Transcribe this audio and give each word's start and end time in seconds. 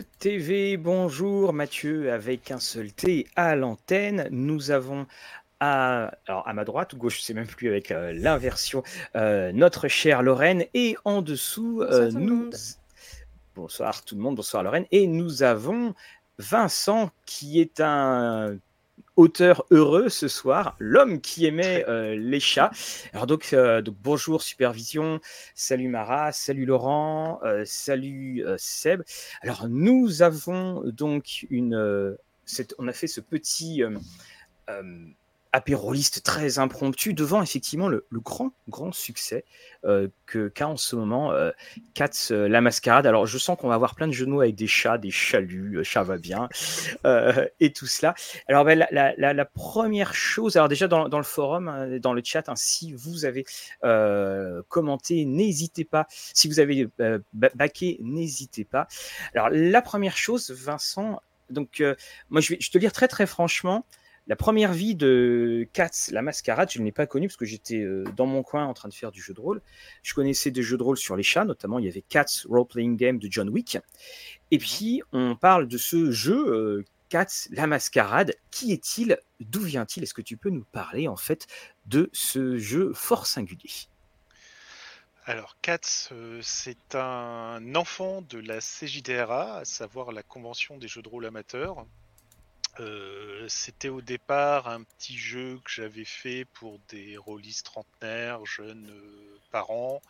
TV, 0.00 0.78
bonjour 0.78 1.52
Mathieu, 1.52 2.12
avec 2.12 2.50
un 2.50 2.58
seul 2.58 2.92
T 2.92 3.26
à 3.36 3.56
l'antenne. 3.56 4.26
Nous 4.30 4.70
avons 4.70 5.06
à, 5.60 6.12
alors 6.26 6.48
à 6.48 6.52
ma 6.54 6.64
droite 6.64 6.94
ou 6.94 6.96
gauche, 6.96 7.18
je 7.18 7.22
sais 7.22 7.34
même 7.34 7.46
plus 7.46 7.68
avec 7.68 7.90
euh, 7.90 8.12
l'inversion, 8.12 8.82
euh, 9.16 9.52
notre 9.52 9.88
chère 9.88 10.22
Lorraine 10.22 10.64
et 10.72 10.96
en 11.04 11.20
dessous, 11.20 11.82
euh, 11.82 12.10
nous. 12.10 12.50
Bonsoir 13.54 14.02
tout 14.02 14.14
le 14.14 14.22
monde, 14.22 14.36
bonsoir 14.36 14.62
Lorraine. 14.62 14.86
Et 14.92 15.06
nous 15.06 15.42
avons 15.42 15.94
Vincent 16.38 17.10
qui 17.26 17.60
est 17.60 17.80
un 17.80 18.56
auteur 19.16 19.64
heureux 19.70 20.08
ce 20.08 20.28
soir, 20.28 20.76
l'homme 20.78 21.20
qui 21.20 21.46
aimait 21.46 21.84
euh, 21.88 22.16
les 22.16 22.40
chats. 22.40 22.70
Alors 23.12 23.26
donc, 23.26 23.52
euh, 23.52 23.82
donc 23.82 23.96
bonjour 24.00 24.42
Supervision, 24.42 25.20
salut 25.54 25.88
Mara, 25.88 26.32
salut 26.32 26.64
Laurent, 26.64 27.40
euh, 27.44 27.62
salut 27.66 28.44
Seb. 28.56 29.02
Alors 29.42 29.68
nous 29.68 30.22
avons 30.22 30.82
donc 30.84 31.46
une, 31.50 32.16
cette- 32.44 32.74
on 32.78 32.88
a 32.88 32.92
fait 32.92 33.06
ce 33.06 33.20
petit 33.20 33.82
apéroliste 35.52 36.22
très 36.22 36.58
impromptu 36.58 37.14
devant 37.14 37.42
effectivement 37.42 37.88
le, 37.88 38.06
le 38.10 38.20
grand 38.20 38.52
grand 38.68 38.92
succès 38.92 39.44
euh, 39.84 40.08
que 40.26 40.48
qu'a 40.48 40.68
en 40.68 40.76
ce 40.76 40.96
moment 40.96 41.32
euh, 41.32 41.50
Cats 41.94 42.28
euh, 42.30 42.48
la 42.48 42.60
mascarade. 42.60 43.06
Alors 43.06 43.26
je 43.26 43.36
sens 43.38 43.58
qu'on 43.58 43.68
va 43.68 43.74
avoir 43.74 43.94
plein 43.94 44.08
de 44.08 44.24
mots 44.24 44.40
avec 44.40 44.54
des 44.54 44.66
chats, 44.66 44.98
des 44.98 45.10
chaluts, 45.10 45.78
euh, 45.78 45.82
chat 45.84 46.02
va 46.02 46.16
bien 46.18 46.48
euh, 47.06 47.46
et 47.60 47.72
tout 47.72 47.86
cela. 47.86 48.14
Alors 48.48 48.64
ben, 48.64 48.78
la, 48.78 48.88
la- 48.90 49.14
la- 49.34 49.44
première 49.44 50.14
chose, 50.14 50.56
alors 50.56 50.68
déjà 50.68 50.88
dans, 50.88 51.08
dans 51.08 51.18
le 51.18 51.24
forum, 51.24 51.68
hein, 51.68 51.98
dans 51.98 52.14
le 52.14 52.22
chat, 52.24 52.48
hein, 52.48 52.54
si 52.56 52.92
vous 52.94 53.24
avez 53.24 53.44
euh, 53.84 54.62
commenté, 54.68 55.24
n'hésitez 55.24 55.84
pas. 55.84 56.06
Si 56.10 56.48
vous 56.48 56.60
avez 56.60 56.88
ba- 57.32 57.50
baqué, 57.54 57.98
n'hésitez 58.00 58.64
pas. 58.64 58.86
Alors 59.34 59.48
la 59.50 59.82
première 59.82 60.16
chose, 60.16 60.50
Vincent, 60.50 61.20
donc 61.50 61.82
moi 62.30 62.40
je 62.40 62.54
vais, 62.54 62.58
je 62.60 62.70
te 62.70 62.78
lire 62.78 62.92
très 62.92 63.08
très 63.08 63.26
franchement. 63.26 63.84
La 64.28 64.36
première 64.36 64.72
vie 64.72 64.94
de 64.94 65.66
Cats, 65.72 66.10
la 66.12 66.22
mascarade, 66.22 66.70
je 66.70 66.78
ne 66.78 66.84
l'ai 66.84 66.92
pas 66.92 67.06
connue 67.06 67.26
parce 67.26 67.36
que 67.36 67.44
j'étais 67.44 67.80
euh, 67.80 68.04
dans 68.16 68.26
mon 68.26 68.42
coin 68.42 68.64
en 68.64 68.72
train 68.72 68.88
de 68.88 68.94
faire 68.94 69.10
du 69.10 69.20
jeu 69.20 69.34
de 69.34 69.40
rôle. 69.40 69.62
Je 70.02 70.14
connaissais 70.14 70.52
des 70.52 70.62
jeux 70.62 70.76
de 70.76 70.82
rôle 70.82 70.96
sur 70.96 71.16
les 71.16 71.24
chats, 71.24 71.44
notamment 71.44 71.80
il 71.80 71.86
y 71.86 71.88
avait 71.88 72.02
Cats 72.02 72.44
Role 72.48 72.66
Playing 72.66 72.96
Game 72.96 73.18
de 73.18 73.28
John 73.30 73.48
Wick. 73.48 73.78
Et 74.52 74.58
puis 74.58 75.02
on 75.12 75.34
parle 75.34 75.66
de 75.66 75.76
ce 75.76 76.12
jeu 76.12 76.36
euh, 76.36 76.84
Cats, 77.08 77.48
la 77.50 77.66
mascarade. 77.66 78.34
Qui 78.52 78.72
est-il? 78.72 79.18
D'où 79.40 79.60
vient-il? 79.60 80.04
Est-ce 80.04 80.14
que 80.14 80.22
tu 80.22 80.36
peux 80.36 80.50
nous 80.50 80.64
parler 80.64 81.08
en 81.08 81.16
fait 81.16 81.46
de 81.86 82.08
ce 82.12 82.58
jeu 82.58 82.92
fort 82.94 83.26
singulier? 83.26 83.88
Alors, 85.24 85.56
Katz, 85.62 86.08
euh, 86.10 86.40
c'est 86.42 86.96
un 86.96 87.76
enfant 87.76 88.22
de 88.22 88.38
la 88.38 88.58
CJDRA, 88.58 89.58
à 89.58 89.64
savoir 89.64 90.10
la 90.10 90.24
Convention 90.24 90.78
des 90.78 90.88
jeux 90.88 91.00
de 91.00 91.08
rôle 91.08 91.26
amateurs. 91.26 91.86
Euh, 92.80 93.46
C'était 93.48 93.88
au 93.88 94.00
départ 94.00 94.68
un 94.68 94.82
petit 94.82 95.16
jeu 95.18 95.60
que 95.64 95.70
j'avais 95.70 96.04
fait 96.04 96.44
pour 96.54 96.78
des 96.88 97.16
rôlistes 97.16 97.66
trentenaires, 97.66 98.44
jeunes 98.46 98.88
euh, 98.90 99.38
parents, 99.50 100.00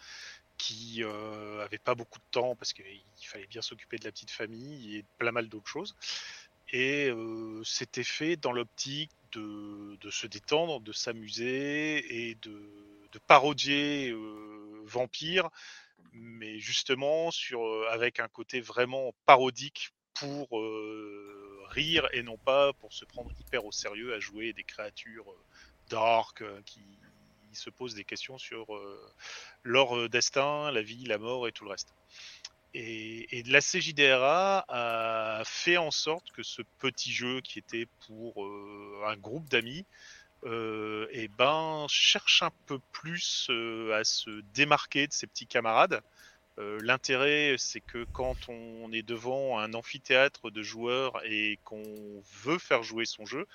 qui 0.59 1.03
euh, 1.03 1.65
avaient 1.65 1.79
pas 1.79 1.95
beaucoup 1.95 2.19
de 2.21 2.25
temps 2.31 2.55
parce 2.57 2.73
qu'il 2.73 3.03
fallait 3.23 3.47
bien 3.49 3.63
s'occuper 3.63 3.99
de 3.99 4.05
la 4.05 4.13
petite 4.13 4.31
famille 4.31 4.97
et 4.97 5.05
plein 5.19 5.33
mal 5.33 5.49
d'autres 5.49 5.69
choses. 5.69 5.97
Et 6.73 7.09
euh, 7.09 7.63
c'était 7.65 8.05
fait 8.05 8.37
dans 8.37 8.53
l'optique 8.53 9.11
de, 9.33 9.97
de 10.01 10.11
se 10.11 10.27
détendre, 10.27 10.81
de 10.81 10.93
s'amuser 10.93 12.29
et 12.31 12.37
de, 12.37 12.53
de 13.13 13.19
parodier 13.27 14.11
euh, 14.11 14.83
Vampire, 14.85 15.51
mais 16.13 16.59
justement 16.61 17.31
euh, 17.53 17.89
avec 17.91 18.21
un 18.21 18.29
côté 18.29 18.61
vraiment 18.61 19.13
parodique 19.27 19.93
pour 20.15 20.59
euh, 20.59 21.42
rire 21.73 22.09
et 22.13 22.23
non 22.23 22.37
pas 22.37 22.73
pour 22.75 22.93
se 22.93 23.05
prendre 23.05 23.31
hyper 23.41 23.65
au 23.65 23.73
sérieux 23.73 24.15
à 24.15 24.21
jouer 24.21 24.53
des 24.53 24.65
créatures 24.65 25.31
euh, 25.31 25.45
dark 25.89 26.43
euh, 26.43 26.61
qui 26.65 26.83
se 27.53 27.71
posent 27.71 27.95
des 27.95 28.05
questions 28.05 28.39
sur 28.39 28.75
euh, 28.75 28.99
leur 29.63 30.09
destin, 30.09 30.71
la 30.71 30.83
vie, 30.83 31.05
la 31.05 31.19
mort 31.19 31.49
et 31.49 31.53
tout 31.53 31.65
le 31.65 31.71
reste. 31.71 31.95
Et, 32.75 33.39
et 33.39 33.43
la 33.43 33.61
CJDRA 33.61 34.65
a 34.69 35.43
fait 35.45 35.77
en 35.77 35.91
sorte 35.91 36.33
que 36.33 36.43
ce 36.43 36.63
petit 36.79 37.13
jeu 37.13 37.43
qui 37.43 37.59
était 37.59 37.87
pour 38.07 38.49
un 39.07 39.17
groupe 39.19 39.47
d'amis 39.51 39.85
euh, 40.45 41.07
eh 41.13 41.29
ben, 41.29 41.87
cherche 41.89 42.43
un 42.43 42.51
peu 42.67 42.81
plus 42.91 43.49
à 43.93 44.03
se 44.03 44.41
démarquer 44.55 45.07
de 45.07 45.13
ses 45.13 45.27
petits 45.27 45.47
camarades. 45.47 46.03
Euh, 46.63 46.79
L'intérêt, 46.83 47.57
c'est 47.59 47.81
que 47.81 48.05
quand 48.13 48.37
on 48.49 48.93
est 48.93 49.03
devant 49.03 49.59
un 49.59 49.75
amphithéâtre 49.75 50.51
de 50.51 50.63
joueurs 50.63 51.21
et 51.25 51.59
qu'on 51.65 51.83
veut 52.45 52.59
faire 52.59 52.83
jouer 52.83 53.05
son 53.05 53.27
jeu, 53.27 53.47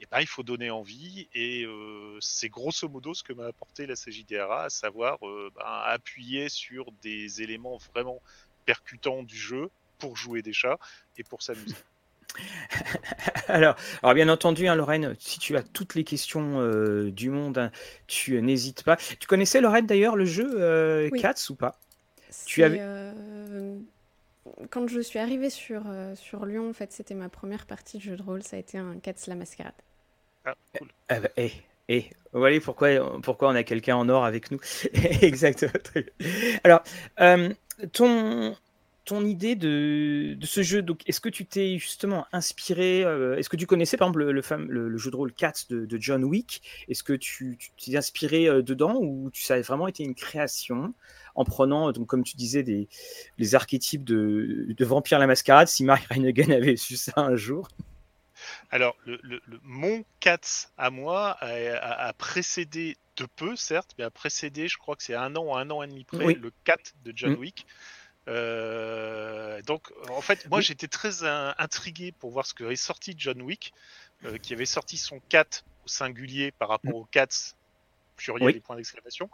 eh 0.00 0.06
ben, 0.10 0.20
il 0.20 0.26
faut 0.26 0.42
donner 0.42 0.70
envie. 0.70 1.28
Et 1.34 1.64
euh, 1.64 2.18
c'est 2.20 2.48
grosso 2.48 2.88
modo 2.88 3.14
ce 3.14 3.22
que 3.22 3.32
m'a 3.32 3.46
apporté 3.46 3.86
la 3.86 3.94
CJDRA, 3.94 4.64
à 4.64 4.70
savoir 4.70 5.18
euh, 5.26 5.50
ben, 5.54 5.64
appuyer 5.64 6.48
sur 6.48 6.86
des 7.02 7.42
éléments 7.42 7.78
vraiment 7.94 8.20
percutants 8.66 9.22
du 9.22 9.36
jeu 9.36 9.70
pour 9.98 10.16
jouer 10.16 10.42
des 10.42 10.52
chats 10.52 10.78
et 11.16 11.24
pour 11.24 11.42
s'amuser. 11.42 11.76
alors, 13.48 13.74
alors, 14.02 14.14
bien 14.14 14.28
entendu, 14.28 14.68
hein, 14.68 14.74
Lorraine, 14.74 15.16
si 15.18 15.38
tu 15.38 15.56
as 15.56 15.62
toutes 15.62 15.94
les 15.94 16.04
questions 16.04 16.60
euh, 16.60 17.10
du 17.10 17.30
monde, 17.30 17.58
hein, 17.58 17.70
tu 18.06 18.40
n'hésites 18.40 18.82
pas. 18.84 18.96
Tu 18.96 19.26
connaissais, 19.26 19.60
Lorraine, 19.60 19.86
d'ailleurs, 19.86 20.16
le 20.16 20.24
jeu 20.24 20.48
euh, 20.60 21.08
Oui. 21.10 21.20
Cats 21.20 21.34
ou 21.50 21.54
pas? 21.54 21.78
Tu 22.44 22.62
C'est, 22.62 22.64
avais- 22.64 22.80
euh, 22.80 23.78
Quand 24.70 24.88
je 24.88 25.00
suis 25.00 25.18
arrivée 25.18 25.50
sur, 25.50 25.84
euh, 25.88 26.14
sur 26.16 26.46
Lyon, 26.46 26.70
en 26.70 26.72
fait, 26.74 26.92
c'était 26.92 27.14
ma 27.14 27.28
première 27.28 27.66
partie 27.66 27.98
de 27.98 28.02
jeu 28.02 28.16
de 28.16 28.22
rôle. 28.22 28.42
Ça 28.42 28.56
a 28.56 28.60
été 28.60 28.78
un 28.78 28.98
Cats 29.00 29.14
la 29.28 29.36
mascarade. 29.36 29.74
Ah, 30.44 30.54
cool. 30.78 30.88
Bah, 31.08 31.18
vous 32.32 32.38
voyez 32.40 32.60
pourquoi, 32.60 33.20
pourquoi 33.22 33.48
on 33.50 33.54
a 33.54 33.64
quelqu'un 33.64 33.96
en 33.96 34.08
or 34.08 34.24
avec 34.24 34.50
nous? 34.50 34.60
Bien. 36.20 36.50
Alors, 36.64 36.82
euh, 37.20 37.52
ton, 37.92 38.56
ton 39.04 39.24
idée 39.24 39.56
de, 39.56 40.34
de 40.38 40.46
ce 40.46 40.62
jeu, 40.62 40.82
donc, 40.82 41.00
est-ce 41.08 41.20
que 41.20 41.28
tu 41.28 41.46
t'es 41.46 41.78
justement 41.78 42.26
inspiré 42.32 43.02
euh, 43.04 43.36
Est-ce 43.36 43.48
que 43.48 43.56
tu 43.56 43.66
connaissais 43.66 43.96
par 43.96 44.08
exemple 44.08 44.24
le, 44.24 44.32
le, 44.32 44.40
fam- 44.42 44.66
le- 44.66 44.88
le 44.88 44.98
jeu 44.98 45.10
de 45.10 45.16
rôle 45.16 45.32
Cats 45.32 45.52
de, 45.68 45.86
de 45.86 45.98
John 46.00 46.22
Wick? 46.24 46.62
Est-ce 46.88 47.02
que 47.02 47.12
tu 47.14 47.58
t'es 47.82 47.96
inspiré 47.96 48.46
euh, 48.46 48.62
dedans 48.62 48.96
ou 49.00 49.30
tu 49.32 49.42
ça 49.42 49.54
a 49.54 49.60
vraiment 49.60 49.88
été 49.88 50.04
une 50.04 50.14
création 50.14 50.94
en 51.34 51.44
prenant, 51.44 51.90
donc, 51.92 52.06
comme 52.06 52.24
tu 52.24 52.36
disais, 52.36 52.62
des, 52.62 52.88
les 53.38 53.54
archétypes 53.54 54.04
de, 54.04 54.66
de 54.68 54.84
Vampire 54.84 55.18
la 55.18 55.26
Mascarade 55.26 55.68
Si 55.68 55.82
Mark 55.84 56.04
Renegan 56.12 56.50
avait 56.52 56.76
su 56.76 56.96
ça 56.96 57.12
un 57.16 57.36
jour? 57.36 57.68
Alors, 58.70 58.96
le, 59.04 59.18
le- 59.22 59.40
le- 59.46 59.60
mon 59.62 60.04
Cats 60.20 60.68
à 60.78 60.90
moi 60.90 61.30
a, 61.40 61.46
a- 61.48 62.06
a 62.08 62.12
précédé 62.12 62.96
de 63.16 63.26
peu, 63.36 63.54
certes, 63.56 63.94
mais 63.98 64.04
a 64.04 64.10
précédé, 64.10 64.66
je 64.68 64.78
crois 64.78 64.96
que 64.96 65.02
c'est 65.02 65.14
un 65.14 65.36
an, 65.36 65.56
un 65.56 65.70
an 65.70 65.82
et 65.82 65.88
demi 65.88 66.04
près, 66.04 66.24
Oui. 66.24 66.38
le 66.40 66.50
Cat 66.64 66.76
de 67.04 67.12
John 67.14 67.32
Mm. 67.32 67.38
Wick. 67.38 67.66
Euh, 68.28 69.60
donc, 69.62 69.90
en 70.08 70.20
fait, 70.20 70.46
moi, 70.48 70.58
Oui. 70.58 70.64
j'étais 70.64 70.88
très 70.88 71.24
in- 71.24 71.54
intrigué 71.58 72.12
pour 72.12 72.30
voir 72.30 72.46
ce 72.46 72.54
que 72.54 72.64
est 72.70 72.76
sorti 72.76 73.14
John 73.16 73.40
Wick, 73.42 73.72
euh, 74.24 74.38
qui 74.38 74.52
avait 74.52 74.66
sorti 74.66 74.96
son 74.96 75.20
Cat 75.28 75.62
au 75.84 75.88
singulier 75.88 76.52
par 76.52 76.68
rapport 76.68 76.94
au 76.94 77.04
Cats 77.06 77.54
pluriel 78.16 78.46
Oui. 78.48 78.56
et 78.56 78.60
point 78.60 78.76
d'exclamation. 78.76 79.30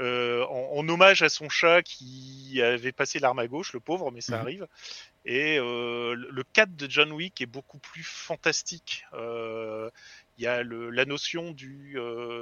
euh, 0.00 0.44
en, 0.46 0.78
en 0.78 0.88
hommage 0.90 1.22
à 1.22 1.28
son 1.30 1.48
chat 1.48 1.82
qui 1.82 2.60
avait 2.60 2.92
passé 2.92 3.18
l'arme 3.18 3.38
à 3.38 3.46
gauche, 3.46 3.72
le 3.72 3.80
pauvre, 3.80 4.10
mais 4.10 4.20
ça 4.20 4.34
Mhm. 4.34 4.40
arrive. 4.42 4.66
Et 5.24 5.58
euh, 5.58 6.14
le 6.14 6.28
le 6.30 6.44
4 6.52 6.76
de 6.76 6.90
John 6.90 7.12
Wick 7.12 7.40
est 7.40 7.46
beaucoup 7.46 7.78
plus 7.78 8.02
fantastique. 8.02 9.04
Il 9.14 10.44
y 10.44 10.46
a 10.46 10.62
le, 10.62 10.90
la 10.90 11.04
notion 11.06 11.52
du 11.52 11.96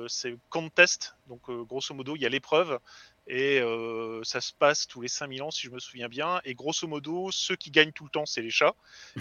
c'est 0.09 0.37
contest, 0.49 1.15
donc 1.29 1.49
grosso 1.69 1.95
modo 1.95 2.17
il 2.17 2.23
y 2.23 2.27
a 2.27 2.29
l'épreuve 2.29 2.81
et 3.27 3.59
euh, 3.61 4.23
ça 4.23 4.41
se 4.41 4.53
passe 4.53 4.87
tous 4.87 5.01
les 5.01 5.09
5000 5.09 5.43
ans 5.43 5.51
si 5.51 5.63
je 5.63 5.71
me 5.71 5.79
souviens 5.79 6.09
bien. 6.09 6.41
Et 6.45 6.55
grosso 6.55 6.87
modo 6.87 7.31
ceux 7.31 7.57
qui 7.57 7.71
gagnent 7.71 7.93
tout 7.93 8.05
le 8.05 8.11
temps 8.11 8.27
c'est 8.27 8.43
les 8.43 8.51
chats, 8.51 8.75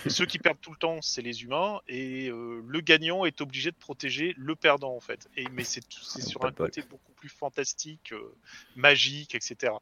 et 0.06 0.10
ceux 0.10 0.26
qui 0.26 0.40
perdent 0.40 0.60
tout 0.60 0.72
le 0.72 0.78
temps 0.78 1.02
c'est 1.02 1.22
les 1.22 1.44
humains. 1.44 1.80
Et 1.88 2.30
euh, 2.30 2.62
le 2.66 2.82
gagnant 2.82 3.26
est 3.26 3.40
obligé 3.42 3.72
de 3.72 3.78
protéger 3.78 4.34
le 4.38 4.56
perdant 4.56 4.96
en 4.96 5.00
fait. 5.00 5.30
Et 5.38 5.48
mais 5.50 5.64
c'est 5.64 5.84
c'est 5.90 6.22
sur 6.22 6.44
un 6.46 6.52
côté 6.52 6.82
beaucoup 6.82 7.14
plus 7.14 7.30
fantastique, 7.30 8.12
euh, 8.12 8.36
magique, 8.76 9.36
etc. 9.36 9.74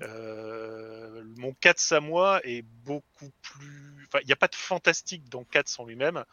Mon 0.00 1.54
4 1.60 1.92
à 1.92 2.00
moi 2.00 2.40
est 2.44 2.62
beaucoup 2.62 3.30
plus. 3.42 4.04
Enfin, 4.08 4.18
il 4.22 4.26
n'y 4.26 4.32
a 4.32 4.36
pas 4.36 4.48
de 4.48 4.56
fantastique 4.56 5.28
dans 5.28 5.44
4 5.44 5.80
en 5.80 5.86
lui-même. 5.86 6.24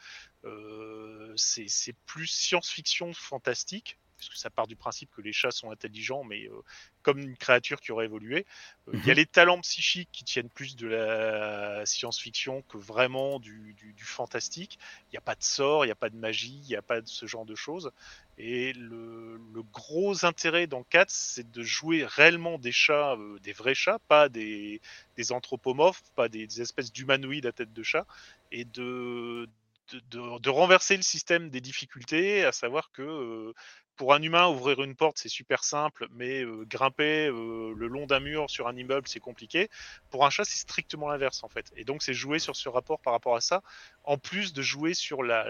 C'est 1.35 1.95
plus 2.07 2.27
science-fiction 2.27 3.13
fantastique. 3.13 3.99
Puisque 4.19 4.37
ça 4.37 4.51
part 4.51 4.67
du 4.67 4.75
principe 4.75 5.09
que 5.15 5.21
les 5.21 5.33
chats 5.33 5.51
sont 5.51 5.71
intelligents, 5.71 6.23
mais 6.23 6.45
euh, 6.47 6.61
comme 7.01 7.19
une 7.19 7.37
créature 7.37 7.81
qui 7.81 7.91
aurait 7.91 8.05
évolué. 8.05 8.45
Euh, 8.87 8.97
il 8.97 9.05
y 9.05 9.11
a 9.11 9.13
Mhm. 9.13 9.15
les 9.15 9.25
talents 9.25 9.59
psychiques 9.61 10.09
qui 10.11 10.23
tiennent 10.25 10.49
plus 10.49 10.75
de 10.75 10.87
la 10.87 11.85
science-fiction 11.85 12.61
que 12.63 12.77
vraiment 12.77 13.39
du, 13.39 13.73
du- 13.75 13.93
du 13.93 14.03
fantastique. 14.05 14.77
Il 15.11 15.15
n'y 15.15 15.17
a 15.17 15.21
pas 15.21 15.35
de 15.35 15.43
sort, 15.43 15.85
il 15.85 15.87
n'y 15.87 15.91
a 15.91 15.95
pas 15.95 16.09
de 16.09 16.17
magie, 16.17 16.59
il 16.63 16.67
n'y 16.69 16.75
a 16.75 16.81
pas 16.81 17.01
de 17.01 17.07
ce 17.07 17.25
genre 17.25 17.45
de 17.45 17.55
choses. 17.55 17.91
Et 18.37 18.73
le, 18.73 19.37
le 19.37 19.63
gros 19.63 20.25
intérêt 20.25 20.67
dans 20.67 20.83
Cats, 20.83 21.05
c'est 21.09 21.49
de 21.51 21.61
jouer 21.63 22.05
réellement 22.05 22.57
des 22.57 22.71
chats, 22.71 23.15
euh, 23.17 23.39
des 23.39 23.53
vrais 23.53 23.75
chats, 23.75 23.99
pas 24.07 24.29
des, 24.29 24.81
des 25.17 25.31
anthropomorphes, 25.31 26.03
pas 26.15 26.29
des, 26.29 26.47
des 26.47 26.61
espèces 26.61 26.91
d'humanoïdes 26.93 27.45
à 27.45 27.51
tête 27.51 27.73
de 27.73 27.83
chat, 27.83 28.05
et 28.51 28.65
de, 28.65 29.49
de, 29.91 29.99
de- 30.11 30.39
de 30.39 30.49
renverser 30.49 30.95
le 30.97 31.03
système 31.03 31.49
des 31.49 31.61
difficultés, 31.61 32.45
à 32.45 32.51
savoir 32.51 32.91
que 32.91 33.01
euh, 33.01 33.53
pour 33.99 34.13
un 34.13 34.21
humain, 34.21 34.47
ouvrir 34.47 34.81
une 34.81 34.95
porte, 34.95 35.17
c'est 35.17 35.27
super 35.27 35.65
simple, 35.65 36.07
mais 36.15 36.45
grimper 36.69 37.27
le 37.27 37.87
long 37.87 38.07
d'un 38.07 38.21
mur 38.21 38.49
sur 38.49 38.69
un 38.69 38.75
immeuble, 38.77 39.09
c'est 39.09 39.19
compliqué. 39.19 39.69
Pour 40.09 40.25
un 40.25 40.29
chat, 40.29 40.45
c'est 40.45 40.57
strictement 40.57 41.09
l'inverse, 41.09 41.43
en 41.43 41.49
fait. 41.49 41.65
Et 41.75 41.83
donc, 41.83 42.01
c'est 42.01 42.13
jouer 42.13 42.39
sur 42.39 42.55
ce 42.55 42.69
rapport 42.69 43.01
par 43.01 43.11
rapport 43.11 43.35
à 43.35 43.41
ça, 43.41 43.61
en 44.05 44.17
plus 44.17 44.53
de 44.53 44.61
jouer 44.61 44.93
sur 44.93 45.21
la, 45.21 45.43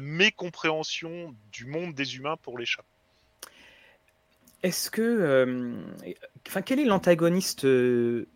mécompréhension 0.00 1.34
du 1.52 1.66
monde 1.66 1.92
des 1.92 2.16
humains 2.16 2.38
pour 2.38 2.56
les 2.56 2.64
chats. 2.64 2.86
Est-ce 4.62 4.90
que. 4.90 5.84
quel 6.64 6.80
est 6.80 6.86
l'antagoniste 6.86 7.66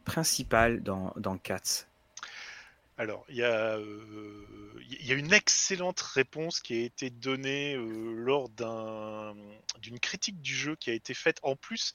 principal 0.04 0.82
dans, 0.82 1.14
dans 1.16 1.38
Cats? 1.38 1.86
Alors, 2.98 3.24
il 3.28 3.36
y, 3.36 3.42
a, 3.42 3.76
euh, 3.78 4.46
il 4.90 5.06
y 5.06 5.12
a 5.12 5.14
une 5.14 5.32
excellente 5.32 6.00
réponse 6.00 6.60
qui 6.60 6.74
a 6.74 6.84
été 6.84 7.10
donnée 7.10 7.74
euh, 7.74 8.12
lors 8.16 8.48
d'un- 8.50 9.34
d'une 9.80 9.98
critique 9.98 10.40
du 10.42 10.54
jeu 10.54 10.76
qui 10.76 10.90
a 10.90 10.92
été 10.92 11.14
faite 11.14 11.38
en 11.42 11.56
plus 11.56 11.94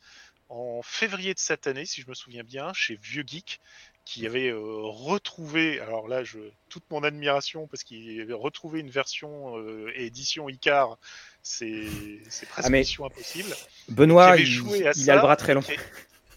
en 0.50 0.82
février 0.82 1.34
de 1.34 1.40
cette 1.40 1.68
année, 1.68 1.86
si 1.86 2.02
je 2.02 2.10
me 2.10 2.16
souviens 2.16 2.44
bien, 2.44 2.74
chez 2.74 2.96
Vieux 2.96 3.24
Geek, 3.26 3.60
qui 4.06 4.26
avait 4.26 4.50
euh, 4.50 4.60
retrouvé, 4.84 5.80
alors 5.82 6.08
là, 6.08 6.24
je, 6.24 6.40
toute 6.70 6.90
mon 6.90 7.04
admiration, 7.04 7.68
parce 7.68 7.84
qu'il 7.84 8.20
avait 8.22 8.34
retrouvé 8.34 8.80
une 8.80 8.90
version 8.90 9.56
édition 9.90 10.48
Icar, 10.50 10.98
c'est 11.44 12.22
presque 12.50 12.68
Ah, 12.68 12.70
mission 12.70 13.06
impossible. 13.06 13.54
Benoît, 13.90 14.38
il, 14.38 14.48
il 14.96 15.12
a 15.12 15.16
le 15.16 15.22
bras 15.22 15.36
très 15.36 15.54
long. 15.54 15.62
qui- 15.62 15.74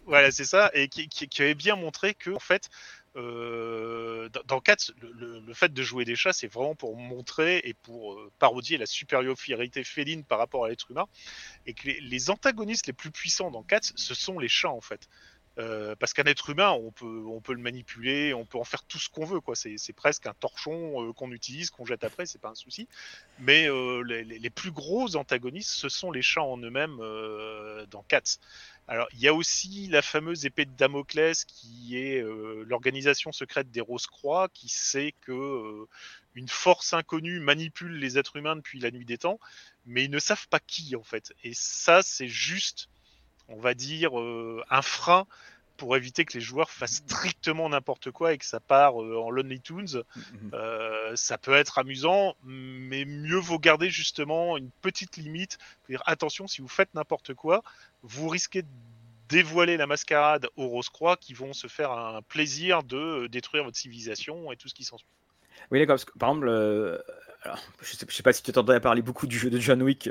Voilà, 0.06 0.32
c'est 0.32 0.44
ça, 0.44 0.70
et 0.74 0.88
qui, 0.88 1.08
qui- 1.08 1.28
qui 1.28 1.42
avait 1.42 1.54
bien 1.54 1.76
montré 1.76 2.14
que, 2.14 2.30
en 2.30 2.40
fait, 2.40 2.68
euh, 3.16 4.28
dans, 4.28 4.42
dans 4.46 4.60
Cats, 4.60 4.76
le, 5.00 5.10
le- 5.12 5.40
le 5.40 5.54
fait 5.54 5.72
de 5.72 5.82
jouer 5.82 6.04
des 6.04 6.16
chats, 6.16 6.32
c'est 6.32 6.46
vraiment 6.46 6.74
pour 6.74 6.96
montrer 6.96 7.60
et 7.64 7.74
pour 7.74 8.14
euh, 8.14 8.30
parodier 8.38 8.78
la 8.78 8.86
supériorité 8.86 9.82
féline 9.84 10.24
par 10.24 10.38
rapport 10.38 10.64
à 10.64 10.68
l'être 10.68 10.90
humain, 10.90 11.06
et 11.66 11.74
que 11.74 11.88
les, 11.88 12.30
antagonistes 12.30 12.86
les 12.86 12.92
plus 12.92 13.10
puissants 13.10 13.50
dans 13.50 13.62
Cats, 13.62 13.80
ce 13.96 14.14
sont 14.14 14.38
les 14.38 14.48
chats, 14.48 14.70
en 14.70 14.80
fait. 14.80 15.08
Euh, 15.58 15.96
parce 15.96 16.14
qu'un 16.14 16.24
être 16.24 16.48
humain, 16.50 16.70
on 16.70 16.92
peut, 16.92 17.52
le 17.52 17.58
manipuler, 17.58 18.32
on 18.32 18.46
peut 18.46 18.56
en 18.56 18.64
faire 18.64 18.84
tout 18.84 18.98
ce 18.98 19.10
qu'on 19.10 19.24
veut, 19.26 19.40
quoi. 19.40 19.56
C'est 19.56 19.92
presque 19.92 20.26
un 20.26 20.32
torchon 20.34 21.12
qu'on 21.14 21.32
utilise, 21.32 21.70
qu'on 21.70 21.84
jette 21.84 22.04
après, 22.04 22.24
c'est 22.24 22.40
pas 22.40 22.50
un 22.50 22.54
souci. 22.54 22.88
Mais 23.40 23.68
les, 24.06 24.50
plus 24.50 24.70
gros 24.70 25.16
antagonistes, 25.16 25.70
ce 25.72 25.88
sont 25.88 26.12
les 26.12 26.22
chats 26.22 26.44
en 26.44 26.56
eux-mêmes 26.58 26.96
dans 27.90 28.04
Cats. 28.04 28.38
Alors, 28.90 29.06
il 29.12 29.20
y 29.20 29.28
a 29.28 29.34
aussi 29.34 29.86
la 29.86 30.02
fameuse 30.02 30.46
épée 30.46 30.64
de 30.64 30.72
Damoclès 30.72 31.44
qui 31.44 31.96
est 31.96 32.20
euh, 32.20 32.64
l'organisation 32.66 33.30
secrète 33.30 33.70
des 33.70 33.80
Rose-Croix 33.80 34.48
qui 34.52 34.68
sait 34.68 35.14
que 35.20 35.30
euh, 35.30 35.88
une 36.34 36.48
force 36.48 36.92
inconnue 36.92 37.38
manipule 37.38 38.00
les 38.00 38.18
êtres 38.18 38.34
humains 38.34 38.56
depuis 38.56 38.80
la 38.80 38.90
nuit 38.90 39.04
des 39.04 39.16
temps, 39.16 39.38
mais 39.86 40.02
ils 40.02 40.10
ne 40.10 40.18
savent 40.18 40.48
pas 40.48 40.58
qui 40.58 40.96
en 40.96 41.04
fait. 41.04 41.32
Et 41.44 41.52
ça, 41.54 42.02
c'est 42.02 42.26
juste, 42.26 42.88
on 43.46 43.60
va 43.60 43.74
dire, 43.74 44.18
euh, 44.18 44.64
un 44.70 44.82
frein 44.82 45.28
pour 45.80 45.96
éviter 45.96 46.26
que 46.26 46.34
les 46.34 46.42
joueurs 46.42 46.70
fassent 46.70 47.02
strictement 47.08 47.70
n'importe 47.70 48.10
quoi 48.10 48.34
et 48.34 48.38
que 48.38 48.44
ça 48.44 48.60
part 48.60 49.02
euh, 49.02 49.16
en 49.16 49.30
Lonely 49.30 49.62
Tunes. 49.62 50.02
Mhm. 50.14 50.50
Euh, 50.52 51.16
ça 51.16 51.38
peut 51.38 51.54
être 51.54 51.78
amusant, 51.78 52.36
mais 52.44 53.06
mieux 53.06 53.38
vaut 53.38 53.58
garder 53.58 53.88
justement 53.88 54.58
une 54.58 54.68
petite 54.82 55.16
limite. 55.16 55.56
Dire 55.88 56.02
attention, 56.04 56.46
si 56.46 56.60
vous 56.60 56.68
faites 56.68 56.92
n'importe 56.92 57.32
quoi, 57.32 57.62
vous 58.02 58.28
risquez 58.28 58.60
de 58.60 58.68
dévoiler 59.30 59.78
la 59.78 59.86
mascarade 59.86 60.48
aux 60.56 60.68
Rose-Croix 60.68 61.16
qui 61.16 61.32
vont 61.32 61.54
se 61.54 61.66
faire 61.66 61.92
un 61.92 62.20
plaisir 62.20 62.82
de 62.82 62.98
euh, 62.98 63.28
détruire 63.30 63.64
votre 63.64 63.78
civilisation 63.78 64.52
et 64.52 64.56
tout 64.56 64.68
ce 64.68 64.74
qui 64.74 64.84
s'ensuit. 64.84 65.08
Oui, 65.70 65.78
d'accord. 65.78 65.96
Par 66.18 66.28
exemple, 66.28 67.02
alors, 67.42 67.58
je 67.80 67.94
ne 68.04 68.10
sais, 68.10 68.22
pas 68.22 68.34
si 68.34 68.42
tu 68.42 68.52
t'entendais 68.52 68.80
parler 68.80 69.00
beaucoup 69.00 69.26
du 69.26 69.38
jeu 69.38 69.48
de 69.48 69.58
John 69.58 69.82
Wick 69.82 70.10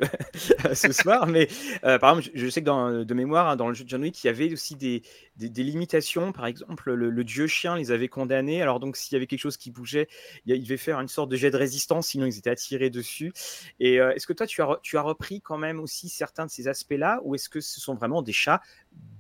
euh, 0.65 0.73
ce 0.73 0.91
soir, 0.91 1.27
mais 1.27 1.47
euh, 1.83 1.99
par 1.99 2.17
exemple, 2.17 2.31
je, 2.33 2.45
je 2.45 2.49
sais 2.49 2.61
que 2.61 2.65
dans, 2.65 3.03
de 3.03 3.13
mémoire, 3.13 3.49
hein, 3.49 3.55
dans 3.55 3.67
le 3.67 3.75
jeu 3.75 3.83
de 3.83 3.89
John 3.89 4.01
Wick, 4.01 4.23
il 4.23 4.27
y 4.27 4.29
avait 4.31 4.51
aussi 4.51 4.75
des, 4.75 5.03
des, 5.35 5.47
des 5.47 5.63
limitations. 5.63 6.31
Par 6.31 6.47
exemple, 6.47 6.91
le, 6.91 7.11
le 7.11 7.23
dieu 7.23 7.45
chien 7.45 7.75
les 7.75 7.91
avait 7.91 8.07
condamnés. 8.07 8.63
Alors, 8.63 8.79
donc, 8.79 8.97
s'il 8.97 9.13
y 9.13 9.17
avait 9.17 9.27
quelque 9.27 9.41
chose 9.41 9.57
qui 9.57 9.69
bougeait, 9.69 10.07
il, 10.47 10.63
devait 10.63 10.77
faire 10.77 10.99
une 10.99 11.07
sorte 11.07 11.29
de 11.29 11.35
jet 11.35 11.51
de 11.51 11.57
résistance, 11.57 12.07
sinon 12.07 12.25
ils 12.25 12.39
étaient 12.39 12.49
attirés 12.49 12.89
dessus. 12.89 13.31
Et 13.79 13.99
euh, 13.99 14.11
est-ce 14.15 14.25
que 14.25 14.33
toi, 14.33 14.47
tu 14.47 14.63
as, 14.63 14.79
tu 14.81 14.97
as 14.97 15.01
repris 15.01 15.39
quand 15.39 15.59
même 15.59 15.79
aussi 15.79 16.09
certains 16.09 16.47
de 16.47 16.51
ces 16.51 16.67
aspects-là, 16.67 17.19
ou 17.23 17.35
est-ce 17.35 17.47
que 17.47 17.61
ce 17.61 17.79
sont 17.79 17.93
vraiment 17.93 18.23
des 18.23 18.33
chats 18.33 18.61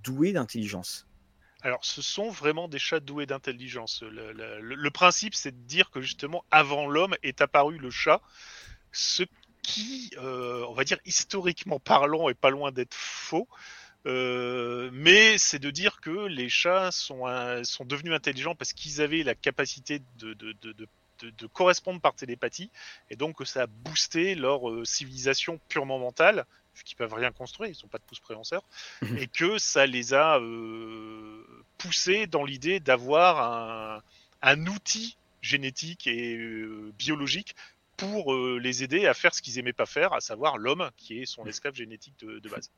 doués 0.03 0.33
d'intelligence? 0.33 1.08
Alors, 1.61 1.83
ce 1.83 2.01
sont 2.01 2.29
vraiment 2.29 2.67
des 2.67 2.79
chats 2.79 3.01
doués 3.01 3.25
d'intelligence. 3.25 4.01
Le, 4.01 4.89
principe, 4.89 5.35
c'est 5.35 5.51
de 5.51 5.67
dire 5.67 5.91
que 5.91 6.01
justement, 6.01 6.45
avant 6.51 6.87
l'homme 6.87 7.15
est 7.21 7.41
apparu 7.41 7.77
le 7.77 7.91
chat, 7.91 8.21
ce 8.93 9.23
qui, 9.61 10.11
euh, 10.17 10.65
on 10.69 10.73
va 10.73 10.85
dire, 10.85 10.99
historiquement 11.05 11.79
parlant, 11.79 12.29
est 12.29 12.33
pas 12.33 12.49
loin 12.49 12.71
d'être 12.71 12.93
faux. 12.93 13.47
Euh, 14.05 14.89
mais 14.93 15.37
c'est 15.37 15.59
de 15.59 15.69
dire 15.69 15.99
que 15.99 16.27
les 16.27 16.47
chats 16.47 16.91
sont, 16.91 17.25
devenus 17.85 18.13
intelligents 18.13 18.55
parce 18.55 18.71
qu'ils 18.71 19.01
avaient 19.01 19.23
la 19.23 19.35
capacité 19.35 20.01
de, 20.17 21.47
correspondre 21.51 21.99
par 21.99 22.15
télépathie, 22.15 22.71
et 23.09 23.17
donc 23.17 23.45
ça 23.45 23.63
a 23.63 23.67
boosté 23.67 24.35
leur 24.35 24.69
euh, 24.69 24.85
civilisation 24.85 25.59
purement 25.67 25.99
mentale, 25.99 26.45
vu 26.79 26.83
qu'ils 26.83 26.97
peuvent 26.97 27.13
rien 27.13 27.31
construire, 27.31 27.69
ils 27.69 27.75
sont 27.75 27.87
pas 27.87 27.99
de 27.99 28.03
pouces 28.03 28.19
préhenseurs, 28.21 28.63
Mhm. 29.01 29.17
et 29.17 29.27
que 29.27 29.57
ça 29.57 29.85
les 29.85 30.13
a 30.13 30.39
euh, 30.39 31.43
poussés 31.77 32.25
dans 32.27 32.45
l'idée 32.45 32.79
d'avoir 32.79 33.31
un, 33.41 34.01
un 34.41 34.65
outil 34.67 35.17
génétique 35.41 36.07
et 36.07 36.35
euh, 36.37 36.91
biologique 36.97 37.55
pour 37.97 38.33
euh, 38.33 38.59
les 38.61 38.83
aider 38.83 39.07
à 39.07 39.13
faire 39.13 39.33
ce 39.35 39.41
qu'ils 39.41 39.59
aimaient 39.59 39.73
pas 39.73 39.85
faire, 39.85 40.13
à 40.13 40.21
savoir 40.21 40.57
l'homme 40.57 40.89
qui 40.97 41.21
est 41.21 41.25
son 41.25 41.45
esclave 41.45 41.75
génétique 41.75 42.17
de, 42.19 42.39
de 42.39 42.49
base. 42.49 42.71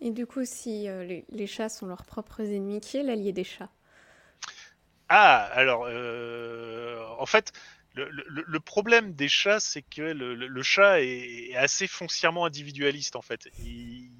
Et 0.00 0.10
du 0.10 0.26
coup, 0.26 0.44
si 0.46 0.88
euh, 0.88 1.04
les, 1.04 1.26
les 1.30 1.46
chats 1.46 1.68
sont 1.68 1.86
leurs 1.86 2.04
propres 2.04 2.40
ennemis, 2.40 2.80
qui 2.80 2.96
est 2.96 3.02
l'allié 3.02 3.32
des 3.32 3.44
chats? 3.44 3.68
Ah, 5.10 5.44
alors, 5.52 5.84
euh, 5.88 7.04
en 7.18 7.26
fait, 7.26 7.52
le, 8.08 8.60
problème 8.60 9.14
des 9.14 9.28
chats, 9.28 9.60
c'est 9.60 9.82
que 9.82 10.02
le, 10.02 10.62
chat 10.62 11.00
est, 11.00 11.54
assez 11.56 11.86
foncièrement 11.86 12.44
individualiste, 12.44 13.16
en 13.16 13.22
fait. 13.22 13.48
Il, 13.58 14.10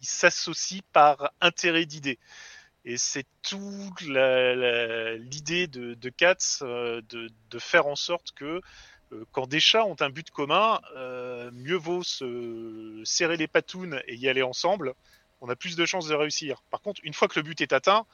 s'associe 0.00 0.82
par 0.92 1.32
intérêt 1.40 1.84
d'idée. 1.84 2.18
Et 2.84 2.96
c'est 2.96 3.26
la- 4.06 5.16
l'idée 5.16 5.66
de, 5.66 6.08
Katz 6.08 6.60
euh, 6.62 7.02
de, 7.10 7.58
faire 7.58 7.86
en 7.86 7.96
sorte 7.96 8.32
que 8.32 8.60
euh, 9.12 9.24
quand 9.32 9.46
des 9.46 9.60
chats 9.60 9.84
ont 9.84 9.96
un 10.00 10.10
but 10.10 10.30
commun, 10.30 10.80
euh, 10.96 11.50
mieux 11.52 11.76
vaut 11.76 12.02
se 12.02 13.02
serrer 13.04 13.36
les 13.36 13.48
patounes 13.48 14.00
et 14.06 14.14
y 14.14 14.28
aller 14.28 14.42
ensemble. 14.42 14.94
On 15.40 15.48
a 15.48 15.56
plus 15.56 15.76
de 15.76 15.84
chances 15.86 16.08
de 16.08 16.14
réussir. 16.14 16.62
Par 16.70 16.80
contre, 16.80 17.00
une 17.04 17.14
fois 17.14 17.28
que 17.28 17.38
le 17.38 17.42
but 17.42 17.60
est 17.60 17.72
atteint, 17.72 18.06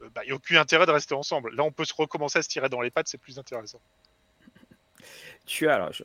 il 0.00 0.26
n'y 0.26 0.32
a 0.32 0.34
aucun 0.34 0.60
intérêt 0.60 0.86
de 0.86 0.92
rester 0.92 1.14
ensemble. 1.14 1.54
Là, 1.54 1.64
on 1.64 1.72
peut 1.72 1.84
se 1.84 1.94
recommencer 1.94 2.38
à 2.38 2.42
se 2.42 2.48
tirer 2.48 2.68
dans 2.68 2.80
les 2.80 2.90
pattes, 2.90 3.08
c'est 3.08 3.18
plus 3.18 3.38
intéressant. 3.38 3.80
Tu 5.46 5.68
as 5.68 5.74
alors, 5.76 5.92
je- 5.92 6.04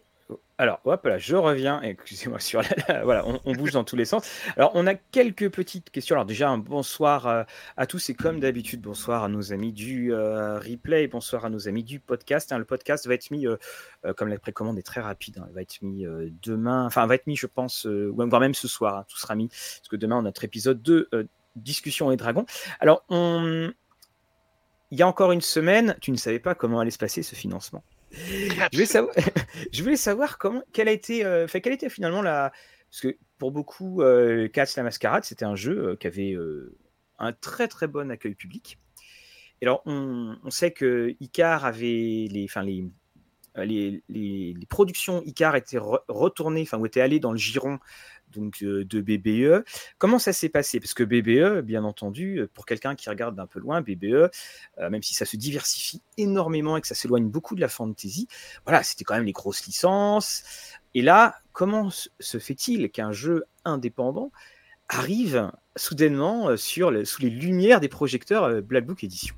alors 0.57 0.79
hop 0.85 1.05
là, 1.05 1.17
je 1.17 1.35
reviens. 1.35 1.81
Excusez-moi 1.83 2.39
sur 2.39 2.61
la, 2.87 3.03
voilà, 3.03 3.25
on, 3.45 3.51
bouge 3.53 3.71
dans 3.71 3.83
tous 3.83 3.95
les 3.95 4.05
sens. 4.05 4.25
Alors, 4.55 4.71
on 4.75 4.87
a 4.87 4.95
quelques 4.95 5.49
petites 5.49 5.89
questions. 5.89 6.15
Alors 6.15 6.25
déjà, 6.25 6.49
un 6.49 6.57
bonsoir 6.57 7.27
euh, 7.27 7.43
à 7.75 7.85
tous 7.85 8.09
et 8.09 8.13
comme 8.13 8.39
d'habitude, 8.39 8.81
bonsoir 8.81 9.23
à 9.23 9.27
nos 9.29 9.51
amis 9.51 9.73
du 9.73 10.13
euh, 10.13 10.59
replay, 10.59 11.07
bonsoir 11.07 11.45
à 11.45 11.49
nos 11.49 11.67
amis 11.67 11.83
du 11.83 11.99
podcast. 11.99 12.51
hein. 12.51 12.57
le 12.57 12.65
podcast 12.65 13.05
va 13.07 13.15
être 13.15 13.31
mis, 13.31 13.45
euh, 13.47 13.57
comme 14.15 14.29
la 14.29 14.39
précommande 14.39 14.77
est 14.79 14.83
très 14.83 15.01
rapide, 15.01 15.39
hein, 15.39 15.47
va 15.53 15.61
être 15.61 15.81
mis 15.81 16.05
demain, 16.41 16.85
enfin, 16.85 17.05
va 17.05 17.15
être 17.15 17.27
mis, 17.27 17.35
je 17.35 17.47
pense, 17.47 17.85
voire 17.85 18.39
même 18.39 18.53
ce 18.53 18.67
soir. 18.67 18.97
hein, 18.99 19.05
tout 19.09 19.17
sera 19.17 19.35
mis 19.35 19.49
parce 19.49 19.89
que 19.89 19.95
demain, 19.97 20.15
on 20.17 20.19
a 20.19 20.23
notre 20.23 20.43
épisode 20.45 20.81
de 20.81 21.09
discussion 21.55 22.11
et 22.11 22.17
dragons. 22.17 22.45
Alors, 22.79 23.03
on 23.09 23.71
il 24.91 24.99
y 24.99 25.01
a 25.01 25.07
encore 25.07 25.31
une 25.31 25.41
semaine, 25.41 25.95
tu 26.01 26.11
ne 26.11 26.17
savais 26.17 26.37
pas 26.39 26.53
comment 26.53 26.79
allait 26.79 26.91
se 26.91 26.99
passer 26.99 27.23
ce 27.23 27.33
financement. 27.33 27.83
Je 29.71 29.81
voulais 29.83 29.95
savoir, 29.95 30.37
comment, 30.37 30.61
quelle 30.71 30.87
a 30.87 30.91
été, 30.91 31.25
euh, 31.25 31.47
quelle 31.47 31.73
était 31.73 31.89
finalement 31.89 32.21
la, 32.21 32.51
parce 32.93 33.01
que 33.01 33.17
pour 33.39 33.51
beaucoup, 33.51 34.03
euh, 34.03 34.47
Cats 34.49 34.65
la 34.77 34.83
Mascarade, 34.83 35.23
c'était 35.23 35.45
un 35.45 35.55
jeu 35.55 35.87
euh, 35.87 35.95
qui 35.95 36.05
avait 36.05 36.33
euh, 36.33 36.77
un 37.17 37.33
très 37.33 37.67
très 37.67 37.87
bon 37.87 38.11
accueil 38.11 38.35
public. 38.35 38.77
Et 39.61 39.65
alors, 39.65 39.81
on, 39.87 40.37
on 40.43 40.49
sait 40.51 40.69
que 40.69 41.15
Icar 41.19 41.65
avait 41.65 42.27
les, 42.29 42.45
enfin 42.47 42.61
les, 42.61 42.85
les, 43.55 44.03
les, 44.09 44.55
productions 44.67 45.21
Icar 45.23 45.55
étaient 45.55 45.79
retournées, 45.79 46.63
enfin, 46.63 46.77
ou 46.77 46.85
étaient 46.85 47.01
allées 47.01 47.19
dans 47.19 47.31
le 47.31 47.37
giron 47.37 47.79
donc, 48.31 48.63
de 48.63 49.01
BBE. 49.01 49.63
Comment 49.97 50.19
ça 50.19 50.33
s'est 50.33 50.49
passé? 50.49 50.79
Parce 50.79 50.93
que 50.93 51.03
BBE, 51.03 51.61
bien 51.61 51.83
entendu, 51.83 52.47
pour 52.53 52.65
quelqu'un 52.65 52.95
qui 52.95 53.09
regarde 53.09 53.35
d'un 53.35 53.47
peu 53.47 53.59
loin, 53.59 53.81
BBE, 53.81 54.29
même 54.89 55.03
si 55.03 55.13
ça 55.13 55.25
se 55.25 55.37
diversifie 55.37 56.01
énormément 56.17 56.77
et 56.77 56.81
que 56.81 56.87
ça 56.87 56.95
s'éloigne 56.95 57.27
beaucoup 57.27 57.55
de 57.55 57.61
la 57.61 57.67
fantasy, 57.67 58.27
voilà, 58.65 58.81
c'était 58.83 59.03
quand 59.03 59.15
même 59.15 59.25
les 59.25 59.33
grosses 59.33 59.65
licences. 59.65 60.43
Et 60.95 61.01
là, 61.01 61.35
comment 61.51 61.89
se 61.91 62.37
fait-il 62.39 62.89
qu'un 62.89 63.11
jeu 63.11 63.45
indépendant 63.65 64.31
arrive 64.89 65.51
soudainement 65.75 66.57
sur 66.57 66.91
sous 67.05 67.21
les 67.21 67.29
lumières 67.29 67.79
des 67.79 67.89
projecteurs 67.89 68.61
Black 68.61 68.85
Book 68.85 69.03
Edition? 69.03 69.35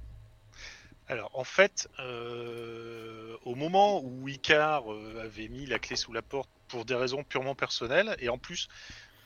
Alors 1.08 1.30
en 1.34 1.44
fait, 1.44 1.88
euh, 2.00 3.38
au 3.44 3.56
moment 3.56 4.02
où 4.04 4.28
Icar 4.28 4.92
euh, 4.92 5.22
avait 5.24 5.48
mis 5.50 5.66
la 5.66 5.78
clé 5.78 5.96
sous 5.96 6.14
la 6.14 6.22
porte 6.22 6.50
pour 6.68 6.86
des 6.86 6.96
raisons 6.96 7.24
purement 7.24 7.54
personnelles, 7.54 8.16
et 8.20 8.30
en 8.30 8.40
plus, 8.40 8.68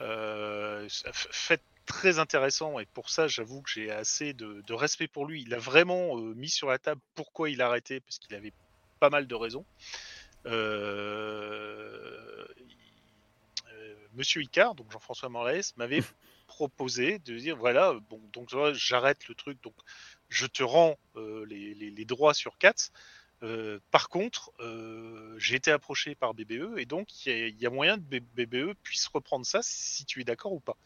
euh, 0.02 0.88
fait 0.90 1.62
très 1.86 2.20
intéressant, 2.20 2.80
et 2.80 2.86
pour 2.86 3.10
ça 3.10 3.28
j'avoue 3.28 3.62
que 3.62 3.70
j'ai 3.70 3.92
assez 3.92 4.34
de, 4.34 4.74
respect 4.74 5.08
pour 5.08 5.26
lui, 5.26 5.42
il 5.42 5.54
a 5.54 5.58
vraiment 5.58 6.18
mis 6.18 6.50
sur 6.50 6.68
la 6.68 6.78
table 6.78 7.02
pourquoi 7.16 7.50
il 7.50 7.62
a 7.62 7.68
arrêté, 7.68 8.02
parce 8.02 8.20
qu'il 8.20 8.36
avait 8.36 8.54
pas 9.00 9.10
mal 9.10 9.26
de 9.26 9.36
raisons. 9.36 9.66
Monsieur 14.14 14.42
Icar, 14.42 14.76
donc 14.76 14.92
Jean-François 14.92 15.30
Morlaes, 15.30 15.72
m'avait 15.78 16.04
proposé 16.48 17.20
de 17.20 17.38
dire 17.38 17.56
voilà, 17.56 17.94
bon, 18.10 18.20
donc 18.34 18.50
j'arrête 18.74 19.28
le 19.30 19.36
truc, 19.36 19.62
donc 19.64 19.76
je 20.30 20.46
te 20.46 20.64
rends 20.64 20.98
euh, 21.16 21.46
les, 21.46 22.06
droits 22.06 22.34
sur 22.34 22.58
Cats. 22.58 22.92
Euh, 23.42 23.80
par 23.92 24.10
contre, 24.10 24.52
euh, 24.60 25.36
j'ai 25.38 25.56
été 25.56 25.72
approché 25.72 26.14
par 26.14 26.34
BBE 26.34 26.78
et 26.78 26.86
donc 26.86 27.26
il 27.26 27.56
y, 27.58 27.66
a 27.66 27.70
moyen 27.70 27.98
que 27.98 28.20
BBE 28.20 28.74
puisse 28.84 29.08
reprendre 29.08 29.46
ça 29.46 29.62
si 29.64 30.06
tu 30.06 30.22
es 30.22 30.24
d'accord 30.26 30.54
ou 30.54 30.60
pas. 30.60 30.78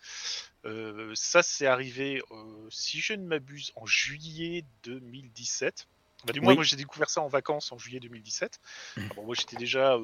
ça, 1.16 1.44
c'est 1.44 1.68
arrivé, 1.68 2.22
si 2.70 3.00
je 3.00 3.14
ne 3.14 3.26
m'abuse, 3.26 3.72
en 3.76 3.86
juillet 3.86 4.66
2017. 4.84 5.88
Bah, 6.26 6.34
du 6.34 6.42
moins, 6.42 6.56
moi 6.56 6.64
j'ai 6.64 6.76
découvert 6.76 7.10
ça 7.10 7.22
en 7.22 7.28
vacances 7.28 7.72
en 7.72 7.78
juillet 7.78 8.00
2017. 8.00 8.60
Mmh. 8.98 9.02
moi 9.24 9.36
j'étais 9.36 9.58
déjà 9.58 9.98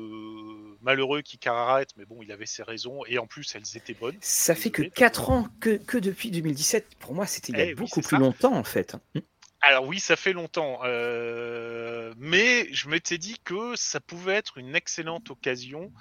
malheureux 0.82 1.22
qu'il 1.22 1.40
arrête, 1.48 1.90
mais 1.98 2.06
bon, 2.06 2.22
il 2.22 2.32
avait 2.32 2.46
ses 2.46 2.64
raisons 2.64 3.06
et 3.08 3.18
en 3.18 3.28
plus 3.28 3.56
elles 3.56 3.78
étaient 3.78 3.94
bonnes. 3.94 4.18
Ça 4.22 4.56
fait 4.56 4.70
que 4.70 4.84
4 4.84 5.30
ans 5.30 5.48
que, 5.60 5.78
que, 5.78 5.98
depuis 5.98 6.32
2017. 6.32 6.96
Pour 7.00 7.14
moi, 7.14 7.26
c'était 7.26 7.54
il 7.54 7.58
y 7.58 7.62
a 7.62 7.66
eh 7.66 7.76
beaucoup 7.76 8.02
plus 8.02 8.18
longtemps 8.18 8.56
en 8.56 8.64
fait. 8.64 8.96
Mmh. 9.16 9.20
Alors 9.62 9.86
oui, 9.86 10.00
ça 10.00 10.16
fait 10.16 10.32
longtemps, 10.32 10.80
euh, 10.86 12.14
mais 12.18 12.72
je 12.74 12.88
m'étais 12.88 13.18
dit 13.18 13.38
que 13.44 13.76
ça 13.76 14.00
pouvait 14.00 14.36
être 14.36 14.58
une 14.58 14.74
excellente 14.74 15.32
occasion 15.32 15.92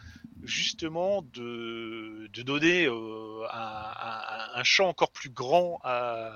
justement 0.45 1.23
de, 1.23 2.29
de 2.33 2.43
donner 2.43 2.87
euh, 2.87 3.43
un, 3.51 4.63
champ 4.63 4.89
encore 4.89 5.11
plus 5.11 5.31
grand 5.31 5.81
à, 5.83 6.33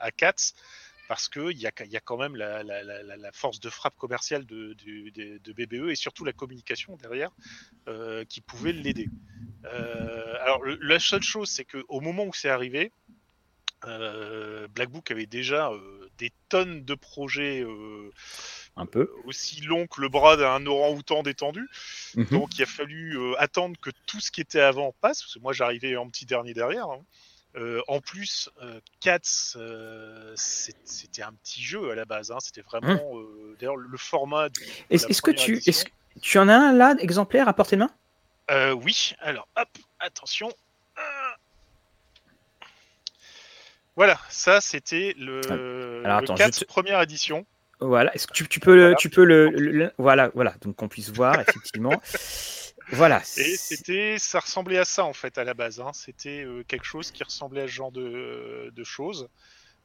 à 0.00 0.10
Katz, 0.10 0.54
parce 1.08 1.28
qu'il 1.28 1.58
y 1.58 1.66
a, 1.66 1.72
y 1.86 1.96
a 1.96 2.00
quand 2.00 2.16
même 2.16 2.36
la, 2.36 2.62
force 3.32 3.60
de 3.60 3.70
frappe 3.70 3.96
commerciale 3.96 4.46
de, 4.46 4.74
de, 4.74 5.52
BBE 5.52 5.90
et 5.90 5.94
surtout 5.94 6.24
la 6.24 6.32
communication 6.32 6.96
derrière 6.96 7.30
euh, 7.88 8.24
qui 8.24 8.40
pouvait 8.40 8.72
l'aider. 8.72 9.08
alors 9.64 10.62
la 10.64 11.00
seule 11.00 11.22
chose, 11.22 11.48
c'est 11.48 11.64
qu'au 11.64 12.00
moment 12.00 12.24
où 12.24 12.34
c'est 12.34 12.50
arrivé, 12.50 12.92
Black 13.82 14.90
Book 14.90 15.10
avait 15.10 15.26
déjà 15.26 15.72
des 16.18 16.32
tonnes 16.48 16.84
de 16.84 16.94
projets 16.94 17.62
euh, 17.62 18.12
un 18.76 18.86
peu 18.86 19.00
euh, 19.00 19.22
aussi 19.24 19.60
longs 19.62 19.86
que 19.86 20.00
le 20.00 20.08
bras 20.08 20.36
d'un 20.36 20.66
orang-outan 20.66 21.22
détendu. 21.22 21.68
Mhm. 22.14 22.26
Donc 22.26 22.58
il 22.58 22.62
a 22.62 22.66
fallu 22.66 23.16
euh, 23.16 23.34
attendre 23.38 23.78
que 23.80 23.90
tout 24.06 24.20
ce 24.20 24.30
qui 24.30 24.40
était 24.40 24.60
avant 24.60 24.94
passe, 25.00 25.22
parce 25.22 25.34
que 25.34 25.40
moi 25.40 25.52
j'arrivais 25.52 25.96
en 25.96 26.08
petit 26.08 26.26
dernier 26.26 26.54
derrière. 26.54 26.90
Hein. 26.90 27.04
En 27.88 28.00
plus, 28.00 28.50
Cats, 29.00 29.56
c'était 30.34 31.22
un 31.22 31.32
petit 31.32 31.62
jeu 31.62 31.90
à 31.90 31.94
la 31.94 32.04
base. 32.04 32.30
Hein. 32.30 32.38
C'était 32.40 32.62
vraiment, 32.62 33.14
mhm. 33.14 33.56
d'ailleurs, 33.58 33.76
le 33.76 33.98
format. 33.98 34.48
Est-ce 34.90 35.22
que 35.22 35.30
tu, 35.30 35.58
est 35.58 35.84
que 35.84 35.90
tu 36.20 36.38
en 36.38 36.48
as 36.48 36.56
un 36.56 36.72
là, 36.72 36.94
exemplaire 37.00 37.48
à 37.48 37.52
portée 37.52 37.76
de 37.76 37.82
main? 37.82 38.74
Oui. 38.74 39.14
Alors, 39.20 39.48
hop, 39.56 39.68
attention. 40.00 40.52
Voilà, 43.98 44.16
ça 44.28 44.60
c'était 44.60 45.12
le, 45.18 45.40
ah, 46.04 46.18
Alors, 46.18 46.36
4 46.36 46.66
première 46.66 47.02
édition. 47.02 47.44
Voilà, 47.80 48.14
est-ce 48.14 48.28
que 48.28 48.44
tu, 48.44 48.60
peux, 48.60 48.76
le, 48.76 48.94
tu 48.96 49.10
peux 49.10 49.24
le, 49.24 49.92
voilà, 49.98 50.30
voilà, 50.34 50.54
donc 50.60 50.76
qu'on 50.76 50.86
puisse 50.86 51.10
voir 51.10 51.40
effectivement. 51.40 52.00
voilà. 52.92 53.20
Et 53.36 53.56
c'était, 53.56 54.16
ça 54.18 54.40
ressemblait 54.40 54.78
à 54.78 54.84
ça 54.84 55.04
en 55.04 55.12
fait 55.12 55.38
à 55.38 55.44
la 55.44 55.54
base. 55.54 55.80
Hein. 55.80 55.92
C'était 55.92 56.44
euh, 56.44 56.62
quelque 56.66 56.84
chose 56.84 57.10
qui 57.10 57.22
ressemblait 57.22 57.62
à 57.62 57.66
ce 57.66 57.72
genre 57.72 57.92
de, 57.92 58.72
de 58.74 58.84
choses. 58.84 59.28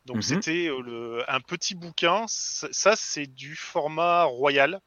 Donc 0.05 0.17
mhm. 0.17 0.21
c'était 0.21 0.67
euh, 0.69 1.23
un 1.27 1.39
petit 1.39 1.75
bouquin. 1.75 2.25
Ça, 2.27 2.95
c'est 2.95 3.27
du 3.27 3.55
format 3.55 4.23
royal. 4.23 4.79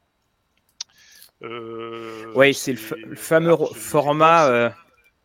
Euh, 1.42 2.32
oui, 2.34 2.54
c'est 2.54 2.72
le, 2.72 3.14
fameux 3.14 3.56
format 3.74 4.74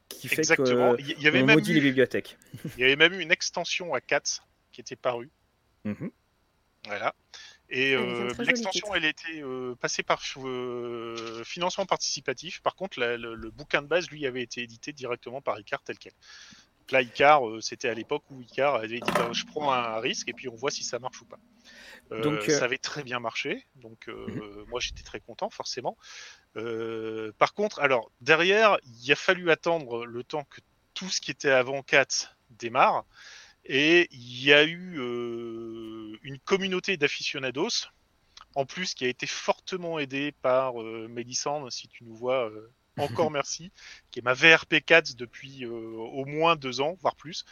qui 0.09 0.27
fait 0.27 0.39
Exactement. 0.39 0.95
que 0.95 1.01
il 1.01 1.21
y 1.21 1.27
avait 1.27 1.43
même 1.43 1.59
eu, 1.59 1.73
les 1.73 1.79
bibliothèques. 1.79 2.37
il 2.77 2.81
y 2.81 2.83
avait 2.83 2.97
même 2.97 3.13
eu 3.13 3.21
une 3.21 3.31
extension 3.31 3.93
à 3.93 4.01
4 4.01 4.45
qui 4.71 4.81
était 4.81 4.97
parue. 4.97 5.29
Mhm. 5.85 6.11
Voilà. 6.85 7.13
Et 7.73 7.95
euh, 7.95 8.33
l'extension, 8.39 8.93
elle 8.93 9.05
était 9.05 9.41
euh, 9.41 9.75
passée 9.75 10.03
par 10.03 10.21
euh, 10.37 11.41
financement 11.45 11.85
participatif. 11.85 12.61
Par 12.61 12.75
contre, 12.75 12.99
le, 12.99 13.49
bouquin 13.49 13.81
de 13.81 13.87
base, 13.87 14.11
lui, 14.11 14.27
avait 14.27 14.43
été 14.43 14.61
édité 14.61 14.91
directement 14.91 15.41
par 15.41 15.57
Icar 15.57 15.81
tel 15.81 15.97
quel. 15.97 16.11
Donc 16.11 16.91
là, 16.91 17.01
Icar, 17.01 17.41
c'était 17.61 17.87
à 17.87 17.93
l'époque 17.93 18.23
où 18.29 18.41
Icar 18.41 18.75
avait 18.75 18.99
dit 18.99 19.11
bah, 19.15 19.29
je 19.31 19.45
prends 19.45 19.71
un 19.71 19.99
risque 19.99 20.27
et 20.27 20.33
puis 20.33 20.49
on 20.49 20.55
voit 20.55 20.69
si 20.69 20.83
ça 20.83 20.99
marche 20.99 21.21
ou 21.21 21.25
pas. 21.25 21.39
donc, 22.21 22.43
ça 22.43 22.65
avait 22.65 22.77
très 22.77 23.03
bien 23.03 23.21
marché. 23.21 23.65
Donc, 23.75 24.07
mhm. 24.07 24.65
moi, 24.67 24.81
j'étais 24.81 25.03
très 25.03 25.21
content, 25.21 25.49
forcément. 25.49 25.95
par 27.37 27.53
contre, 27.53 27.79
alors, 27.79 28.11
derrière, 28.19 28.79
il 29.01 29.11
a 29.13 29.15
fallu 29.15 29.49
attendre 29.49 30.05
le 30.05 30.23
temps 30.25 30.43
que 30.43 30.59
tout 30.93 31.09
ce 31.09 31.21
qui 31.21 31.31
était 31.31 31.51
avant 31.51 31.83
4 31.83 32.35
démarre. 32.49 33.05
Et 33.65 34.07
il 34.11 34.43
y 34.43 34.53
a 34.53 34.63
eu 34.63 34.99
euh, 34.99 36.17
une 36.23 36.39
communauté 36.39 36.97
d'aficionados, 36.97 37.87
en 38.55 38.65
plus 38.65 38.93
qui 38.93 39.05
a 39.05 39.07
été 39.07 39.27
fortement 39.27 39.99
aidée 39.99 40.33
par 40.41 40.81
euh, 40.81 41.07
Mélissandre, 41.07 41.71
si 41.71 41.87
tu 41.87 42.03
nous 42.03 42.15
vois, 42.15 42.49
euh, 42.49 42.71
encore 42.97 43.31
merci, 43.31 43.71
qui 44.09 44.19
est 44.19 44.23
ma 44.23 44.33
VRP 44.33 44.81
4 44.85 45.15
depuis 45.15 45.65
au 45.65 46.25
moins 46.25 46.55
deux 46.55 46.81
ans, 46.81 46.97
voire 46.99 47.15
plus. 47.15 47.45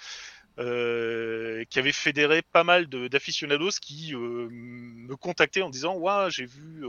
qui 0.58 1.80
avait 1.80 1.94
fédéré 1.94 2.42
pas 2.42 2.66
mal 2.66 2.88
d'aficionados 2.88 3.80
qui 3.82 4.14
me 4.14 5.16
contactaient 5.16 5.62
en 5.62 5.70
disant 5.70 5.96
ouais 5.96 6.30
j'ai 6.30 6.46
vu 6.46 6.84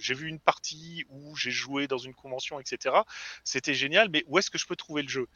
j'ai 0.00 0.14
vu 0.14 0.26
une 0.26 0.40
partie 0.40 1.04
où 1.08 1.36
j'ai 1.36 1.52
joué 1.52 1.86
dans 1.86 1.98
une 1.98 2.14
convention 2.14 2.58
etc 2.58 2.96
c'était 3.44 3.74
génial 3.74 4.08
mais 4.10 4.24
où 4.26 4.38
est-ce 4.38 4.50
que 4.50 4.58
je 4.58 4.66
peux 4.66 4.74
trouver 4.74 5.02
le 5.02 5.08
jeu? 5.08 5.28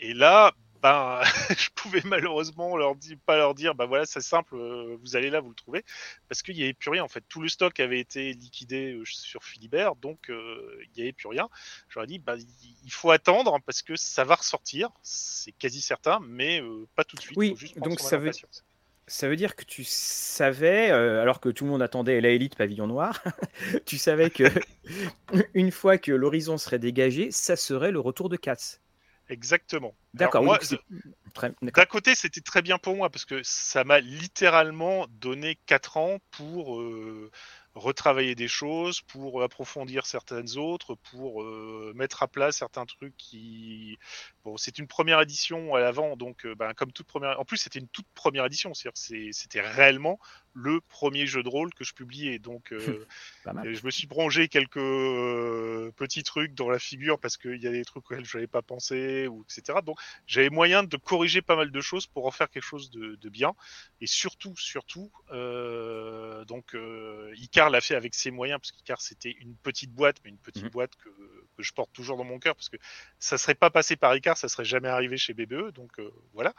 Et 0.00 0.12
là 0.12 0.52
ben, 0.82 1.20
je 1.58 1.68
pouvais 1.74 2.02
malheureusement 2.04 2.76
leur 2.76 2.94
dire, 2.94 3.16
pas 3.26 3.36
leur 3.36 3.54
dire, 3.54 3.74
bah 3.74 3.86
voilà, 3.86 4.06
c'est 4.06 4.20
simple, 4.20 4.54
euh, 4.54 4.96
vous 5.00 5.16
allez 5.16 5.30
là, 5.30 5.40
vous 5.40 5.50
le 5.50 5.54
trouvez, 5.54 5.84
parce 6.28 6.42
qu'il 6.42 6.56
n'y 6.56 6.62
avait 6.62 6.74
plus 6.74 6.90
rien 6.90 7.02
en 7.02 7.08
fait. 7.08 7.24
Tout 7.28 7.40
le 7.40 7.48
stock 7.48 7.78
avait 7.80 8.00
été 8.00 8.32
liquidé 8.32 8.92
euh, 8.92 9.02
sur 9.04 9.44
Philibert, 9.44 9.96
donc 9.96 10.30
euh, 10.30 10.78
il 10.84 10.90
n'y 10.96 11.02
avait 11.02 11.12
plus 11.12 11.28
rien. 11.28 11.48
J'aurais 11.88 12.06
dit, 12.06 12.18
bah, 12.18 12.36
il 12.84 12.92
faut 12.92 13.10
attendre 13.10 13.58
parce 13.64 13.82
que 13.82 13.96
ça 13.96 14.24
va 14.24 14.36
ressortir, 14.36 14.90
c'est 15.02 15.52
quasi 15.52 15.80
certain, 15.80 16.20
mais 16.22 16.62
pas 16.94 17.04
tout 17.04 17.16
de 17.16 17.22
suite. 17.22 17.36
Oui, 17.36 17.54
donc 17.76 18.00
ça 18.00 18.18
veut, 18.18 18.30
ça 19.06 19.28
veut 19.28 19.36
dire 19.36 19.56
que 19.56 19.64
tu 19.64 19.84
savais, 19.84 20.90
alors 20.90 21.40
que 21.40 21.48
tout 21.48 21.64
le 21.64 21.70
monde 21.70 21.82
attendait 21.82 22.20
la 22.20 22.30
élite 22.30 22.56
pavillon 22.56 22.86
noir, 22.86 23.22
tu 23.86 23.98
savais 23.98 24.30
que 24.30 24.44
une 25.54 25.72
fois 25.72 25.98
que 25.98 26.12
l'horizon 26.12 26.58
serait 26.58 26.78
dégagé, 26.78 27.30
ça 27.30 27.56
serait 27.56 27.90
le 27.90 28.00
retour 28.00 28.28
de 28.28 28.36
Katz. 28.36 28.80
Exactement. 29.28 29.94
D'accord. 30.14 30.42
D'un 31.62 31.84
côté, 31.84 32.14
c'était 32.14 32.40
très 32.40 32.62
bien 32.62 32.78
pour 32.78 32.96
moi 32.96 33.10
parce 33.10 33.24
que 33.24 33.42
ça 33.42 33.84
m'a 33.84 34.00
littéralement 34.00 35.06
donné 35.20 35.58
4 35.66 35.96
ans 35.98 36.18
pour 36.30 36.80
euh, 36.80 37.30
retravailler 37.74 38.34
des 38.34 38.48
choses, 38.48 39.00
pour 39.02 39.42
approfondir 39.42 40.06
certaines 40.06 40.56
autres, 40.56 40.94
pour 41.10 41.42
euh, 41.42 41.92
mettre 41.94 42.22
à 42.22 42.28
plat 42.28 42.52
certains 42.52 42.86
trucs 42.86 43.16
qui. 43.16 43.98
Bon, 44.44 44.56
c'est 44.56 44.78
une 44.78 44.86
première 44.86 45.20
édition 45.20 45.74
à 45.74 45.80
l'avant, 45.80 46.16
donc 46.16 46.44
euh, 46.44 46.54
ben, 46.54 46.72
comme 46.74 46.92
toute 46.92 47.06
première. 47.06 47.38
En 47.38 47.44
plus, 47.44 47.58
c'était 47.58 47.78
une 47.78 47.88
toute 47.88 48.08
première 48.14 48.46
édition, 48.46 48.72
c'est-à-dire 48.74 49.32
c'était 49.32 49.60
réellement 49.60 50.18
le 50.58 50.80
premier 50.80 51.26
jeu 51.26 51.42
de 51.42 51.48
rôle 51.48 51.72
que 51.74 51.84
je 51.84 51.94
publiais. 51.94 52.38
Donc, 52.38 52.72
euh, 52.72 53.06
mal. 53.52 53.74
je 53.74 53.84
me 53.84 53.90
suis 53.90 54.06
brongé 54.06 54.48
quelques 54.48 54.76
euh, 54.78 55.90
petits 55.96 56.22
trucs 56.22 56.54
dans 56.54 56.68
la 56.68 56.78
figure 56.78 57.18
parce 57.20 57.36
qu'il 57.36 57.62
y 57.62 57.66
a 57.66 57.70
des 57.72 57.84
trucs 57.84 58.04
auxquels 58.10 58.24
je 58.24 58.36
n'avais 58.36 58.46
pas 58.46 58.62
pensé, 58.62 59.26
ou 59.28 59.44
etc. 59.48 59.78
Donc, 59.84 59.98
j'avais 60.26 60.50
moyen 60.50 60.82
de 60.82 60.96
corriger 60.96 61.42
pas 61.42 61.56
mal 61.56 61.70
de 61.70 61.80
choses 61.80 62.06
pour 62.06 62.26
en 62.26 62.30
faire 62.30 62.50
quelque 62.50 62.64
chose 62.64 62.90
de, 62.90 63.14
de 63.16 63.28
bien. 63.28 63.54
Et 64.00 64.06
surtout, 64.06 64.56
surtout, 64.56 65.10
euh, 65.32 66.44
donc, 66.44 66.74
euh, 66.74 67.32
Icar 67.36 67.70
l'a 67.70 67.80
fait 67.80 67.94
avec 67.94 68.14
ses 68.14 68.30
moyens, 68.30 68.60
parce 68.60 68.72
qu'Icar 68.72 69.00
c'était 69.00 69.36
une 69.40 69.54
petite 69.56 69.92
boîte, 69.92 70.16
mais 70.24 70.30
une 70.30 70.38
petite 70.38 70.64
Mhm. 70.64 70.70
boîte 70.70 70.96
que, 70.96 71.08
que 71.56 71.62
je 71.62 71.72
porte 71.72 71.92
toujours 71.92 72.16
dans 72.16 72.24
mon 72.24 72.38
cœur, 72.38 72.54
parce 72.56 72.68
que 72.68 72.76
ça 73.18 73.38
serait 73.38 73.54
pas 73.54 73.70
passé 73.70 73.96
par 73.96 74.14
Icar, 74.16 74.36
ça 74.36 74.48
serait 74.48 74.64
jamais 74.64 74.88
arrivé 74.88 75.16
chez 75.16 75.34
BBE. 75.34 75.72
Donc, 75.72 75.98
euh, 75.98 76.10
voilà 76.34 76.52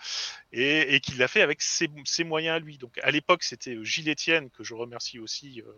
et, 0.52 0.96
et 0.96 1.00
qu'il 1.00 1.18
l'a 1.18 1.28
fait 1.28 1.42
avec 1.42 1.62
ses, 1.62 1.90
ses 2.06 2.24
moyens 2.24 2.56
à 2.56 2.60
lui. 2.60 2.78
Donc 2.78 2.98
à 3.04 3.12
l'époque, 3.12 3.44
c'était 3.44 3.76
euh, 3.76 3.84
Gilles 3.90 4.10
Etienne, 4.10 4.50
que 4.52 4.64
je 4.64 4.74
remercie 4.74 5.20
aussi 5.20 5.62
euh, 5.62 5.72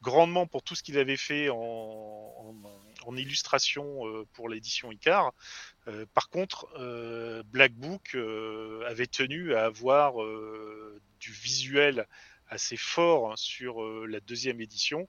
grandement 0.00 0.46
pour 0.46 0.62
tout 0.62 0.74
ce 0.74 0.82
qu'il 0.82 0.98
avait 0.98 1.16
fait 1.16 1.48
en, 1.50 2.54
illustration 3.16 4.06
euh, 4.06 4.26
pour 4.34 4.48
l'édition 4.50 4.92
Icar. 4.92 5.32
Euh, 5.88 6.04
par 6.14 6.28
contre, 6.28 6.68
Black 7.46 7.72
Book 7.72 8.16
avait 8.86 9.06
tenu 9.06 9.54
à 9.54 9.64
avoir 9.64 10.14
du 11.18 11.32
visuel 11.32 12.06
assez 12.48 12.76
fort 12.76 13.36
sur 13.38 13.82
la 14.06 14.20
deuxième 14.20 14.60
édition. 14.60 15.08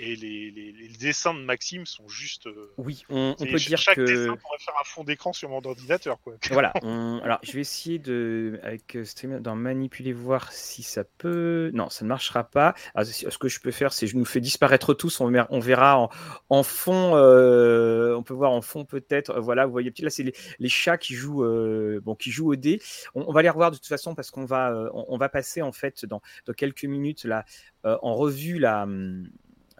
Et 0.00 0.14
les, 0.14 0.52
les- 0.52 0.70
les 0.70 0.88
dessins 0.96 1.34
de 1.34 1.40
Maxime 1.40 1.84
sont 1.84 2.06
juste. 2.08 2.46
euh, 2.46 2.70
Oui, 2.76 3.02
on, 3.10 3.34
peut 3.36 3.56
dire 3.56 3.78
chaque 3.78 3.96
que. 3.96 4.02
dessin 4.02 4.36
pourrait 4.36 4.58
faire 4.60 4.74
un 4.80 4.84
fond 4.84 5.02
d'écran 5.02 5.32
sur 5.32 5.48
mon 5.48 5.60
ordinateur. 5.60 6.20
Quoi. 6.20 6.34
Voilà. 6.52 6.72
on- 6.82 7.20
Alors, 7.24 7.40
je 7.42 7.50
vais 7.52 7.62
essayer 7.62 7.98
de, 7.98 8.60
avec 8.62 8.94
euh, 8.94 9.04
Streamer, 9.04 9.40
d'en 9.40 9.56
manipuler, 9.56 10.12
voir 10.12 10.52
si 10.52 10.84
ça 10.84 11.02
peut. 11.02 11.72
Non, 11.74 11.90
ça 11.90 12.04
ne 12.04 12.08
marchera 12.10 12.44
pas. 12.44 12.74
Alors, 12.94 13.06
ce 13.08 13.38
que 13.38 13.48
je 13.48 13.58
peux 13.58 13.72
faire, 13.72 13.92
c'est 13.92 14.06
je 14.06 14.16
nous 14.16 14.24
fais 14.24 14.40
disparaître 14.40 14.94
tous. 14.94 15.20
On, 15.20 15.32
on 15.50 15.58
verra 15.58 15.98
en, 15.98 16.10
en 16.48 16.62
fond. 16.62 17.16
euh, 17.16 18.14
on 18.14 18.22
peut 18.22 18.34
voir 18.34 18.52
en 18.52 18.62
fond 18.62 18.84
peut-être. 18.84 19.40
Voilà, 19.40 19.66
vous 19.66 19.72
voyez 19.72 19.92
là, 19.98 20.10
c'est 20.10 20.22
les, 20.22 20.34
les 20.60 20.68
chats 20.68 20.96
qui 20.98 21.14
jouent, 21.14 21.42
euh, 21.42 22.00
bon, 22.04 22.14
qui 22.14 22.30
jouent 22.30 22.52
au 22.52 22.56
dé. 22.56 22.80
On, 23.16 23.32
va 23.32 23.42
les 23.42 23.50
revoir 23.50 23.72
de 23.72 23.76
toute 23.76 23.86
façon 23.86 24.14
parce 24.14 24.30
qu'on 24.30 24.44
va, 24.44 24.70
euh, 24.72 24.88
on, 24.92 25.18
va 25.18 25.28
passer 25.28 25.60
en 25.60 25.72
fait 25.72 26.04
dans, 26.04 26.22
dans 26.46 26.52
quelques 26.52 26.84
minutes 26.84 27.24
là 27.24 27.44
en 27.82 28.14
revue 28.14 28.60
la. 28.60 28.84
hum, 28.84 29.28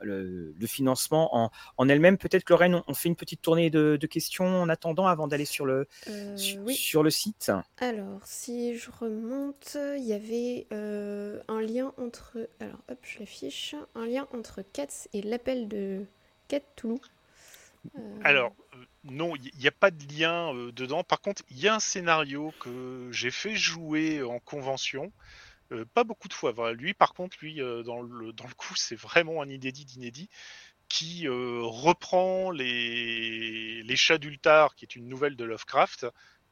Le, 0.03 0.55
le 0.59 0.67
financement 0.67 1.37
en, 1.37 1.51
en 1.77 1.89
elle-même. 1.89 2.19
Peut-être 2.19 2.45
que 2.45 2.53
Lorraine, 2.53 2.75
on, 2.77 2.85
on 2.87 2.95
fait 2.95 3.09
une 3.09 3.17
petite 3.17 3.43
tournée 3.43 3.71
de, 3.71 3.97
de 4.01 4.07
questions 4.07 4.63
en 4.63 4.69
attendant 4.69 5.07
avant 5.07 5.27
d'aller 5.29 5.45
sur 5.45 5.67
le, 5.67 5.87
Euh, 6.09 6.37
sur, 6.37 6.63
oui. 6.63 6.75
sur 6.75 7.03
le 7.03 7.11
site. 7.11 7.51
Alors, 7.79 8.21
si 8.25 8.77
je 8.77 8.91
remonte, 8.91 9.77
il 9.97 10.05
y 10.05 10.13
avait 10.13 10.67
euh, 10.73 11.41
un 11.49 11.61
lien 11.61 11.93
entre. 11.99 12.49
Alors, 12.61 12.79
hop, 12.91 12.99
je 13.03 13.19
l'affiche. 13.21 13.75
Un 13.95 14.07
lien 14.07 14.27
entre 14.33 14.63
Cats 14.73 15.09
et 15.13 15.23
l'appel 15.23 15.69
de 15.69 16.05
Cthulhu. 16.49 16.99
Euh, 17.97 18.21
Alors, 18.25 18.53
euh, 18.75 18.85
non, 19.05 19.35
il 19.37 19.51
n'y 19.59 19.69
a 19.69 19.73
pas 19.73 19.91
de 19.91 20.05
lien 20.13 20.55
euh, 20.55 20.73
dedans. 20.73 21.05
Par 21.05 21.21
contre, 21.21 21.43
il 21.51 21.59
y 21.59 21.69
a 21.69 21.75
un 21.75 21.81
scénario 21.81 22.53
que 22.61 23.09
j'ai 23.13 23.31
fait 23.31 23.55
jouer 23.55 24.23
en 24.23 24.39
convention. 24.41 25.13
Euh, 25.73 25.85
pas 25.95 26.05
beaucoup 26.05 26.29
de 26.29 26.35
fois. 26.35 26.53
Voilà. 26.53 26.75
Lui, 26.75 26.95
par 26.95 27.15
contre, 27.15 27.37
lui, 27.41 27.61
euh, 27.61 27.83
dans, 27.83 28.01
le, 28.03 28.33
dans 28.33 28.47
le 28.47 28.55
coup, 28.55 28.75
c'est 28.77 28.97
vraiment 28.97 29.43
un 29.43 29.49
inédit 29.49 29.85
d'inédit 29.85 30.29
qui 30.89 31.29
euh, 31.29 31.61
reprend 31.63 32.51
les, 32.51 33.83
les 33.83 33.97
chats 33.97 34.19
d'Ultar, 34.19 34.75
qui 34.75 34.85
est 34.85 34.97
une 34.97 35.09
nouvelle 35.09 35.37
de 35.37 35.45
Lovecraft, 35.45 36.07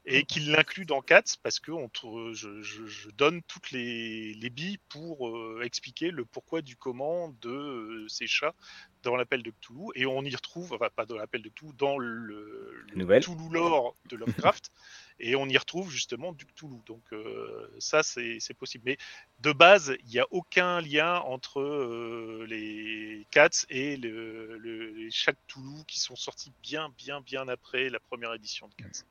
et 0.08 0.24
qui 0.24 0.38
l'inclut 0.38 0.86
dans 0.86 1.00
Cats 1.02 1.22
parce 1.42 1.58
que 1.58 1.72
on, 1.72 1.90
je, 2.32 2.62
je- 2.62 2.86
je 2.86 3.10
donne 3.10 3.42
toutes 3.42 3.72
les, 3.72 4.34
les 4.34 4.50
billes 4.50 4.78
pour 4.88 5.60
expliquer 5.64 6.12
le 6.12 6.24
pourquoi 6.24 6.62
du 6.62 6.76
comment 6.76 7.30
de 7.40 8.04
ces 8.08 8.28
chats 8.28 8.54
dans 9.02 9.16
l'appel 9.16 9.42
de 9.42 9.50
Cthulhu. 9.50 9.88
Et 9.96 10.06
on 10.06 10.22
y 10.22 10.34
retrouve, 10.36 10.72
enfin 10.74 10.90
pas 10.94 11.06
dans 11.06 11.16
l'appel 11.16 11.42
de 11.42 11.48
Cthulhu, 11.48 11.72
dans 11.76 11.98
le, 11.98 12.14
le. 12.18 12.84
Cthulhu 13.20 13.48
lore 13.50 13.96
de 14.08 14.16
Lovecraft. 14.16 14.70
et 15.18 15.36
on 15.36 15.46
y 15.48 15.56
retrouve 15.56 15.90
justement 15.90 16.32
du 16.32 16.46
Cthulhu. 16.46 16.76
Donc 16.86 17.02
euh, 17.12 17.68
ça, 17.78 18.02
c'est 18.02 18.54
possible. 18.58 18.84
Mais 18.86 18.98
de 19.40 19.52
base, 19.52 19.94
il 20.04 20.10
n'y 20.10 20.18
a 20.18 20.26
aucun 20.30 20.80
lien 20.80 21.20
entre 21.20 21.60
euh, 21.60 22.46
les 22.48 23.26
Cats 23.30 23.64
et 23.68 23.96
le, 23.96 24.58
le- 24.58 24.90
les 24.90 25.10
chats 25.10 25.32
Cthulhu 25.46 25.84
qui 25.86 26.00
sont 26.00 26.16
sortis 26.16 26.52
bien, 26.62 26.92
bien, 26.96 27.20
bien 27.20 27.48
après 27.48 27.88
la 27.88 28.00
première 28.00 28.32
édition 28.34 28.68
de 28.68 28.74
Cats. 28.74 29.04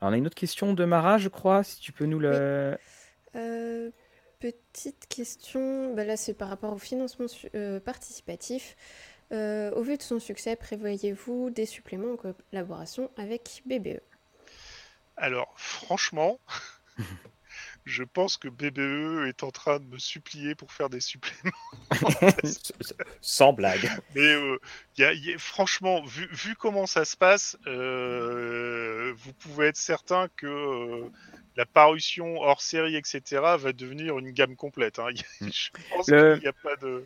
Alors, 0.00 0.10
on 0.10 0.14
a 0.14 0.16
une 0.16 0.26
autre 0.26 0.36
question 0.36 0.74
de 0.74 0.84
Mara, 0.84 1.18
je 1.18 1.28
crois, 1.28 1.64
si 1.64 1.80
tu 1.80 1.92
peux 1.92 2.04
nous 2.06 2.18
le. 2.20 2.76
Euh, 3.34 3.90
petite 4.40 5.06
question, 5.08 5.94
bah 5.94 6.04
là 6.04 6.16
c'est 6.16 6.34
par 6.34 6.48
rapport 6.48 6.72
au 6.72 6.78
financement 6.78 7.26
euh, 7.54 7.80
participatif. 7.80 8.76
Euh, 9.32 9.70
au 9.72 9.82
vu 9.82 9.96
de 9.96 10.02
son 10.02 10.20
succès, 10.20 10.56
prévoyez-vous 10.56 11.50
des 11.50 11.66
suppléments 11.66 12.12
en 12.12 12.16
collaboration 12.16 13.10
avec 13.16 13.62
BBE? 13.66 14.00
Alors, 15.18 15.52
franchement, 15.56 16.40
je 17.84 18.02
pense 18.04 18.36
que 18.36 18.48
BBE 18.48 19.26
est 19.28 19.42
en 19.42 19.50
train 19.50 19.78
de 19.80 19.84
me 19.84 19.98
supplier 19.98 20.54
pour 20.54 20.72
faire 20.72 20.88
des 20.90 21.00
suppléments. 21.00 21.50
Sans 23.20 23.52
blague. 23.52 23.88
Mais 24.14 24.20
euh, 24.34 24.58
y 24.96 25.04
a- 25.04 25.12
y 25.12 25.34
a- 25.34 25.38
franchement, 25.38 26.04
vu, 26.04 26.28
vu 26.32 26.54
comment 26.54 26.86
ça 26.86 27.04
se 27.04 27.16
passe, 27.16 27.56
euh, 27.66 29.12
vous 29.16 29.32
pouvez 29.32 29.66
être 29.68 29.76
certain 29.76 30.28
que 30.36 30.46
euh, 30.46 31.08
la 31.56 31.66
parution 31.66 32.40
hors 32.40 32.60
série, 32.62 32.96
etc., 32.96 33.56
va 33.58 33.72
devenir 33.72 34.18
une 34.18 34.30
gamme 34.30 34.56
complète. 34.56 34.98
hein. 34.98 35.08
Y 35.14 35.20
a- 35.20 35.48
Je 35.50 35.70
pense 35.90 36.08
Le- 36.08 36.34
qu'il 36.34 36.42
n'y 36.42 36.48
a 36.48 36.52
pas 36.52 36.76
de. 36.76 37.04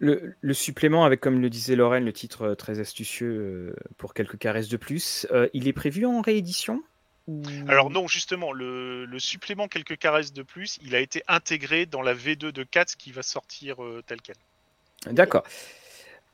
Le, 0.00 0.34
le 0.40 0.54
supplément, 0.54 1.04
avec, 1.04 1.20
comme 1.20 1.40
le 1.40 1.48
disait 1.48 1.76
Lorraine, 1.76 2.04
le 2.04 2.12
titre 2.12 2.54
très 2.54 2.80
astucieux 2.80 3.30
euh, 3.30 3.76
pour 3.96 4.12
quelques 4.12 4.36
caresses 4.38 4.68
de 4.68 4.76
plus, 4.76 5.26
euh, 5.30 5.48
il 5.54 5.68
est 5.68 5.72
prévu 5.72 6.04
en 6.04 6.20
réédition? 6.20 6.82
Ou- 7.26 7.42
Alors 7.68 7.90
non, 7.90 8.06
justement, 8.06 8.52
le, 8.52 9.04
le 9.06 9.18
supplément 9.18 9.68
quelques 9.68 9.96
caresses 9.98 10.32
de 10.32 10.42
plus, 10.42 10.78
il 10.82 10.94
a 10.94 11.00
été 11.00 11.22
intégré 11.28 11.86
dans 11.86 12.02
la 12.02 12.14
V2 12.14 12.52
de 12.52 12.62
Cats 12.64 12.84
qui 12.98 13.12
va 13.12 13.22
sortir 13.22 13.82
euh, 13.82 14.02
tel 14.06 14.20
quel. 14.20 14.36
D'accord. 15.10 15.44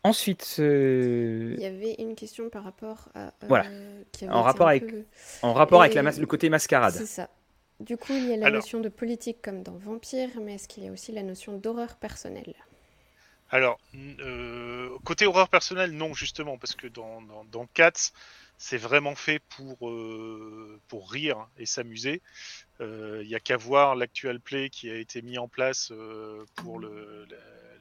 Ensuite, 0.02 0.56
euh, 0.60 1.54
Il 1.58 1.62
y 1.62 1.66
avait 1.66 1.94
une 1.98 2.14
question 2.14 2.48
par 2.48 2.64
rapport 2.64 3.08
à... 3.14 3.26
euh, 3.26 3.30
Voilà. 3.48 3.66
qui 4.12 4.24
avait 4.24 4.32
En 4.32 4.42
rapport 4.42 4.68
avec 4.68 4.86
peu- 4.86 5.04
en 5.42 5.52
rapport 5.52 5.82
avec 5.82 5.92
Et- 5.92 5.96
la 5.96 6.02
mas- 6.02 6.18
le 6.18 6.26
côté 6.26 6.48
mascarade. 6.48 6.94
C'est 6.94 7.06
ça. 7.06 7.28
Du 7.80 7.96
coup, 7.96 8.12
il 8.14 8.26
y 8.28 8.32
a 8.32 8.36
la 8.36 8.46
Alors- 8.46 8.60
notion 8.60 8.80
de 8.80 8.88
politique 8.88 9.42
comme 9.42 9.62
dans 9.62 9.76
Vampire, 9.76 10.30
mais 10.40 10.54
est-ce 10.54 10.68
qu'il 10.68 10.84
y 10.84 10.88
a 10.88 10.92
aussi 10.92 11.12
la 11.12 11.22
notion 11.22 11.56
d'horreur 11.58 11.96
personnelle? 11.96 12.54
Alors, 13.50 13.78
euh, 14.20 14.88
côté 15.04 15.26
horreur 15.26 15.48
personnelle, 15.48 15.92
non, 15.92 16.14
justement, 16.14 16.56
parce 16.56 16.74
que 16.74 16.86
dans, 16.86 17.20
dans, 17.22 17.44
dans 17.44 17.66
Cats, 17.74 18.12
c'est 18.62 18.76
vraiment 18.76 19.14
fait 19.14 19.38
pour, 19.38 19.88
euh, 19.88 20.78
pour 20.86 21.10
rire 21.10 21.48
et 21.56 21.64
s'amuser. 21.64 22.20
Il 22.80 23.26
n'y 23.26 23.34
a 23.34 23.40
qu'à 23.40 23.56
voir 23.56 23.96
l'actual 23.96 24.38
play 24.38 24.68
qui 24.68 24.90
a 24.90 24.96
été 24.96 25.22
mis 25.22 25.38
en 25.38 25.48
place 25.48 25.92
euh, 25.92 26.44
pour 26.56 26.78
le, 26.78 27.26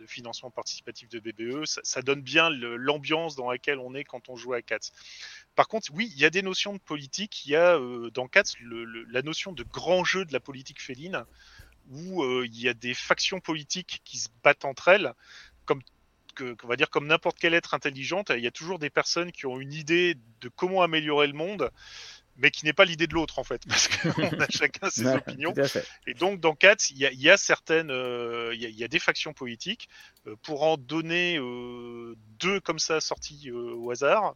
financement 0.08 0.50
participatif 0.50 1.10
de 1.10 1.20
BBE. 1.20 1.66
Ça, 1.66 2.02
donne 2.02 2.22
bien 2.22 2.50
l'ambiance 2.50 3.36
dans 3.36 3.52
laquelle 3.52 3.78
on 3.78 3.94
est 3.94 4.06
quand 4.06 4.30
on 4.30 4.36
joue 4.36 4.54
à 4.54 4.62
Cats. 4.62 4.92
Par 5.54 5.68
contre, 5.68 5.90
oui, 5.94 6.12
il 6.16 6.20
y 6.20 6.26
a 6.26 6.32
des 6.32 6.42
notions 6.42 6.74
de 6.74 6.80
politique. 6.80 7.46
Il 7.46 7.52
y 7.52 7.56
a 7.56 7.78
euh, 7.78 8.10
dans 8.10 8.28
Cats 8.28 8.56
la 8.62 9.22
notion 9.22 9.52
de 9.52 9.62
grand 9.62 10.04
jeu 10.04 10.26
de 10.26 10.34
la 10.34 10.40
politique 10.40 10.82
féline, 10.82 11.26
où 11.92 12.24
euh, 12.24 12.48
il 12.48 12.60
y 12.60 12.70
a 12.70 12.74
des 12.74 12.96
factions 12.96 13.40
politiques 13.40 14.02
qui 14.06 14.18
se 14.18 14.30
battent 14.44 14.66
entre 14.66 14.88
elles 14.88 15.14
comme 15.66 15.82
que- 16.34 16.54
qu'on 16.54 16.68
va 16.68 16.76
dire 16.76 16.90
comme 16.90 17.08
n'importe 17.08 17.38
quel 17.40 17.54
être 17.54 17.74
intelligente, 17.74 18.32
il 18.36 18.44
y 18.44 18.48
a 18.48 18.52
toujours 18.52 18.80
des 18.80 18.90
personnes 18.90 19.32
qui 19.32 19.46
ont 19.46 19.60
une 19.60 19.74
idée 19.74 20.16
de 20.42 20.50
comment 20.50 20.82
améliorer 20.82 21.28
le 21.28 21.34
monde, 21.34 21.70
mais 22.42 22.52
qui 22.52 22.64
n'est 22.64 22.72
pas 22.74 22.86
l'idée 22.86 23.06
de 23.08 23.14
l'autre 23.14 23.38
en 23.38 23.44
fait, 23.44 23.62
parce 23.68 23.88
qu'on 23.90 24.40
a 24.40 24.48
chacun 24.50 24.90
ses 24.90 25.06
opinions. 25.18 25.54
Et 26.08 26.14
donc 26.14 26.40
dans 26.40 26.56
Cats, 26.56 26.76
il 26.90 26.98
y 26.98 27.06
a, 27.06 27.12
il 27.12 27.20
y 27.22 27.30
a 27.30 27.36
certaines, 27.36 27.92
euh, 27.92 28.52
il, 28.54 28.62
y 28.62 28.66
a, 28.66 28.70
il 28.70 28.78
y 28.78 28.84
a 28.84 28.88
des 28.88 29.00
factions 29.00 29.34
politiques. 29.34 29.90
Euh, 30.26 30.36
pour 30.44 30.64
en 30.64 30.78
donner 30.78 31.38
euh, 31.38 32.16
deux 32.40 32.60
comme 32.62 32.80
ça 32.80 33.02
sortis 33.02 33.50
euh, 33.50 33.74
au 33.76 33.92
hasard, 33.92 34.36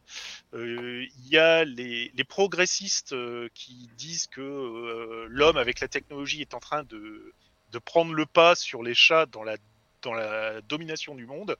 il 0.52 1.08
y 1.30 1.38
a 1.38 1.64
les, 1.64 2.10
les 2.14 2.24
progressistes 2.24 3.14
qui 3.54 3.88
disent 3.96 4.26
que 4.26 5.26
l'homme 5.28 5.56
avec 5.56 5.80
la 5.80 5.88
technologie 5.88 6.42
est 6.42 6.54
en 6.54 6.60
train 6.60 6.84
de, 6.84 7.32
de 7.72 7.78
prendre 7.78 8.12
le 8.12 8.26
pas 8.26 8.54
sur 8.54 8.82
les 8.82 8.94
chats 8.94 9.26
dans 9.26 9.42
la 9.44 9.56
dans 10.04 10.14
la 10.14 10.60
domination 10.62 11.14
du 11.14 11.26
monde 11.26 11.56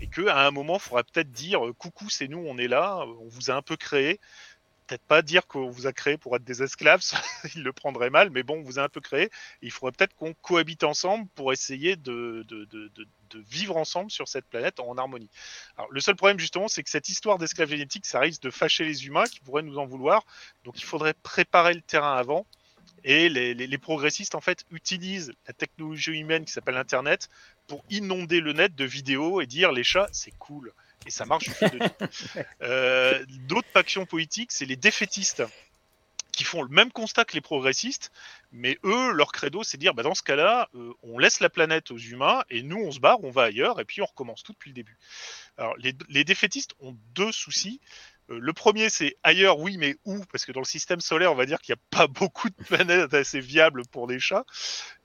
et 0.00 0.08
que 0.08 0.26
à 0.26 0.46
un 0.46 0.50
moment 0.50 0.74
il 0.74 0.80
faudra 0.80 1.04
peut-être 1.04 1.30
dire 1.30 1.64
euh, 1.64 1.72
coucou 1.72 2.10
c'est 2.10 2.28
nous 2.28 2.44
on 2.46 2.58
est 2.58 2.68
là 2.68 3.04
on 3.06 3.28
vous 3.28 3.50
a 3.50 3.54
un 3.54 3.62
peu 3.62 3.76
créé. 3.76 4.18
Peut-être 4.88 5.04
pas 5.04 5.22
dire 5.22 5.46
qu'on 5.46 5.70
vous 5.70 5.86
a 5.86 5.92
créé 5.92 6.18
pour 6.18 6.34
être 6.34 6.44
des 6.44 6.62
esclaves 6.62 7.02
il 7.54 7.62
le 7.62 7.72
prendrait 7.72 8.10
mal 8.10 8.30
mais 8.30 8.42
bon 8.42 8.58
on 8.58 8.62
vous 8.62 8.78
a 8.78 8.82
un 8.82 8.88
peu 8.88 9.00
créé. 9.00 9.30
Il 9.62 9.70
faudrait 9.70 9.92
peut-être 9.92 10.14
qu'on 10.16 10.34
cohabite 10.34 10.82
ensemble 10.84 11.28
pour 11.34 11.52
essayer 11.52 11.96
de, 11.96 12.44
de, 12.48 12.64
de, 12.64 12.88
de, 12.88 13.06
de 13.30 13.38
vivre 13.48 13.76
ensemble 13.76 14.10
sur 14.10 14.26
cette 14.28 14.46
planète 14.46 14.80
en 14.80 14.98
harmonie. 14.98 15.30
Alors 15.76 15.90
le 15.92 16.00
seul 16.00 16.16
problème 16.16 16.38
justement 16.38 16.68
c'est 16.68 16.82
que 16.82 16.90
cette 16.90 17.08
histoire 17.08 17.38
d'esclaves 17.38 17.68
génétiques 17.68 18.06
ça 18.06 18.20
risque 18.20 18.42
de 18.42 18.50
fâcher 18.50 18.84
les 18.84 19.06
humains 19.06 19.24
qui 19.24 19.40
pourraient 19.40 19.62
nous 19.62 19.78
en 19.78 19.86
vouloir. 19.86 20.24
Donc 20.64 20.80
il 20.80 20.84
faudrait 20.84 21.14
préparer 21.14 21.74
le 21.74 21.82
terrain 21.82 22.16
avant 22.16 22.46
Et 23.04 23.28
les, 23.28 23.54
les, 23.54 23.66
les, 23.66 23.78
progressistes, 23.78 24.34
en 24.34 24.40
fait, 24.40 24.64
utilisent 24.70 25.32
la 25.46 25.52
technologie 25.52 26.12
humaine 26.12 26.44
qui 26.44 26.52
s'appelle 26.52 26.76
Internet 26.76 27.28
pour 27.66 27.84
inonder 27.90 28.40
le 28.40 28.52
net 28.52 28.74
de 28.74 28.84
vidéos 28.84 29.40
et 29.40 29.46
dire 29.46 29.72
les 29.72 29.84
chats, 29.84 30.08
c'est 30.12 30.32
cool. 30.38 30.72
Et 31.06 31.10
ça 31.10 31.24
marche 31.24 31.46
du 31.46 31.78
de 31.78 31.80
euh, 32.62 33.24
D'autres 33.48 33.68
factions 33.72 34.06
politiques, 34.06 34.52
c'est 34.52 34.66
les 34.66 34.76
défaitistes 34.76 35.42
qui 36.32 36.44
font 36.44 36.62
le 36.62 36.68
même 36.68 36.90
constat 36.90 37.24
que 37.26 37.34
les 37.34 37.42
progressistes, 37.42 38.10
mais 38.52 38.78
eux, 38.84 39.12
leur 39.12 39.32
credo, 39.32 39.62
c'est 39.62 39.76
dire, 39.76 39.92
bah, 39.92 40.02
dans 40.02 40.14
ce 40.14 40.22
cas-là, 40.22 40.70
euh, 40.74 40.94
on 41.02 41.18
laisse 41.18 41.40
la 41.40 41.50
planète 41.50 41.90
aux 41.90 41.98
humains 41.98 42.42
et 42.48 42.62
nous, 42.62 42.78
on 42.78 42.90
se 42.90 43.00
barre, 43.00 43.22
on 43.22 43.30
va 43.30 43.42
ailleurs, 43.42 43.80
et 43.80 43.84
puis 43.84 44.00
on 44.00 44.06
recommence 44.06 44.42
tout 44.42 44.52
depuis 44.52 44.70
le 44.70 44.74
début. 44.74 44.96
Alors, 45.58 45.76
les, 45.76 45.94
les 46.08 46.24
défaitistes 46.24 46.72
ont 46.80 46.96
deux 47.14 47.32
soucis. 47.32 47.80
Euh, 48.30 48.38
le 48.40 48.52
premier, 48.52 48.88
c'est 48.88 49.16
ailleurs, 49.22 49.58
oui, 49.58 49.76
mais 49.78 49.96
où? 50.04 50.20
Parce 50.30 50.44
que 50.44 50.52
dans 50.52 50.60
le 50.60 50.66
système 50.66 51.00
solaire, 51.00 51.32
on 51.32 51.36
va 51.36 51.46
dire 51.46 51.60
qu'il 51.60 51.74
n'y 51.74 51.78
a 51.78 51.98
pas 51.98 52.06
beaucoup 52.08 52.48
de 52.48 52.64
planètes 52.64 53.14
assez 53.14 53.40
viables 53.40 53.82
pour 53.90 54.06
des 54.06 54.18
chats. 54.18 54.44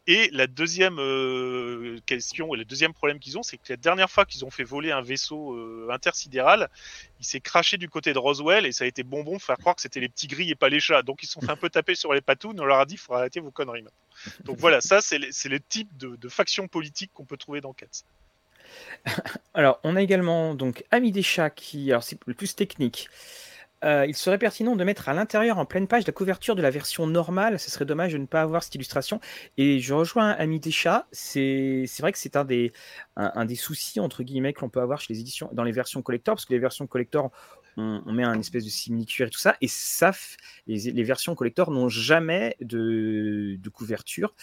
Et 0.10 0.30
la 0.32 0.47
deuxième 0.47 0.99
euh, 0.99 1.97
question 2.06 2.56
et 2.56 2.58
le 2.58 2.63
deuxième 2.63 2.93
problème 2.93 3.19
qu'ils 3.19 3.38
ont, 3.38 3.43
c'est 3.43 3.58
que 3.58 3.63
la 3.67 3.75
dernière 3.75 4.10
fois 4.10 4.25
qu'ils 4.25 4.45
ont 4.45 4.49
fait 4.49 4.63
voler 4.63 4.91
un 4.91 5.01
vaisseau 5.01 5.53
euh, 5.53 5.89
intersidéral, 5.91 6.69
il 7.19 7.25
s'est 7.25 7.41
craché 7.41 7.77
du 7.77 7.89
côté 7.89 8.13
de 8.13 8.17
Roswell 8.17 8.65
et 8.65 8.71
ça 8.71 8.86
a 8.86 8.88
été 8.88 9.03
bonbon 9.03 9.36
de 9.36 9.41
faire 9.41 9.58
croire 9.58 9.75
que 9.75 9.82
c'était 9.82 9.99
les 9.99 10.08
petits 10.08 10.27
gris 10.27 10.49
et 10.49 10.56
pas 10.56 10.69
les 10.69 10.80
chats. 10.80 11.01
Donc 11.01 11.23
ils 11.23 11.27
sont 11.27 11.41
fait 11.41 11.51
un 11.51 11.58
peu 11.58 11.69
taper 11.69 11.93
sur 11.93 12.13
les 12.13 12.21
patounes. 12.21 12.58
On 12.62 12.63
leur 12.63 12.80
a 12.80 12.86
dit, 12.86 12.93
il 12.93 12.99
faut 12.99 13.15
arrêter 13.15 13.41
vos 13.41 13.51
conneries 13.51 13.82
maintenant. 13.82 13.99
Donc 14.45 14.58
voilà, 14.60 14.80
ça 14.80 15.01
c'est 15.01 15.19
le 15.19 15.60
type 15.60 15.95
de, 15.97 16.15
de 16.15 16.30
faction 16.30 16.69
politique 16.69 17.12
qu'on 17.13 17.25
peut 17.25 17.38
trouver 17.38 17.60
dans 17.60 17.73
Cats. 17.73 18.03
Alors, 19.53 19.79
on 19.83 19.95
a 19.95 20.01
également 20.01 20.53
donc 20.55 20.83
Ami 20.91 21.11
des 21.11 21.21
chats 21.21 21.49
qui, 21.49 21.91
alors 21.91 22.03
c'est 22.03 22.19
le 22.25 22.33
plus 22.33 22.55
technique. 22.55 23.09
Euh, 23.83 24.05
il 24.07 24.15
serait 24.15 24.39
pertinent 24.39 24.75
de 24.75 24.83
mettre 24.83 25.07
à 25.07 25.13
l'intérieur 25.13 25.59
en 25.59 25.65
pleine 25.65 25.87
page 25.87 26.07
la 26.07 26.13
couverture 26.13 26.55
de 26.55 26.61
la 26.61 26.71
version 26.71 27.05
normale. 27.05 27.59
Ce 27.59 27.69
serait 27.69 27.85
dommage 27.85 28.13
de 28.13 28.17
ne 28.17 28.25
pas 28.25 28.41
avoir 28.41 28.63
cette 28.63 28.73
illustration. 28.75 29.19
Et 29.57 29.79
je 29.79 29.93
rejoins 29.93 30.31
Ami 30.31 30.59
des 30.59 30.71
chats. 30.71 31.07
C'est 31.11 31.85
vrai 31.99 32.11
que 32.11 32.17
c'est 32.17 32.35
un 32.35 32.45
des, 32.45 32.73
un, 33.15 33.45
des 33.45 33.55
soucis 33.55 33.99
entre 33.99 34.23
guillemets 34.23 34.53
que 34.53 34.61
l'on 34.61 34.69
peut 34.69 34.81
avoir 34.81 34.99
chez 34.99 35.13
les 35.13 35.19
éditions 35.19 35.49
dans 35.53 35.63
les 35.63 35.71
versions 35.71 36.01
collector, 36.01 36.35
parce 36.35 36.45
que 36.45 36.53
les 36.53 36.59
versions 36.59 36.87
collector 36.87 37.31
on, 37.77 38.11
met 38.11 38.23
un 38.23 38.39
espèce 38.39 38.65
de 38.65 38.69
simili-cuir 38.69 39.27
et 39.27 39.29
tout 39.29 39.39
ça, 39.39 39.55
et 39.61 39.67
ça, 39.67 40.11
les, 40.65 41.03
versions 41.03 41.35
collector 41.35 41.71
n'ont 41.71 41.89
jamais 41.89 42.55
de, 42.59 43.59
couverture. 43.71 44.33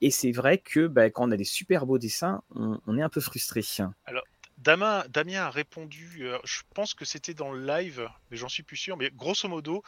Et 0.00 0.10
c'est 0.10 0.32
vrai 0.32 0.58
que 0.58 0.86
bah, 0.86 1.10
quand 1.10 1.28
on 1.28 1.30
a 1.30 1.36
des 1.36 1.44
super 1.44 1.86
beaux 1.86 1.98
dessins, 1.98 2.42
on, 2.50 2.98
est 2.98 3.02
un 3.02 3.08
peu 3.08 3.20
frustré. 3.20 3.60
Alors, 4.06 4.24
Damien, 4.60 5.04
a 5.36 5.50
répondu, 5.50 6.18
euh, 6.20 6.38
je 6.44 6.60
pense 6.74 6.94
que 6.94 7.04
c'était 7.04 7.34
dans 7.34 7.52
le 7.52 7.64
live, 7.64 8.08
mais 8.30 8.36
j'en 8.36 8.48
suis 8.48 8.62
plus 8.62 8.76
sûr, 8.76 8.96
mais 8.96 9.10
grosso 9.10 9.48
modo, 9.48 9.82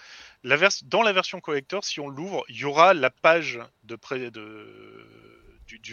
dans 0.85 1.03
la 1.03 1.13
version 1.13 1.41
collector, 1.41 1.85
si 1.85 2.01
on 2.01 2.09
l'ouvre, 2.09 2.45
il 2.49 2.57
y 2.57 2.65
aura 2.65 2.95
la 2.95 3.11
page 3.11 3.61
de, 3.85 3.97
près 3.97 4.31
de, 4.31 4.67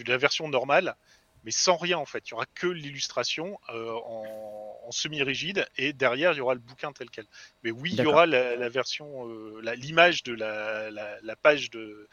la 0.08 0.18
version 0.18 0.48
normale, 0.48 0.96
mais 1.44 1.52
sans 1.52 1.78
rien 1.78 1.98
en 1.98 2.06
fait. 2.06 2.28
Il 2.28 2.32
y 2.32 2.34
aura 2.34 2.46
que 2.56 2.68
l'illustration 2.68 3.60
euh, 3.70 3.94
en, 4.06 4.92
semi-rigide 4.92 5.68
et 5.78 5.94
derrière 5.94 6.32
il 6.34 6.38
y 6.38 6.42
aura 6.42 6.56
le 6.56 6.60
bouquin 6.60 6.92
tel 6.92 7.12
quel. 7.12 7.26
Mais 7.64 7.70
oui, 7.70 7.92
il 7.94 8.02
y 8.02 8.08
aura 8.08 8.26
la, 8.26 8.70
version, 8.70 9.28
euh, 9.28 9.62
l'image 9.76 10.24
de 10.24 10.34
la, 10.34 11.36
page 11.42 11.70
de, 11.70 12.08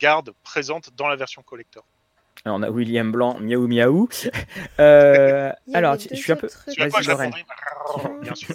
garde 0.00 0.32
présente 0.42 0.90
dans 0.96 1.06
la 1.06 1.16
version 1.16 1.42
collector. 1.42 1.84
Alors 2.44 2.58
on 2.58 2.62
a 2.62 2.70
William 2.70 3.12
Blanc, 3.12 3.38
miaou 3.40 3.66
miaou. 3.66 4.08
Euh, 4.78 5.52
alors, 5.72 5.96
je 5.98 6.14
suis 6.14 6.32
un 6.32 6.36
peu. 6.36 6.48
Bien 8.20 8.34
sûr. 8.34 8.54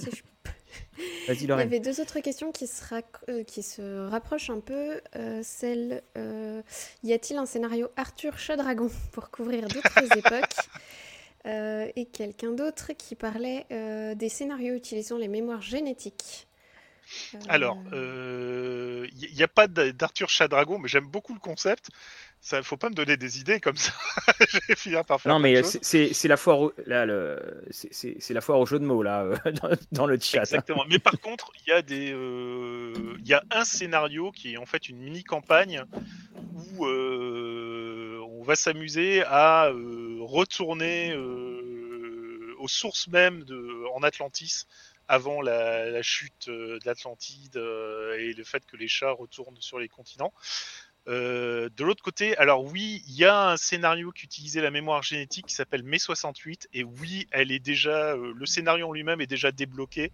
Il 1.30 1.48
y 1.48 1.52
avait 1.52 1.80
deux 1.80 2.02
autres 2.02 2.20
questions 2.20 2.52
qui 2.52 2.68
se, 2.68 2.84
euh, 3.30 3.44
qui 3.44 3.64
se 3.64 4.08
rapprochent 4.10 4.50
un 4.50 4.60
peu. 4.60 5.02
Euh, 5.16 5.42
celle 5.44 6.04
euh, 6.18 6.62
y 7.04 7.14
a-t-il 7.14 7.38
un 7.38 7.46
scénario 7.46 7.90
Arthur 7.96 8.38
Chat-Dragon 8.38 8.90
pour 9.12 9.30
couvrir 9.32 9.68
d'autres 9.68 10.18
époques 10.18 11.94
Et 11.96 12.06
quelqu'un 12.06 12.52
d'autre 12.52 12.92
qui 12.98 13.16
parlait 13.16 13.66
des 14.16 14.30
scénarios 14.30 14.76
utilisant 14.76 15.18
les 15.18 15.28
mémoires 15.28 15.62
génétiques. 15.62 16.48
Alors, 17.50 17.78
il 17.94 19.34
n'y 19.36 19.44
a 19.44 19.48
pas 19.48 19.68
d'Arthur 19.68 20.30
Chat-Dragon, 20.30 20.80
mais 20.80 20.88
j'aime 20.88 21.08
beaucoup 21.08 21.34
le 21.34 21.40
concept. 21.40 21.90
Ça, 22.44 22.64
faut 22.64 22.76
pas 22.76 22.90
me 22.90 22.96
donner 22.96 23.18
des 23.18 23.40
idées 23.40 23.60
comme 23.60 23.78
ça. 23.78 23.94
je 24.50 24.58
vais 24.68 24.76
finir 24.76 25.06
par 25.06 25.22
faire. 25.22 25.32
Non, 25.32 25.38
mais 25.38 25.62
c'est 25.64 26.28
la 26.28 26.38
foire, 26.38 26.60
au, 26.60 26.74
là, 26.88 27.06
le, 27.06 27.64
c'est 27.70 28.32
la 28.32 28.42
foire 28.42 28.60
au 28.60 28.66
jeu 28.66 28.80
de 28.80 28.84
mots 28.84 29.04
là, 29.04 29.28
dans, 29.92 30.08
le 30.08 30.20
chat. 30.20 30.40
Exactement. 30.40 30.84
Mais 30.90 30.98
par 30.98 31.20
contre, 31.20 31.52
il 31.60 31.70
y 31.70 31.72
a 31.72 31.84
des, 31.84 32.12
euh, 32.12 33.16
il 33.20 33.28
y 33.28 33.36
a 33.36 33.44
un 33.52 33.64
scénario 33.64 34.32
qui 34.32 34.54
est 34.54 34.58
en 34.58 34.66
fait 34.66 34.90
une 34.90 34.98
mini 34.98 35.24
campagne 35.24 35.84
où 36.74 36.88
euh, 36.88 38.20
on 38.32 38.42
va 38.42 38.56
s'amuser 38.56 39.24
à 39.24 39.68
euh, 39.68 40.18
retourner 40.22 41.16
aux 42.58 42.68
sources 42.68 43.08
même 43.08 43.44
de, 43.44 43.86
en 43.94 44.02
Atlantis 44.02 44.66
avant 45.08 45.42
la, 45.42 46.02
chute 46.02 46.50
d'Atlantide 46.84 47.58
et 47.58 48.34
le 48.34 48.44
fait 48.44 48.66
que 48.66 48.78
les 48.78 48.88
chats 48.88 49.12
retournent 49.12 49.60
sur 49.60 49.80
les 49.80 49.88
continents. 49.88 50.34
Euh, 51.08 51.70
de 51.76 51.84
l'autre 51.84 52.04
côté, 52.04 52.38
alors 52.38 52.64
oui, 52.64 53.04
il 53.08 53.16
y 53.16 53.26
a 53.26 53.50
un 53.50 53.58
scénario 53.58 54.12
qui 54.12 54.26
utilisait 54.26 54.62
la 54.62 54.70
mémoire 54.70 55.02
génétique 55.02 55.48
qui 55.48 55.56
s'appelle 55.56 55.84
Mai 55.84 55.98
68 55.98 56.70
et 56.74 56.84
oui, 56.84 57.28
elle 57.32 57.52
est 57.52 57.60
déjà, 57.60 58.14
euh, 58.14 58.34
le 58.36 58.46
scénario 58.46 58.88
en 58.88 58.92
lui-même 58.92 59.20
est 59.20 59.28
déjà 59.28 59.52
débloqué 59.52 60.12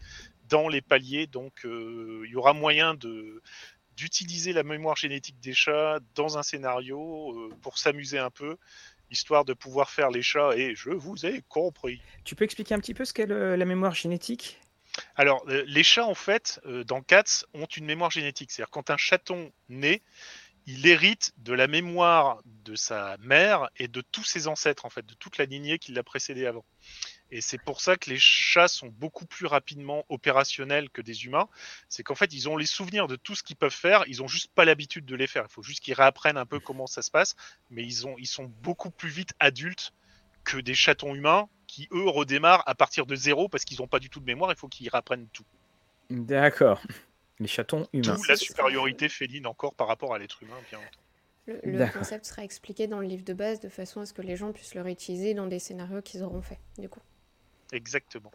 dans 0.47 0.69
les 0.69 0.81
paliers, 0.81 1.27
donc 1.27 1.65
euh, 1.65 2.23
il 2.25 2.31
y 2.31 2.35
aura 2.35 2.53
moyen 2.53 2.93
de 2.93 3.41
d'utiliser 3.97 4.53
la 4.53 4.61
mémoire 4.61 4.95
génétique 4.95 5.39
des 5.39 5.53
chats 5.53 5.99
dans 6.13 6.37
un 6.37 6.43
scénario 6.43 7.51
pour 7.63 7.79
s'amuser 7.79 8.19
un 8.19 8.29
peu, 8.29 8.55
histoire 9.09 9.43
de 9.43 9.53
pouvoir 9.53 9.89
faire 9.89 10.11
les 10.11 10.21
chats 10.21 10.55
et 10.55 10.75
je 10.75 10.91
vous 10.91 11.25
ai 11.25 11.41
compris. 11.49 11.99
Tu 12.23 12.35
peux 12.35 12.43
expliquer 12.43 12.75
un 12.75 12.79
petit 12.79 12.93
peu 12.93 13.05
ce 13.05 13.13
qu'est 13.13 13.25
la 13.25 13.65
mémoire 13.65 13.95
génétique? 13.95 14.59
Alors, 15.15 15.43
les 15.47 15.83
chats, 15.83 16.05
en 16.05 16.15
fait, 16.15 16.59
dans 16.85 17.01
Cats, 17.01 17.45
ont 17.53 17.65
une 17.65 17.85
mémoire 17.85 18.11
génétique. 18.11 18.51
C'est-à-dire, 18.51 18.71
quand 18.71 18.89
un 18.89 18.97
chaton 18.97 19.51
naît, 19.69 20.01
il 20.65 20.85
hérite 20.85 21.33
de 21.37 21.53
la 21.53 21.67
mémoire 21.67 22.41
de 22.45 22.75
sa 22.75 23.15
mère 23.19 23.69
et 23.77 23.87
de 23.87 24.01
tous 24.01 24.25
ses 24.25 24.47
ancêtres, 24.47 24.85
en 24.85 24.89
fait, 24.89 25.05
de 25.05 25.13
toute 25.13 25.37
la 25.37 25.45
lignée 25.45 25.79
qui 25.79 25.93
l'a 25.93 26.03
précédé 26.03 26.45
avant. 26.45 26.65
Et 27.31 27.39
c'est 27.39 27.57
pour 27.57 27.79
ça 27.79 27.95
que 27.95 28.09
les 28.09 28.19
chats 28.19 28.67
sont 28.67 28.87
beaucoup 28.87 29.25
plus 29.25 29.45
rapidement 29.45 30.05
opérationnels 30.09 30.89
que 30.89 31.01
des 31.01 31.25
humains. 31.25 31.47
C'est 31.87 32.03
qu'en 32.03 32.15
fait, 32.15 32.33
ils 32.33 32.49
ont 32.49 32.57
les 32.57 32.65
souvenirs 32.65 33.07
de 33.07 33.15
tout 33.15 33.33
ce 33.33 33.43
qu'ils 33.43 33.55
peuvent 33.55 33.71
faire. 33.71 34.03
Ils 34.07 34.21
ont 34.21 34.27
juste 34.27 34.51
pas 34.53 34.65
l'habitude 34.65 35.05
de 35.05 35.15
les 35.15 35.27
faire. 35.27 35.45
Il 35.49 35.53
faut 35.53 35.63
juste 35.63 35.81
qu'ils 35.81 35.93
réapprennent 35.93 36.37
un 36.37 36.45
peu 36.45 36.59
comment 36.59 36.87
ça 36.87 37.01
se 37.01 37.11
passe. 37.11 37.35
Mais 37.69 37.83
ils, 37.83 38.05
ont, 38.05 38.15
ils 38.17 38.27
sont 38.27 38.51
beaucoup 38.61 38.91
plus 38.91 39.09
vite 39.09 39.33
adultes 39.39 39.93
que 40.43 40.57
des 40.57 40.75
chatons 40.75 41.15
humains 41.15 41.49
qui, 41.67 41.87
eux, 41.91 42.09
redémarrent 42.09 42.63
à 42.65 42.75
partir 42.75 43.05
de 43.05 43.15
zéro 43.15 43.49
parce 43.49 43.65
qu'ils 43.65 43.79
n'ont 43.79 43.87
pas 43.87 43.99
du 43.99 44.09
tout 44.09 44.19
de 44.19 44.25
mémoire. 44.25 44.51
Il 44.51 44.57
faut 44.57 44.67
qu'ils 44.67 44.89
réapprennent 44.89 45.27
tout. 45.33 45.45
D'accord. 46.09 46.81
Les 47.39 47.47
chatons 47.47 47.87
humains. 47.93 48.17
La 48.27 48.35
supériorité 48.35 49.09
féline 49.09 49.45
encore 49.45 49.73
par 49.75 49.87
rapport 49.87 50.13
à 50.15 50.19
l'être 50.19 50.41
humain, 50.41 50.55
bien 50.69 50.79
entendu. 50.79 50.97
Le, 51.63 51.91
concept 51.93 52.25
sera 52.25 52.43
expliqué 52.43 52.87
dans 52.87 52.99
le 52.99 53.07
livre 53.07 53.23
de 53.23 53.33
base 53.33 53.61
de 53.61 53.69
façon 53.69 54.01
à 54.01 54.05
ce 54.05 54.11
que 54.11 54.21
les 54.21 54.35
gens 54.35 54.51
puissent 54.51 54.75
le 54.75 54.81
réutiliser 54.81 55.33
dans 55.33 55.47
des 55.47 55.59
scénarios 55.59 56.01
qu'ils 56.01 56.23
auront 56.23 56.41
fait, 56.41 56.59
du 56.77 56.89
coup. 56.89 56.99
Exactement. 57.71 58.31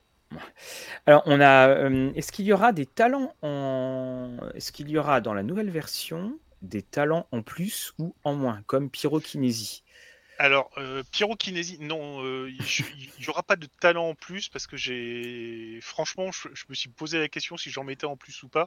Alors, 1.05 1.23
on 1.27 1.39
a. 1.41 1.69
Euh, 1.69 2.11
est-ce 2.15 2.33
qu'il 2.33 2.47
y 2.47 2.55
aura 2.55 2.73
des 2.73 2.87
talents 2.87 3.35
en. 3.43 4.39
Est-ce 4.55 4.73
qu'il 4.73 4.89
y 4.89 4.97
aura 4.97 5.21
dans 5.21 5.35
la 5.35 5.43
nouvelle 5.43 5.69
version 5.69 6.39
des 6.63 6.81
talents 6.81 7.27
en 7.33 7.43
plus 7.43 7.93
ou 7.99 8.15
en 8.25 8.35
moins, 8.35 8.63
comme 8.67 8.89
pyrokinésie? 8.89 9.85
Alors, 10.43 10.73
euh, 10.77 11.05
pyrokinésie, 11.13 11.79
non, 11.79 12.25
euh, 12.25 12.51
il 12.51 13.13
n'y 13.21 13.29
aura 13.29 13.45
pas 13.45 13.55
de 13.55 13.69
talent 13.79 14.09
en 14.09 14.15
plus 14.17 14.49
parce 14.49 14.67
que 14.67 14.77
j'ai. 14.77 15.79
Franchement, 15.83 16.33
je, 16.33 16.49
me 16.69 16.75
suis 16.75 16.89
posé 16.89 17.21
la 17.21 17.29
question 17.29 17.57
si 17.57 17.71
j'en 17.71 17.85
mettais 17.85 18.07
en 18.07 18.17
plus 18.17 18.43
ou 18.43 18.49
pas. 18.49 18.67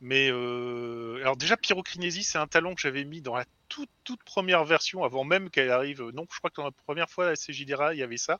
Mais 0.00 0.30
euh, 0.30 1.18
alors, 1.20 1.36
déjà, 1.36 1.58
pyrokinésie, 1.58 2.24
c'est 2.24 2.38
un 2.38 2.46
talent 2.46 2.74
que 2.74 2.80
j'avais 2.80 3.04
mis 3.04 3.20
dans 3.20 3.36
la 3.36 3.44
toute, 3.68 3.90
toute 4.04 4.24
première 4.24 4.64
version 4.64 5.04
avant 5.04 5.24
même 5.24 5.50
qu'elle 5.50 5.70
arrive. 5.70 6.02
Non, 6.14 6.26
je 6.32 6.38
crois 6.38 6.48
que 6.48 6.56
dans 6.56 6.64
la 6.64 6.72
première 6.86 7.10
fois, 7.10 7.26
la 7.26 7.36
CJDRA, 7.36 7.92
il 7.92 8.00
y 8.00 8.02
avait 8.02 8.16
ça. 8.16 8.38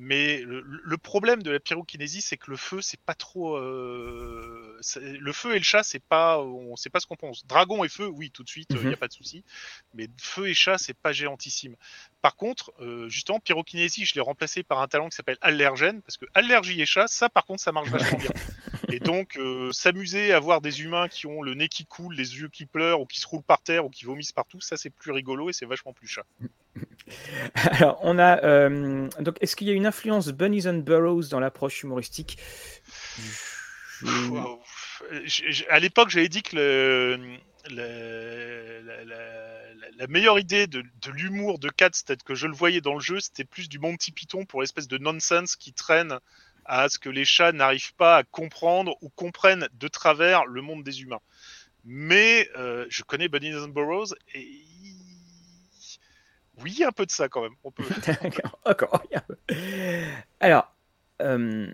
Mais 0.00 0.42
le, 0.44 0.96
problème 0.96 1.42
de 1.42 1.50
la 1.50 1.58
pyrokinésie, 1.58 2.20
c'est 2.20 2.36
que 2.36 2.52
le 2.52 2.56
feu, 2.56 2.80
c'est 2.80 3.00
pas 3.00 3.14
trop. 3.14 3.56
Euh, 3.56 4.78
le 4.96 5.32
feu 5.32 5.56
et 5.56 5.58
le 5.58 5.64
chat, 5.64 5.82
c'est 5.82 5.98
pas, 5.98 6.38
on 6.38 6.76
sait 6.76 6.88
pas 6.88 7.00
ce 7.00 7.06
qu'on 7.06 7.16
pense. 7.16 7.44
Dragon 7.48 7.82
et 7.82 7.88
feu, 7.88 8.06
oui, 8.06 8.30
tout 8.30 8.44
de 8.44 8.48
suite, 8.48 8.68
il 8.70 8.78
n'y 8.78 8.86
a 8.86 8.90
mhm. 8.90 8.96
pas 8.96 9.08
de 9.08 9.12
souci. 9.12 9.42
Mais 9.94 10.06
feu 10.16 10.50
et 10.50 10.54
chat, 10.54 10.78
c'est 10.78 10.96
pas 10.96 11.10
géantissime. 11.10 11.74
Par 12.22 12.36
contre, 12.36 12.72
euh, 12.80 13.08
justement, 13.08 13.40
pyrokinésie, 13.40 14.04
je 14.04 14.14
l'ai 14.14 14.20
remplacé 14.20 14.62
par 14.62 14.80
un 14.80 14.86
talent 14.86 15.08
qui 15.08 15.16
s'appelle 15.16 15.38
allergène, 15.40 16.00
parce 16.02 16.16
que 16.16 16.26
allergie 16.32 16.80
et 16.80 16.86
chat, 16.86 17.08
ça, 17.08 17.28
par 17.28 17.44
contre, 17.44 17.60
ça 17.60 17.72
marche 17.72 17.88
vachement 17.88 18.18
bien. 18.18 18.30
Et 18.92 19.00
donc, 19.00 19.36
euh, 19.36 19.72
s'amuser 19.72 20.32
à 20.32 20.38
voir 20.38 20.60
des 20.60 20.82
humains 20.82 21.08
qui 21.08 21.26
ont 21.26 21.42
le 21.42 21.54
nez 21.54 21.68
qui 21.68 21.86
coule, 21.86 22.14
les 22.14 22.38
yeux 22.38 22.48
qui 22.48 22.66
pleurent, 22.66 23.00
ou 23.00 23.06
qui 23.06 23.18
se 23.18 23.26
roulent 23.26 23.42
par 23.42 23.62
terre, 23.62 23.84
ou 23.84 23.90
qui 23.90 24.04
vomissent 24.04 24.32
partout, 24.32 24.60
ça, 24.60 24.76
c'est 24.76 24.90
plus 24.90 25.10
rigolo 25.10 25.50
et 25.50 25.52
c'est 25.52 25.66
vachement 25.66 25.92
plus 25.92 26.06
chat. 26.06 26.24
Alors, 27.54 27.98
on 28.02 28.18
a. 28.18 28.42
Euh, 28.44 29.08
donc, 29.20 29.36
est-ce 29.40 29.56
qu'il 29.56 29.66
y 29.66 29.70
a 29.70 29.74
une 29.74 29.86
influence 29.86 30.28
Bunnies 30.28 30.68
and 30.68 30.78
Burrows 30.78 31.28
dans 31.30 31.40
l'approche 31.40 31.82
humoristique? 31.82 32.38
À 35.68 35.78
l'époque, 35.80 36.10
j'avais 36.10 36.28
dit 36.28 36.42
que 36.42 36.56
la, 39.96 40.06
meilleure 40.08 40.38
idée 40.38 40.66
de, 40.66 40.82
l'humour 41.12 41.58
de 41.58 41.68
Katz, 41.68 42.02
peut-être 42.02 42.22
que 42.22 42.34
je 42.34 42.46
le 42.46 42.54
voyais 42.54 42.80
dans 42.80 42.94
le 42.94 43.00
jeu, 43.00 43.20
c'était 43.20 43.44
plus 43.44 43.68
du 43.68 43.78
Monty 43.78 44.12
Python 44.12 44.44
pour 44.44 44.60
l'espèce 44.60 44.88
de 44.88 44.98
nonsense 44.98 45.56
qui 45.56 45.72
traîne 45.72 46.18
à 46.64 46.88
ce 46.88 46.98
que 46.98 47.08
les 47.08 47.24
chats 47.24 47.52
n'arrivent 47.52 47.94
pas 47.94 48.18
à 48.18 48.24
comprendre 48.24 48.96
ou 49.00 49.08
comprennent 49.08 49.68
de 49.72 49.88
travers 49.88 50.44
le 50.46 50.60
monde 50.62 50.84
des 50.84 51.02
humains. 51.02 51.20
Mais 51.84 52.48
euh, 52.56 52.86
je 52.90 53.02
connais 53.02 53.28
Bunny 53.28 53.54
and 53.54 53.68
Burroughs 53.68 54.14
et 54.34 54.46
oui, 56.62 56.84
un 56.84 56.92
peu 56.92 57.06
de 57.06 57.10
ça 57.10 57.28
quand 57.28 57.42
même. 57.42 57.54
On 57.64 57.70
peut... 57.70 57.84
D'accord. 58.64 59.02
Alors, 60.40 60.74
euh, 61.22 61.72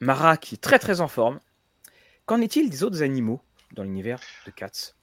Mara 0.00 0.36
qui 0.36 0.54
est 0.56 0.58
très 0.58 0.78
très 0.78 1.00
en 1.00 1.08
forme. 1.08 1.40
Qu'en 2.26 2.40
est-il 2.40 2.68
des 2.70 2.82
autres 2.82 3.02
animaux 3.02 3.40
dans 3.72 3.82
l'univers 3.82 4.20
de 4.46 4.50
Cats? 4.50 4.94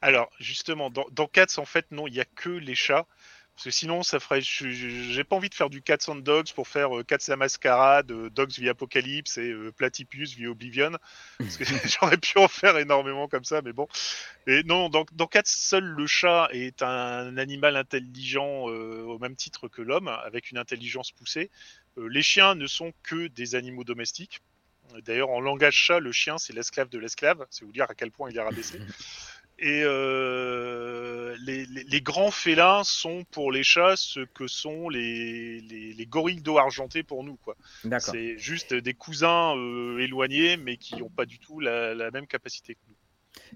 Alors, 0.00 0.30
justement, 0.38 0.90
dans, 0.90 1.06
dans 1.12 1.26
Cats, 1.26 1.58
en 1.58 1.64
fait, 1.64 1.90
non, 1.90 2.06
il 2.06 2.12
n'y 2.12 2.20
a 2.20 2.24
que 2.24 2.50
les 2.50 2.74
chats. 2.74 3.06
Parce 3.54 3.64
que 3.64 3.70
sinon, 3.70 4.02
ça 4.02 4.18
ferait. 4.18 4.40
J'ai 4.40 5.24
pas 5.24 5.36
envie 5.36 5.50
de 5.50 5.54
faire 5.54 5.68
du 5.68 5.82
Cats 5.82 6.08
and 6.08 6.16
Dogs 6.16 6.52
pour 6.54 6.66
faire 6.68 6.96
euh, 6.96 7.04
Cats 7.04 7.18
la 7.28 7.36
Mascarade, 7.36 8.10
euh, 8.10 8.30
Dogs 8.30 8.52
via 8.52 8.70
Apocalypse 8.70 9.36
et 9.36 9.50
euh, 9.50 9.70
Platypus 9.70 10.34
via 10.34 10.48
Oblivion. 10.48 10.92
Parce 11.38 11.58
que 11.58 11.64
j'aurais 12.00 12.16
pu 12.16 12.38
en 12.38 12.48
faire 12.48 12.78
énormément 12.78 13.28
comme 13.28 13.44
ça, 13.44 13.60
mais 13.62 13.72
bon. 13.72 13.86
Et 14.46 14.62
non, 14.64 14.88
dans, 14.88 15.04
dans 15.12 15.26
Cats, 15.26 15.42
seul 15.44 15.84
le 15.84 16.06
chat 16.06 16.48
est 16.52 16.82
un 16.82 17.36
animal 17.36 17.76
intelligent 17.76 18.64
au 18.64 19.18
même 19.18 19.36
titre 19.36 19.68
que 19.68 19.82
l'homme, 19.82 20.08
avec 20.08 20.50
une 20.50 20.58
intelligence 20.58 21.12
poussée. 21.12 21.50
les 21.96 22.22
chiens 22.22 22.54
ne 22.54 22.66
sont 22.66 22.92
que 23.02 23.28
des 23.28 23.54
animaux 23.54 23.84
domestiques. 23.84 24.40
D'ailleurs, 25.04 25.30
en 25.30 25.40
langage 25.40 25.74
chat, 25.74 26.00
le 26.00 26.12
chien, 26.12 26.38
c'est 26.38 26.52
l'esclave 26.52 26.88
de 26.88 26.98
l'esclave. 26.98 27.46
C'est 27.50 27.64
vous 27.64 27.72
dire 27.72 27.86
à 27.88 27.94
quel 27.94 28.10
point 28.10 28.30
il 28.30 28.36
est 28.36 28.42
rabaissé. 28.42 28.80
Et 29.64 29.82
euh, 29.84 31.36
les, 31.44 31.66
les, 31.66 32.00
grands 32.00 32.32
félins 32.32 32.82
sont 32.82 33.22
pour 33.30 33.52
les 33.52 33.62
chats 33.62 33.94
ce 33.94 34.18
que 34.18 34.48
sont 34.48 34.88
les, 34.88 35.60
les 35.60 36.06
gorilles 36.06 36.42
d'eau 36.42 36.58
argentée 36.58 37.04
pour 37.04 37.22
nous. 37.22 37.36
quoi. 37.36 37.56
C'est 38.00 38.36
juste 38.38 38.74
des 38.74 38.92
cousins 38.92 39.56
euh, 39.56 40.00
éloignés, 40.00 40.56
mais 40.56 40.76
qui 40.78 40.96
n'ont 40.96 41.10
pas 41.10 41.26
du 41.26 41.38
tout 41.38 41.60
la, 41.60 41.94
la 41.94 42.10
même 42.10 42.26
capacité 42.26 42.74
que 42.74 42.80
nous. 42.88 42.96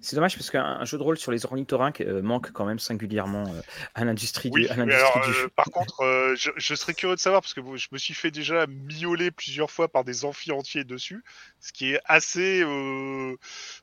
C'est 0.00 0.16
dommage 0.16 0.37
parce 0.37 0.50
qu'un 0.50 0.85
jeu 0.85 0.98
de 0.98 1.02
rôle 1.02 1.18
sur 1.18 1.32
les 1.32 1.44
ornithorynques 1.44 2.00
euh, 2.00 2.22
manque 2.22 2.52
quand 2.52 2.64
même 2.64 2.78
singulièrement 2.78 3.44
euh, 3.44 3.61
à 3.94 4.04
l'industrie 4.04 4.50
du, 4.50 4.68
à 4.68 4.78
euh, 4.78 5.48
Par 5.54 5.66
contre, 5.66 6.35
je, 6.37 6.74
serais 6.74 6.94
curieux 6.94 7.16
de 7.16 7.20
savoir 7.20 7.42
parce 7.42 7.54
que 7.54 7.61
je 7.76 7.88
me 7.92 7.98
suis 7.98 8.14
fait 8.14 8.30
déjà 8.30 8.66
miauler 8.66 9.30
plusieurs 9.30 9.70
fois 9.70 9.88
par 9.88 10.04
des 10.04 10.24
amphis 10.24 10.52
entiers 10.52 10.85
dessus, 10.85 11.24
ce 11.61 11.72
qui 11.72 11.92
est 11.92 12.00
assez 12.04 12.64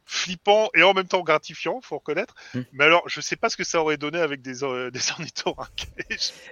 flippant 0.05 0.69
et 0.75 0.83
en 0.83 0.93
même 0.93 1.07
temps 1.07 1.21
gratifiant, 1.21 1.81
faut 1.81 1.97
reconnaître. 1.97 2.35
Hmm. 2.53 2.61
Mais 2.73 2.85
alors, 2.85 3.07
je 3.07 3.21
sais 3.21 3.35
pas 3.35 3.49
ce 3.49 3.57
que 3.57 3.63
ça 3.63 3.81
aurait 3.81 3.97
donné 3.97 4.19
avec 4.19 4.41
des, 4.41 4.53
des 4.91 5.11
ornithorynques. 5.11 5.87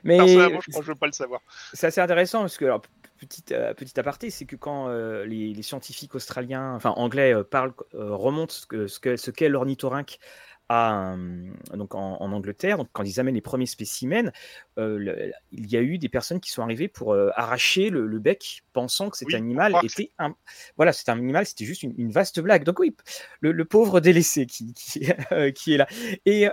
Mais 0.04 0.18
personnellement, 0.18 0.62
je 0.62 0.72
crois 0.72 0.82
que 0.82 0.88
je 0.88 0.92
veux 0.92 0.98
pas 0.98 1.08
le 1.08 1.14
savoir. 1.14 1.42
C'est 1.74 1.88
assez 1.88 2.02
intéressant 2.02 2.42
parce 2.42 2.58
que 2.58 2.66
alors, 2.66 2.82
petite, 3.22 3.52
euh, 3.52 3.74
petit 3.74 4.00
aparté, 4.00 4.30
c'est 4.30 4.46
que 4.46 4.56
quand 4.56 4.90
euh, 4.90 5.26
les, 5.26 5.62
scientifiques 5.62 6.16
australiens, 6.16 6.74
enfin 6.76 6.92
anglais, 6.98 7.34
euh, 7.34 7.44
parlent, 7.44 7.74
remontent 7.94 8.54
ce 8.54 9.00
qu'est 9.00 9.18
ce 9.18 9.46
l'ornithorynque 9.46 10.20
donc 11.74 11.96
en, 11.96 12.32
Angleterre, 12.32 12.78
quand 12.94 13.04
ils 13.04 13.20
amènent 13.20 13.36
les 13.36 13.42
premiers 13.42 13.66
spécimens, 13.66 14.32
euh, 14.82 15.32
il 15.52 15.70
y 15.70 15.78
a 15.78 15.82
eu 15.82 15.98
des 15.98 16.10
personnes 16.10 16.40
qui 16.40 16.52
sont 16.52 16.62
arrivées 16.62 16.88
pour 16.88 17.14
euh, 17.14 17.30
arracher 17.36 17.90
le, 17.90 18.20
bec, 18.20 18.64
pensant 18.74 19.10
que 19.10 19.18
cet 19.18 19.34
animal 19.34 19.76
était 19.84 20.12
un, 20.20 20.36
voilà, 20.78 20.94
c'est 20.94 21.10
un 21.10 21.18
animal, 21.18 21.46
c'était 21.46 21.66
juste 21.66 21.84
une, 21.84 22.12
vaste 22.12 22.40
blague. 22.40 22.64
Donc 22.64 22.80
oui, 22.80 22.96
le, 23.42 23.66
pauvre 23.66 24.00
délaissé 24.00 24.46
qui, 24.46 24.74
qui, 24.74 25.06
euh, 25.32 25.52
est 25.52 25.78
là. 25.78 25.88
Et 26.26 26.48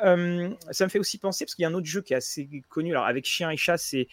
ça 0.71 0.85
me 0.85 0.91
fait 0.91 0.99
aussi 0.99 1.19
penser 1.19 1.45
parce 1.45 1.55
qu'il 1.55 1.62
y 1.62 1.67
a 1.67 1.69
un 1.69 1.75
autre 1.75 1.87
jeu 1.87 2.03
qui 2.03 2.12
est 2.12 2.17
assez 2.17 2.49
connu, 2.69 2.91
alors 2.91 3.07
avec 3.07 3.25
chien 3.25 3.51
et 3.51 3.57
chat, 3.57 3.79
c'est 3.79 4.09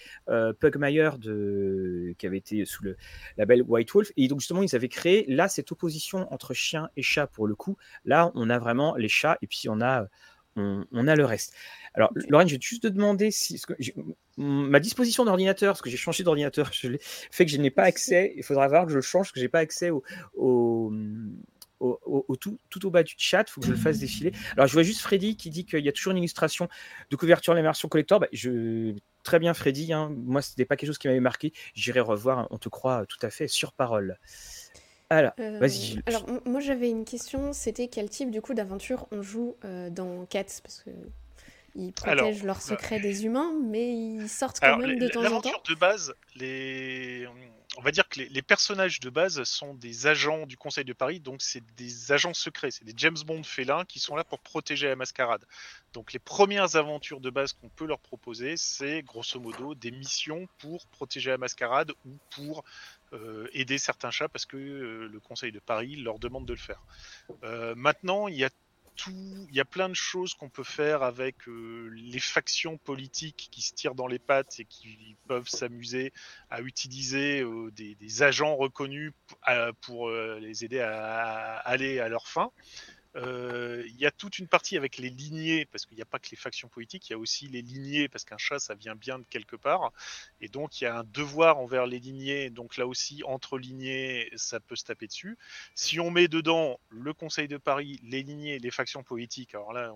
Pugmire 0.60 1.17
de 1.17 2.13
qui 2.17 2.25
avait 2.25 2.38
été 2.38 2.65
sous 2.65 2.84
le 2.84 2.97
label 3.38 3.63
White 3.63 3.91
Wolf, 3.91 4.12
et 4.17 4.28
donc 4.28 4.39
justement 4.39 4.63
ils 4.63 4.75
avaient 4.75 4.89
créé 4.89 5.25
là 5.28 5.47
cette 5.47 5.71
opposition 5.71 6.32
entre 6.34 6.54
chien 6.54 6.89
et 6.95 7.01
chat 7.01 7.28
pour 7.28 7.47
le 7.47 7.56
coup. 7.56 7.78
Là, 8.06 8.32
on 8.36 8.49
a 8.49 8.60
vraiment 8.60 8.95
les 8.95 9.10
chats 9.10 9.38
et 9.41 9.47
puis 9.47 9.67
on 9.69 9.82
a 9.82 10.08
on, 10.56 11.08
a 11.08 11.15
le 11.15 11.25
reste. 11.25 11.54
Alors, 11.95 12.12
Lorraine, 12.29 12.47
je 12.47 12.55
vais 12.55 12.62
juste 12.62 12.84
te 12.84 12.88
demander 12.88 13.31
si 13.31 13.62
ma 14.38 14.79
disposition 14.79 15.25
d'ordinateur, 15.25 15.73
parce 15.73 15.81
que 15.81 15.89
j'ai 15.89 15.97
changé 15.97 16.23
d'ordinateur, 16.23 16.71
fait 17.31 17.45
que 17.45 17.51
je 17.51 17.58
n'ai 17.58 17.71
pas 17.71 17.84
accès. 17.84 18.34
Il 18.36 18.43
faudra 18.43 18.67
voir 18.67 18.86
que 18.86 18.91
je 18.91 18.97
le 18.97 19.01
change, 19.01 19.31
que 19.31 19.39
j'ai 19.39 19.47
pas 19.47 19.60
accès 19.60 19.89
au, 19.89 20.03
tout, 22.39 22.86
au 22.86 22.89
bas 22.89 23.03
du 23.03 23.15
chat. 23.17 23.45
Il 23.47 23.51
faut 23.51 23.62
que 23.62 23.67
je 23.67 23.71
le 23.71 23.77
fasse 23.77 23.99
défiler. 23.99 24.34
Alors, 24.53 24.67
je 24.67 24.73
vois 24.73 24.84
juste 24.84 25.01
Freddy 25.01 25.38
qui 25.38 25.49
dit 25.49 25.65
qu'il 25.65 25.84
y 25.84 25.89
a 25.89 25.91
toujours 25.91 26.12
une 26.12 26.17
illustration 26.17 26.67
de 27.10 27.15
couverture 27.15 27.53
version 27.53 27.88
collector. 27.88 28.19
Bah, 28.19 28.27
je, 28.34 28.93
très 29.23 29.39
bien, 29.39 29.53
Freddy. 29.53 29.93
Hein. 29.93 30.12
Moi, 30.15 30.41
ce 30.41 30.51
n'était 30.51 30.65
pas 30.65 30.75
quelque 30.75 30.88
chose 30.88 30.97
qui 30.97 31.08
m'avait 31.08 31.19
marqué. 31.19 31.53
J'irai 31.73 32.01
revoir. 32.01 32.47
On 32.51 32.58
te 32.58 32.69
croit 32.69 33.05
tout 33.08 33.19
à 33.21 33.29
fait 33.29 33.47
sur 33.47 33.71
parole. 33.71 34.17
Alors, 35.10 35.34
euh, 35.39 35.60
vas-y. 35.60 36.01
Alors, 36.08 36.25
moi 36.45 36.60
j'avais 36.60 36.89
une 36.89 37.05
question, 37.05 37.53
c'était 37.53 37.88
quel 37.88 38.10
type 38.10 38.31
du 38.31 38.41
coup 38.41 38.53
d'aventure 38.53 39.08
on 39.12 39.21
joue 39.21 39.55
euh, 39.63 39.89
dans 39.89 40.25
Cats? 40.25 40.62
Parce 40.63 40.81
que 40.84 40.89
ils 41.75 41.91
protègent 41.91 42.43
leurs 42.43 42.61
secrets 42.61 42.99
des 42.99 43.25
humains, 43.25 43.51
mais 43.63 43.93
ils 43.93 44.29
sortent 44.29 44.59
quand 44.59 44.77
même 44.77 44.97
de 44.97 45.07
temps 45.07 45.19
en 45.19 45.41
temps. 45.41 45.49
L'aventure 45.49 45.63
de 45.67 45.75
base, 45.75 46.13
les... 46.35 47.27
on 47.77 47.81
va 47.81 47.91
dire 47.91 48.07
que 48.07 48.21
les, 48.21 48.41
personnages 48.41 49.01
de 49.01 49.09
base 49.09 49.43
sont 49.43 49.73
des 49.73 50.07
agents 50.07 50.45
du 50.45 50.55
Conseil 50.55 50.85
de 50.85 50.93
Paris, 50.93 51.19
donc 51.19 51.41
c'est 51.41 51.63
des 51.75 52.11
agents 52.11 52.33
secrets, 52.33 52.71
c'est 52.71 52.85
des 52.85 52.93
James 52.95 53.17
Bond 53.25 53.43
félins 53.43 53.83
qui 53.83 53.99
sont 53.99 54.15
là 54.15 54.23
pour 54.23 54.39
protéger 54.39 54.88
la 54.88 54.95
mascarade. 54.95 55.45
Donc 55.93 56.13
les 56.13 56.19
premières 56.19 56.77
aventures 56.77 57.19
de 57.19 57.29
base 57.29 57.53
qu'on 57.53 57.69
peut 57.69 57.85
leur 57.85 57.99
proposer, 57.99 58.55
c'est 58.57 59.01
grosso 59.01 59.39
modo 59.39 59.75
des 59.75 59.91
missions 59.91 60.47
pour 60.59 60.88
protéger 60.88 61.31
la 61.31 61.38
mascarade 61.38 61.91
ou 62.05 62.17
pour 62.29 62.63
euh, 63.13 63.47
aider 63.53 63.77
certains 63.77 64.11
chats 64.11 64.29
parce 64.29 64.45
que 64.45 64.57
euh, 64.57 65.07
le 65.07 65.19
Conseil 65.19 65.51
de 65.51 65.59
Paris 65.59 65.95
leur 65.95 66.19
demande 66.19 66.45
de 66.45 66.53
le 66.53 66.59
faire. 66.59 66.81
Euh, 67.43 67.75
maintenant, 67.75 68.27
il 68.27 68.35
y 68.35 68.43
a 68.43 68.49
il 69.08 69.55
y 69.55 69.60
a 69.60 69.65
plein 69.65 69.89
de 69.89 69.95
choses 69.95 70.34
qu'on 70.34 70.49
peut 70.49 70.63
faire 70.63 71.03
avec 71.03 71.36
les 71.47 72.19
factions 72.19 72.77
politiques 72.77 73.49
qui 73.51 73.62
se 73.62 73.73
tirent 73.73 73.95
dans 73.95 74.08
les 74.08 74.19
pattes 74.19 74.60
et 74.60 74.65
qui 74.65 75.15
peuvent 75.27 75.47
s'amuser 75.47 76.13
à 76.49 76.62
utiliser 76.62 77.43
des, 77.73 78.23
agents 78.23 78.55
reconnus 78.55 79.12
pour 79.81 80.10
les 80.10 80.63
aider 80.65 80.79
à, 80.79 81.58
aller 81.58 81.99
à 81.99 82.10
leur 82.10 82.27
fin. 82.27 82.51
Euh, 83.15 83.84
il 83.88 83.95
y 83.97 84.06
a 84.06 84.12
toute 84.12 84.39
une 84.39 84.47
partie 84.47 84.78
avec 84.78 84.97
les 84.97 85.10
lignées, 85.10 85.65
parce 85.65 85.86
qu'il 85.86 85.95
n'y 85.95 86.01
a 86.01 86.06
pas 86.06 86.19
que 86.19 86.30
les 86.32 86.38
factions 86.38 86.67
politiques, 86.67 87.10
il 87.10 87.13
y 87.13 87.15
a 87.15 87.17
aussi 87.17 87.47
les 87.47 87.62
lignées, 87.62 88.10
parce 88.10 88.25
qu'un 88.25 88.38
chat, 88.38 88.60
ça 88.60 88.75
vient 88.75 88.95
bien 88.95 89.19
de 89.19 89.25
quelque 89.30 89.56
part. 89.56 89.91
Et 90.41 90.49
donc, 90.49 90.82
il 90.82 90.86
y 90.86 90.88
a 90.88 90.99
un 90.99 91.04
devoir 91.04 91.58
envers 91.58 91.86
les 91.86 91.99
lignées. 91.99 92.49
Donc 92.49 92.78
là 92.78 92.88
aussi, 92.88 93.23
entre 93.25 93.58
lignées, 93.58 94.30
ça 94.36 94.60
peut 94.60 94.75
se 94.75 94.84
taper 94.84 95.08
dessus. 95.08 95.38
Si 95.75 95.99
on 95.99 96.12
met 96.12 96.28
dedans 96.28 96.80
le 96.89 97.13
Conseil 97.13 97.47
de 97.47 97.58
Paris, 97.58 97.99
les 98.04 98.23
lignées, 98.23 98.60
les 98.60 98.71
factions 98.71 99.04
politiques, 99.04 99.56
alors 99.56 99.73
là, 99.73 99.93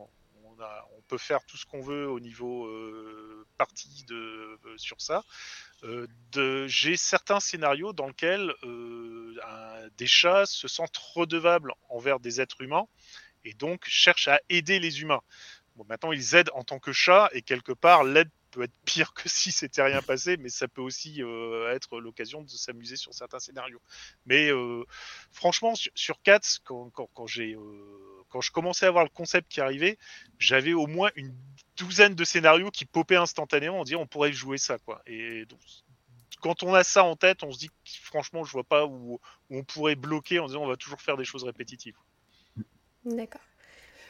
on, 0.96 1.02
peut 1.08 1.18
faire 1.18 1.44
tout 1.46 1.58
ce 1.58 1.66
qu'on 1.66 1.82
veut 1.82 2.08
au 2.08 2.20
niveau 2.20 2.68
euh, 2.68 3.46
parti 3.58 4.06
de, 4.08 4.60
euh, 4.66 4.78
sur 4.78 5.02
ça. 5.02 5.24
Euh, 5.84 6.08
j'ai 6.68 6.98
certains 6.98 7.40
scénarios 7.40 7.94
dans 7.94 8.08
lesquels 8.08 8.54
des 9.98 10.08
chats 10.08 10.46
se 10.46 10.68
sentent 10.68 10.98
redevables 10.98 11.74
envers 11.90 12.20
des 12.20 12.42
êtres 12.42 12.62
humains 12.62 12.86
et 13.46 13.54
donc 13.54 13.86
cherchent 13.88 14.28
à 14.28 14.40
aider 14.50 14.80
les 14.80 15.02
humains. 15.02 15.22
Maintenant, 15.88 16.12
ils 16.12 16.36
aident 16.36 16.52
en 16.54 16.64
tant 16.64 16.80
que 16.80 16.92
chat 16.92 17.30
et 17.34 17.42
quelque 17.42 17.72
part, 17.72 18.04
l'aide 18.04 18.30
peut 18.52 18.64
être 18.64 18.74
pire 18.86 19.14
que 19.14 19.30
si 19.30 19.52
c'était 19.52 19.84
rien 19.84 20.02
passé, 20.02 20.38
mais 20.38 20.50
ça 20.50 20.68
peut 20.68 20.82
aussi 20.82 21.22
être 21.72 22.00
l'occasion 22.00 22.42
de 22.42 22.50
s'amuser 22.50 22.96
sur 22.96 23.14
certains 23.14 23.40
scénarios. 23.40 23.82
Mais 24.26 24.50
franchement, 25.32 25.76
sur, 25.76 25.92
sur 25.96 26.22
Cats, 26.22 26.60
quand, 26.64 27.28
j'ai 27.28 27.56
quand 28.30 28.42
je 28.42 28.52
commençais 28.52 28.86
à 28.86 28.92
voir 28.92 29.04
le 29.04 29.10
concept 29.10 29.52
qui 29.52 29.62
arrivait, 29.62 29.98
j'avais 30.38 30.74
au 30.74 30.88
moins 30.88 31.12
une 31.16 31.36
douzaine 31.78 32.16
de 32.16 32.24
scénarios 32.24 32.72
qui 32.72 32.86
popaient 32.86 33.16
instantanément 33.16 33.80
en 33.80 33.84
disant 33.84 34.02
on 34.02 34.08
pourrait 34.08 34.34
jouer 34.34 34.58
ça 34.58 34.78
quoi. 34.80 35.02
Et 35.06 35.46
quand 36.42 36.64
on 36.64 36.74
a 36.74 36.84
ça 36.84 37.04
en 37.04 37.16
tête, 37.16 37.44
on 37.44 37.52
se 37.52 37.60
dit 37.60 37.70
franchement 37.84 38.44
je 38.44 38.52
vois 38.52 38.64
pas 38.64 38.86
où, 38.86 39.20
on 39.50 39.64
pourrait 39.64 39.96
bloquer 39.96 40.40
en 40.40 40.48
disant 40.48 40.64
on 40.64 40.68
va 40.68 40.78
toujours 40.78 41.02
faire 41.02 41.18
des 41.18 41.26
choses 41.26 41.44
répétitives. 41.44 41.98
D'accord. 43.06 43.42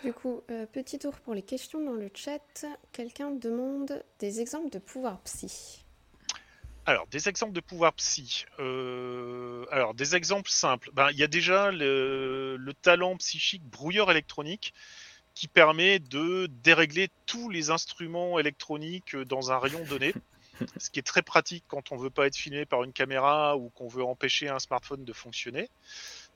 Du 0.03 0.13
coup, 0.13 0.41
euh, 0.49 0.65
petit 0.65 0.97
tour 0.97 1.13
pour 1.19 1.33
les 1.33 1.41
questions 1.41 1.83
dans 1.83 1.93
le 1.93 2.09
chat. 2.13 2.65
Quelqu'un 2.93 3.31
demande 3.31 4.03
des 4.19 4.39
exemples 4.39 4.69
de 4.69 4.79
pouvoir 4.79 5.19
psy. 5.21 5.83
Alors, 6.85 7.05
des 7.07 7.27
exemples 7.27 7.51
de 7.51 7.59
pouvoir 7.59 7.93
psy. 7.93 8.45
Euh, 8.59 9.65
alors, 9.71 9.93
des 9.93 10.15
exemples 10.15 10.49
simples. 10.49 10.89
Ben, 10.93 11.09
il 11.11 11.17
y 11.17 11.23
a 11.23 11.27
déjà 11.27 11.71
le, 11.71 12.71
talent 12.81 13.17
psychique 13.17 13.63
brouilleur 13.63 14.09
électronique 14.09 14.73
qui 15.35 15.47
permet 15.47 15.99
de 15.99 16.47
dérégler 16.63 17.09
tous 17.25 17.49
les 17.49 17.69
instruments 17.69 18.39
électroniques 18.39 19.15
dans 19.15 19.51
un 19.51 19.59
rayon 19.59 19.83
donné. 19.83 20.13
ce 20.77 20.89
qui 20.89 20.99
est 20.99 21.03
très 21.03 21.21
pratique 21.21 21.63
quand 21.67 21.91
on 21.91 21.97
veut 21.97 22.09
pas 22.09 22.27
être 22.27 22.35
filmé 22.35 22.65
par 22.65 22.83
une 22.83 22.93
caméra 22.93 23.57
ou 23.57 23.69
qu'on 23.69 23.87
veut 23.87 24.03
empêcher 24.03 24.49
un 24.49 24.59
smartphone 24.59 25.05
de 25.05 25.13
fonctionner. 25.13 25.69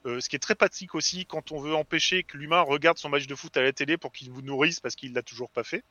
Euh, 0.06 0.20
ce 0.20 0.28
qui 0.28 0.36
est 0.36 0.40
très 0.40 0.56
pratique 0.56 0.96
aussi 0.96 1.26
quand 1.26 1.52
on 1.52 1.60
veut 1.60 1.74
empêcher 1.74 2.24
que 2.24 2.38
l'humain 2.38 2.60
regarde 2.62 2.98
son 2.98 3.08
match 3.08 3.26
de 3.26 3.36
foot 3.36 3.56
à 3.56 3.62
la 3.62 3.72
télé 3.72 3.98
pour 3.98 4.12
qu'il 4.12 4.32
vous 4.32 4.42
nourrisse 4.42 4.82
parce 4.82 4.96
qu'il 4.96 5.14
l'a 5.14 5.22
toujours 5.22 5.50
pas 5.50 5.64
fait. 5.64 5.84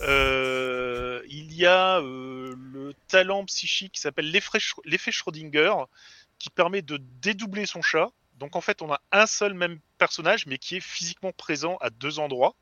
Euh, 0.00 1.22
il 1.28 1.52
y 1.52 1.66
a 1.66 2.00
euh, 2.00 2.54
le 2.56 2.94
talent 3.08 3.44
psychique 3.44 3.92
qui 3.92 4.00
s'appelle 4.00 4.30
l'effet 4.30 5.10
Schrödinger 5.10 5.74
qui 6.38 6.48
permet 6.48 6.80
de 6.80 6.98
dédoubler 7.20 7.66
son 7.66 7.82
chat. 7.82 8.10
Donc 8.38 8.56
en 8.56 8.60
fait, 8.62 8.80
on 8.80 8.90
a 8.90 9.00
un 9.12 9.26
seul 9.26 9.52
même 9.52 9.80
personnage 9.98 10.46
mais 10.46 10.56
qui 10.56 10.76
est 10.76 10.80
physiquement 10.80 11.32
présent 11.32 11.76
à 11.80 11.90
deux 11.90 12.18
endroits. 12.18 12.54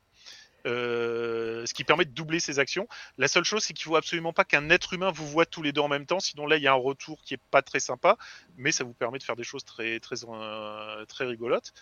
Euh, 0.65 1.65
ce 1.65 1.73
qui 1.73 1.83
permet 1.83 2.05
de 2.05 2.11
doubler 2.11 2.39
ses 2.39 2.57
actions. 2.59 2.87
La 3.17 3.27
seule 3.27 3.43
chose, 3.43 3.63
c'est 3.63 3.73
qu'il 3.73 3.83
faut 3.85 3.95
absolument 3.95 4.33
pas 4.33 4.45
qu'un 4.45 4.69
être 4.69 4.93
humain 4.93 5.11
vous 5.11 5.27
voit 5.27 5.45
tous 5.45 5.61
les 5.61 5.71
deux 5.71 5.81
en 5.81 5.87
même 5.87 6.05
temps, 6.05 6.19
sinon 6.19 6.47
là, 6.47 6.57
il 6.57 6.63
y 6.63 6.67
a 6.67 6.71
un 6.71 6.75
retour 6.75 7.21
qui 7.21 7.35
est 7.35 7.41
pas 7.51 7.61
très 7.61 7.79
sympa, 7.79 8.17
mais 8.57 8.71
ça 8.71 8.83
vous 8.83 8.93
permet 8.93 9.19
de 9.19 9.23
faire 9.23 9.35
des 9.35 9.43
choses 9.43 9.63
très, 9.63 9.99
très, 9.99 10.25
euh, 10.27 11.05
très 11.05 11.25
rigolotes. 11.25 11.73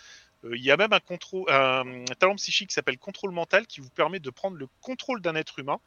Euh, 0.43 0.57
il 0.57 0.63
y 0.63 0.71
a 0.71 0.77
même 0.77 0.91
un, 0.91 0.99
contrôle, 0.99 1.49
un 1.49 2.03
talent 2.19 2.35
psychique 2.35 2.69
qui 2.69 2.73
s'appelle 2.73 2.97
contrôle 2.97 3.31
mental 3.31 3.67
qui 3.67 3.79
vous 3.79 3.89
permet 3.89 4.19
de 4.19 4.29
prendre 4.29 4.57
le 4.57 4.67
contrôle 4.81 5.21
d'un 5.21 5.35
être 5.35 5.59
humain 5.59 5.79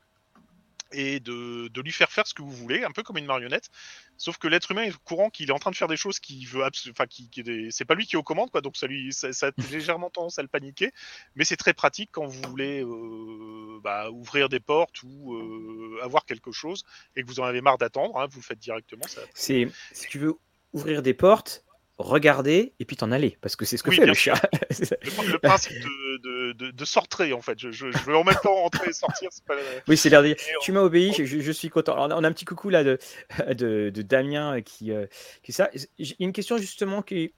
et 0.92 1.20
de, 1.20 1.68
de, 1.68 1.80
lui 1.80 1.92
faire 1.92 2.10
faire 2.10 2.26
ce 2.26 2.34
que 2.34 2.42
vous 2.42 2.50
voulez, 2.50 2.84
un 2.84 2.90
peu 2.90 3.02
comme 3.02 3.18
une 3.18 3.26
marionnette. 3.26 3.68
Sauf 4.16 4.38
que 4.38 4.48
l'être 4.48 4.70
humain 4.70 4.82
est 4.82 4.94
au 4.94 4.98
courant 5.04 5.30
qu'il 5.30 5.48
est 5.48 5.52
en 5.52 5.58
train 5.58 5.70
de 5.70 5.76
faire 5.76 5.88
des 5.88 5.96
choses 5.96 6.18
qu'il 6.20 6.46
veut 6.48 6.62
enfin, 6.90 7.06
qui, 7.06 7.28
qui 7.28 7.42
c'est 7.70 7.84
pas 7.84 7.94
lui 7.94 8.06
qui 8.06 8.16
est 8.16 8.18
aux 8.18 8.22
commandes, 8.22 8.50
quoi. 8.50 8.60
Donc 8.60 8.76
ça 8.76 8.86
lui, 8.86 9.12
ça, 9.12 9.28
a 9.28 9.50
légèrement 9.70 10.10
tendance 10.10 10.38
à 10.38 10.42
le 10.42 10.48
paniquer, 10.48 10.92
mais 11.34 11.44
c'est 11.44 11.56
très 11.56 11.74
pratique 11.74 12.10
quand 12.12 12.26
vous 12.26 12.42
voulez 12.48 12.82
euh, 12.82 13.80
bah, 13.82 14.10
ouvrir 14.10 14.48
des 14.48 14.60
portes 14.60 15.02
ou 15.02 15.34
euh, 15.34 15.98
avoir 16.02 16.24
quelque 16.24 16.52
chose 16.52 16.84
et 17.14 17.22
que 17.22 17.26
vous 17.26 17.40
en 17.40 17.44
avez 17.44 17.60
marre 17.60 17.78
d'attendre. 17.78 18.18
Hein, 18.18 18.26
vous 18.30 18.40
le 18.40 18.44
faites 18.44 18.58
directement. 18.58 19.04
C'est 19.34 19.68
si 19.92 20.08
tu 20.08 20.18
veux 20.18 20.34
ouvrir 20.72 21.02
des 21.02 21.14
portes, 21.14 21.65
regarder 21.98 22.74
et 22.78 22.84
puis 22.84 22.96
t'en 22.96 23.10
aller 23.10 23.38
parce 23.40 23.56
que 23.56 23.64
c'est 23.64 23.76
ce 23.76 23.82
que 23.82 23.90
fait 23.90 24.04
le 24.04 24.14
chat. 24.14 24.40
le, 24.70 25.38
principe 25.38 25.72
de, 25.82 26.52
de, 26.52 26.70
de, 26.70 26.84
sortir 26.84 27.36
en 27.36 27.40
fait. 27.40 27.58
Je, 27.58 27.70
je, 27.70 27.86
veux 28.04 28.16
en 28.16 28.24
même 28.24 28.36
temps 28.42 28.54
rentrer 28.54 28.90
et 28.90 28.92
sortir. 28.92 29.30
Pas... 29.46 29.54
Oui, 29.88 29.96
c'est 29.96 30.10
l'air 30.10 30.22
de 30.22 30.28
dire. 30.28 30.36
Tu 30.60 30.72
m'as 30.72 30.80
obéi, 30.80 31.12
je, 31.12 31.24
je, 31.24 31.52
suis 31.52 31.70
content. 31.70 31.94
Alors, 31.94 32.18
on 32.18 32.24
a 32.24 32.28
un 32.28 32.32
petit 32.32 32.44
coucou 32.44 32.68
là 32.68 32.84
de, 32.84 32.98
de, 33.54 34.02
Damien 34.02 34.60
qui, 34.60 34.92
euh, 34.92 35.06
qui 35.42 35.52
ça. 35.52 35.70
Une 36.18 36.32
question 36.32 36.58
justement 36.58 37.02
qui, 37.02 37.32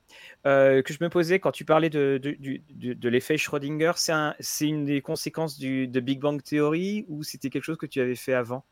euh, 0.46 0.82
que 0.82 0.92
je 0.92 0.98
me 1.00 1.08
posais 1.08 1.38
quand 1.38 1.52
tu 1.52 1.64
parlais 1.64 1.90
de, 1.90 2.20
de, 2.20 3.08
l'effet 3.08 3.36
Schrödinger. 3.36 3.92
C'est 4.40 4.66
une 4.66 4.84
des 4.84 5.00
conséquences 5.02 5.58
du, 5.58 5.86
de 5.86 6.00
Big 6.00 6.18
Bang 6.18 6.42
Theory 6.42 7.04
ou 7.08 7.22
c'était 7.22 7.50
quelque 7.50 7.64
chose 7.64 7.78
que 7.78 7.86
tu 7.86 8.00
avais 8.00 8.16
fait 8.16 8.34
avant? 8.34 8.64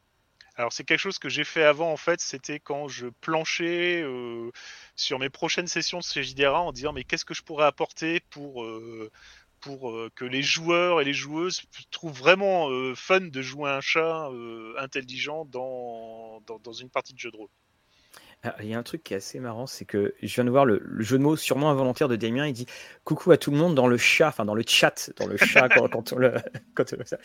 Alors 0.57 0.73
c'est 0.73 0.85
quelque 0.85 1.01
chose 1.01 1.19
que 1.19 1.29
j'ai 1.29 1.45
fait 1.45 1.65
avant 1.65 1.93
en 1.93 1.97
fait, 1.97 2.21
c'était 2.21 2.61
quand 2.61 2.89
je 2.89 3.09
planchais 3.21 4.03
euh, 4.03 4.51
sur 4.95 5.19
mes 5.19 5.29
prochaines 5.29 5.67
sessions 5.67 5.99
de 5.99 6.05
CJDRA 6.05 6.61
en 6.61 6.73
disant 6.73 6.93
mais 6.93 7.05
qu'est-ce 7.05 7.27
que 7.27 7.35
je 7.35 7.43
pourrais 7.43 7.67
apporter 7.67 8.21
pour 8.31 8.65
euh, 8.65 9.11
pour 9.61 9.91
euh, 9.91 10.11
que 10.15 10.25
les 10.25 10.43
joueurs 10.43 11.03
et 11.03 11.05
les 11.05 11.13
joueuses 11.13 11.63
trouvent 11.91 12.19
vraiment 12.19 12.71
fun 12.95 13.21
de 13.21 13.43
jouer 13.43 13.71
un 13.71 13.83
chat 13.83 14.31
intelligent 14.79 15.45
dans, 15.45 16.41
dans, 16.63 16.73
une 16.73 16.89
partie 16.89 17.13
de 17.13 17.19
jeu 17.19 17.31
de 17.31 17.37
rôle. 17.37 17.49
Il 18.61 18.69
y 18.69 18.75
a 18.75 18.79
un 18.79 18.83
truc 18.83 19.03
qui 19.03 19.15
est 19.15 19.17
assez 19.17 19.41
marrant, 19.41 19.67
c'est 19.67 19.87
que 19.87 20.15
je 20.23 20.35
viens 20.35 20.45
de 20.45 20.51
voir 20.51 20.65
le, 20.65 20.81
jeu 21.01 21.19
de 21.19 21.23
mots 21.23 21.37
sûrement 21.37 21.71
involontaire 21.71 22.07
de 22.07 22.17
Damien. 22.17 22.47
Il 22.47 22.53
dit 22.53 22.67
coucou 23.05 23.33
à 23.33 23.39
tout 23.39 23.51
le 23.51 23.57
monde 23.57 23.75
dans 23.75 23.89
le 23.89 23.97
chat, 23.97 24.29
enfin 24.29 24.45
dans 24.45 24.55
le 24.55 24.63
chat, 24.67 25.11
dans 25.17 25.27
le 25.27 25.37
chat 25.37 25.69
quand, 25.91 26.13
on 26.13 26.19
le. 26.19 26.35
Quand 26.75 26.85
on 26.93 27.05
ça. 27.05 27.19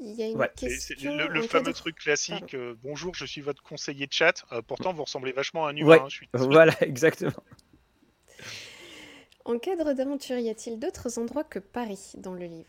Il 0.00 0.14
y 0.14 0.22
a 0.22 0.28
une 0.28 0.46
question. 0.56 1.14
Le, 1.14 1.42
fameux 1.42 1.74
truc 1.74 1.96
classique 1.96 2.54
euh, 2.54 2.74
bonjour, 2.82 3.14
je 3.14 3.26
suis 3.26 3.42
votre 3.42 3.62
conseiller 3.62 4.06
de 4.06 4.12
chat. 4.12 4.44
Euh, 4.50 4.62
pourtant, 4.62 4.94
vous 4.94 5.04
ressemblez 5.04 5.32
vachement 5.32 5.66
à 5.66 5.70
un 5.70 5.76
humain. 5.76 6.06
Hein, 6.06 6.26
voilà, 6.32 6.74
exactement. 6.80 7.32
En 9.44 9.58
cadre 9.58 9.92
d'aventure, 9.92 10.38
y 10.38 10.48
a-t-il 10.48 10.78
d'autres 10.78 11.18
endroits 11.18 11.44
que 11.44 11.58
Paris 11.58 12.12
dans 12.16 12.32
le 12.32 12.46
livre? 12.46 12.68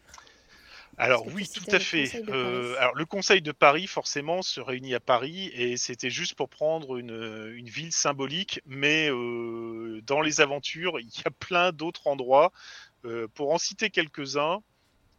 Alors 0.97 1.25
oui, 1.33 1.47
tout 1.47 1.73
à 1.73 1.79
fait. 1.79 2.21
Euh, 2.27 2.75
alors 2.77 2.95
le 2.95 3.05
Conseil 3.05 3.41
de 3.41 3.53
Paris, 3.53 3.87
forcément, 3.87 4.41
se 4.41 4.59
réunit 4.59 4.93
à 4.93 4.99
Paris 4.99 5.49
et 5.53 5.77
c'était 5.77 6.09
juste 6.09 6.35
pour 6.35 6.49
prendre 6.49 6.97
une, 6.97 7.53
une 7.55 7.69
ville 7.69 7.93
symbolique, 7.93 8.59
mais 8.65 9.07
dans 9.07 10.19
les 10.21 10.41
aventures, 10.41 10.99
il 10.99 11.07
y 11.07 11.21
a 11.25 11.31
plein 11.31 11.71
d'autres 11.71 12.07
endroits. 12.07 12.51
pour 13.33 13.53
en 13.53 13.57
citer 13.57 13.89
quelques-uns, 13.89 14.61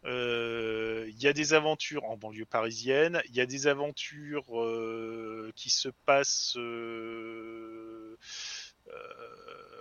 euh, 0.04 1.06
il 1.08 1.22
y 1.22 1.28
a 1.28 1.32
des 1.32 1.54
aventures 1.54 2.04
en 2.04 2.16
banlieue 2.16 2.44
parisienne, 2.44 3.22
il 3.28 3.36
y 3.36 3.40
a 3.40 3.46
des 3.46 3.68
aventures 3.68 4.60
euh, 4.60 5.52
qui 5.54 5.70
se 5.70 5.88
passent 6.06 6.56
euh, 6.56 8.16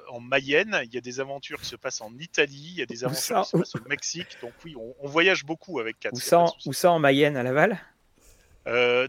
en 0.09 0.19
Mayenne, 0.19 0.81
il 0.83 0.93
y 0.93 0.97
a 0.97 1.01
des 1.01 1.19
aventures 1.19 1.59
qui 1.59 1.67
se 1.67 1.75
passent 1.75 2.01
en 2.01 2.15
Italie, 2.19 2.67
il 2.73 2.79
y 2.79 2.81
a 2.83 2.85
des 2.85 3.03
aventures 3.03 3.41
qui 3.41 3.49
se 3.49 3.57
passent 3.57 3.75
au 3.75 3.89
Mexique. 3.89 4.37
Donc 4.41 4.53
oui, 4.63 4.75
on, 4.75 5.07
voyage 5.07 5.43
beaucoup 5.43 5.79
avec 5.79 5.99
Kat. 5.99 6.09
Où 6.13 6.19
ça, 6.19 6.45
où 6.65 6.73
ça 6.73 6.91
en 6.91 6.99
Mayenne, 6.99 7.35
à 7.35 7.43
Laval? 7.43 7.79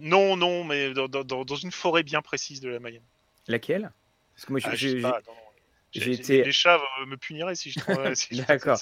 Non, 0.00 0.36
non, 0.36 0.64
mais 0.64 0.94
dans, 0.94 1.56
une 1.56 1.72
forêt 1.72 2.02
bien 2.02 2.22
précise 2.22 2.60
de 2.60 2.70
la 2.70 2.80
Mayenne. 2.80 3.04
Laquelle? 3.48 3.92
Parce 4.34 4.46
que 4.46 4.52
moi, 4.52 4.60
ah, 4.64 4.74
je, 4.74 4.96
les 5.94 6.52
chats 6.52 6.80
me 7.06 7.16
puniraient 7.16 7.54
si 7.54 7.70
je 7.70 7.80
trouvais. 7.80 8.12
D'accord. 8.46 8.78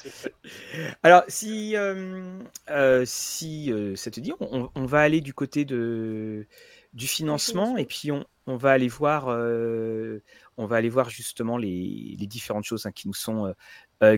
Alors, 1.02 1.22
si, 1.28 1.76
euh, 1.76 2.38
euh, 2.70 3.04
si 3.06 3.72
euh, 3.72 3.96
ça 3.96 4.10
te 4.10 4.20
dit, 4.20 4.32
on, 4.40 4.86
va 4.86 5.00
aller 5.00 5.20
du 5.20 5.34
côté 5.34 5.64
de, 5.64 6.46
du 6.92 7.06
financement 7.06 7.76
et 7.76 7.86
puis 7.86 8.12
on, 8.12 8.24
on 8.46 8.56
va 8.56 8.72
aller 8.72 8.88
voir, 8.88 9.28
on 9.28 10.66
va 10.66 10.76
aller 10.76 10.88
voir 10.88 11.10
justement 11.10 11.56
les, 11.56 12.16
les 12.18 12.26
différentes 12.26 12.64
choses 12.64 12.86
hein, 12.86 12.92
qui, 12.92 13.08
nous 13.08 13.14
sont, 13.14 13.54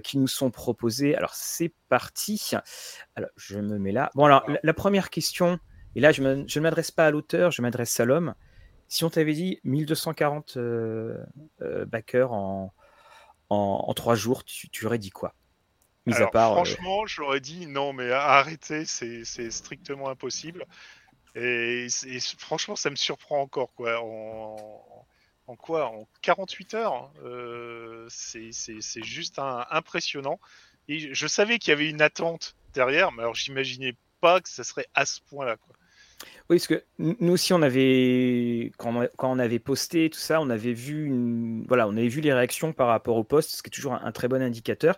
qui 0.02 0.18
nous 0.18 0.28
sont 0.28 0.50
proposées. 0.50 1.16
Alors, 1.16 1.34
c'est 1.34 1.72
parti. 1.88 2.52
Alors, 3.16 3.30
je 3.36 3.58
me 3.58 3.78
mets 3.78 3.92
là. 3.92 4.10
Bon, 4.14 4.24
alors, 4.24 4.44
la, 4.62 4.74
première 4.74 5.10
question, 5.10 5.58
et 5.94 6.00
là, 6.00 6.12
je, 6.12 6.22
je 6.46 6.58
ne 6.58 6.62
m'adresse 6.62 6.90
pas 6.90 7.06
à 7.06 7.10
l'auteur, 7.10 7.50
je 7.50 7.62
m'adresse 7.62 7.98
à 8.00 8.04
l'homme. 8.04 8.34
Si 8.88 9.04
on 9.04 9.10
t'avait 9.10 9.32
dit 9.32 9.58
1240 9.64 10.58
backers 11.86 12.32
en, 12.32 12.72
en, 13.52 13.94
trois 13.94 14.14
jours, 14.14 14.44
tu, 14.44 14.86
aurais 14.86 14.98
dit 14.98 15.10
quoi? 15.10 15.34
Mis 16.06 16.14
à 16.14 16.26
part, 16.26 16.52
euh, 16.52 16.54
franchement, 16.54 17.06
j'aurais 17.06 17.40
dit 17.40 17.66
non, 17.66 17.92
mais 17.92 18.10
arrêtez, 18.10 18.84
c'est 18.84 19.50
strictement 19.50 20.08
impossible. 20.08 20.66
Et, 21.34 21.86
franchement, 22.38 22.76
ça 22.76 22.90
me 22.90 22.96
surprend 22.96 23.40
encore, 23.40 23.72
quoi. 23.74 24.00
En, 24.02 25.56
quoi? 25.56 25.86
En 25.86 26.08
48 26.22 26.74
heures 26.74 27.12
euh, 27.24 28.06
C'est 28.08 28.52
juste 29.02 29.38
impressionnant. 29.38 30.40
Et 30.88 31.14
je 31.14 31.26
savais 31.26 31.58
qu'il 31.58 31.70
y 31.70 31.74
avait 31.74 31.88
une 31.88 32.02
attente 32.02 32.56
derrière, 32.74 33.12
mais 33.12 33.22
alors 33.22 33.34
j'imaginais 33.34 33.94
pas 34.20 34.40
que 34.40 34.48
ça 34.48 34.64
serait 34.64 34.88
à 34.94 35.06
ce 35.06 35.20
point-là, 35.20 35.56
quoi. 35.56 35.76
Oui, 36.50 36.58
parce 36.58 36.66
que 36.66 36.84
nous 36.98 37.32
aussi, 37.32 37.52
on 37.52 37.62
avait, 37.62 38.72
quand 38.76 39.08
on, 39.18 39.38
avait 39.38 39.58
posté 39.58 40.10
tout 40.10 40.18
ça, 40.18 40.40
on 40.40 40.50
avait 40.50 40.72
vu, 40.72 41.06
une, 41.06 41.64
voilà, 41.66 41.88
on 41.88 41.96
avait 41.96 42.08
vu 42.08 42.20
les 42.20 42.32
réactions 42.32 42.72
par 42.72 42.88
rapport 42.88 43.16
au 43.16 43.24
post, 43.24 43.50
ce 43.50 43.62
qui 43.62 43.68
est 43.68 43.70
toujours 43.70 43.94
un, 43.94 44.12
très 44.12 44.28
bon 44.28 44.42
indicateur. 44.42 44.96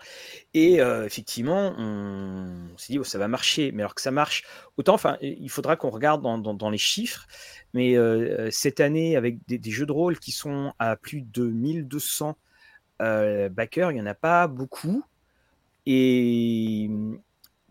Et 0.52 0.80
euh, 0.80 1.04
effectivement, 1.04 1.74
on, 1.78 2.76
s'est 2.76 2.94
dit, 2.94 2.98
oh, 2.98 3.04
ça 3.04 3.18
va 3.18 3.28
marcher. 3.28 3.72
Mais 3.72 3.82
alors 3.82 3.94
que 3.94 4.02
ça 4.02 4.10
marche, 4.10 4.44
autant, 4.76 4.94
enfin, 4.94 5.16
il 5.20 5.48
faudra 5.50 5.76
qu'on 5.76 5.90
regarde 5.90 6.22
dans, 6.22 6.70
les 6.70 6.78
chiffres. 6.78 7.26
Mais 7.72 7.96
euh, 7.96 8.48
cette 8.50 8.80
année, 8.80 9.16
avec 9.16 9.38
des, 9.46 9.70
jeux 9.70 9.86
de 9.86 9.92
rôle 9.92 10.18
qui 10.18 10.32
sont 10.32 10.72
à 10.78 10.96
plus 10.96 11.22
de 11.22 11.44
1200 11.44 12.36
euh, 13.02 13.48
backers, 13.48 13.90
il 13.90 13.94
n'y 13.94 14.00
en 14.00 14.06
a 14.06 14.14
pas 14.14 14.48
beaucoup. 14.48 15.04
Et 15.86 16.90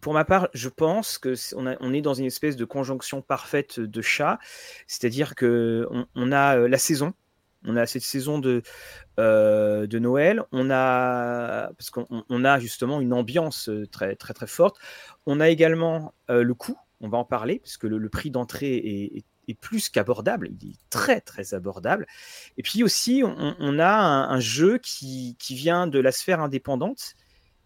pour 0.03 0.13
ma 0.13 0.25
part, 0.25 0.49
je 0.53 0.67
pense 0.67 1.17
que 1.17 1.33
on, 1.55 1.93
est 1.93 2.01
dans 2.01 2.13
une 2.13 2.25
espèce 2.25 2.57
de 2.57 2.65
conjonction 2.65 3.21
parfaite 3.21 3.79
de 3.79 4.01
chat, 4.01 4.37
c'est-à-dire 4.85 5.33
que 5.33 5.87
on, 6.13 6.31
a 6.33 6.57
euh, 6.57 6.67
la 6.67 6.77
saison, 6.77 7.13
on 7.65 7.77
a 7.77 7.85
cette 7.85 8.03
saison 8.03 8.37
de, 8.37 8.63
euh, 9.17 9.87
de 9.87 9.99
Noël, 9.99 10.43
on 10.51 10.69
a 10.69 11.71
parce 11.77 11.89
qu'on 11.89 12.43
a 12.43 12.59
justement 12.59 12.99
une 12.99 13.13
ambiance 13.13 13.69
euh, 13.69 13.87
très 13.87 14.17
très 14.17 14.33
très 14.33 14.45
forte. 14.45 14.77
On 15.25 15.39
a 15.39 15.47
également 15.47 16.13
le 16.27 16.53
coût, 16.53 16.77
on 16.99 17.07
va 17.07 17.17
en 17.17 17.25
parler 17.25 17.59
parce 17.59 17.77
que 17.77 17.87
le, 17.87 18.09
prix 18.09 18.29
d'entrée 18.29 18.75
est, 18.75 19.53
plus 19.61 19.87
qu'abordable, 19.87 20.49
il 20.49 20.71
est 20.71 20.79
très 20.89 21.21
très 21.21 21.53
abordable. 21.53 22.07
Et 22.57 22.61
puis 22.61 22.83
aussi, 22.83 23.23
on, 23.23 23.79
a 23.79 23.93
un, 23.93 24.39
jeu 24.41 24.79
qui, 24.79 25.37
qui, 25.39 25.55
vient 25.55 25.87
de 25.87 25.99
la 25.99 26.11
sphère 26.11 26.41
indépendante 26.41 27.15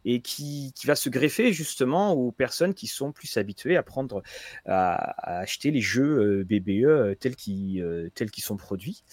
et 0.08 0.22
qui, 0.22 0.74
va 0.86 0.96
se 0.96 1.10
greffer 1.10 1.52
justement 1.52 2.14
aux 2.14 2.32
personnes 2.32 2.74
qui 2.74 2.88
sont 2.88 3.12
plus 3.12 3.36
habituées 3.36 3.76
à 3.76 3.84
prendre, 3.84 4.24
à, 4.66 5.42
acheter 5.42 5.70
les 5.70 5.82
jeux 5.82 6.46
BBE 6.46 6.86
euh, 6.86 7.16
tels 7.16 7.36
qu'ils 7.36 7.82
euh, 7.82 8.10
sont 8.38 8.56
produits. 8.56 9.04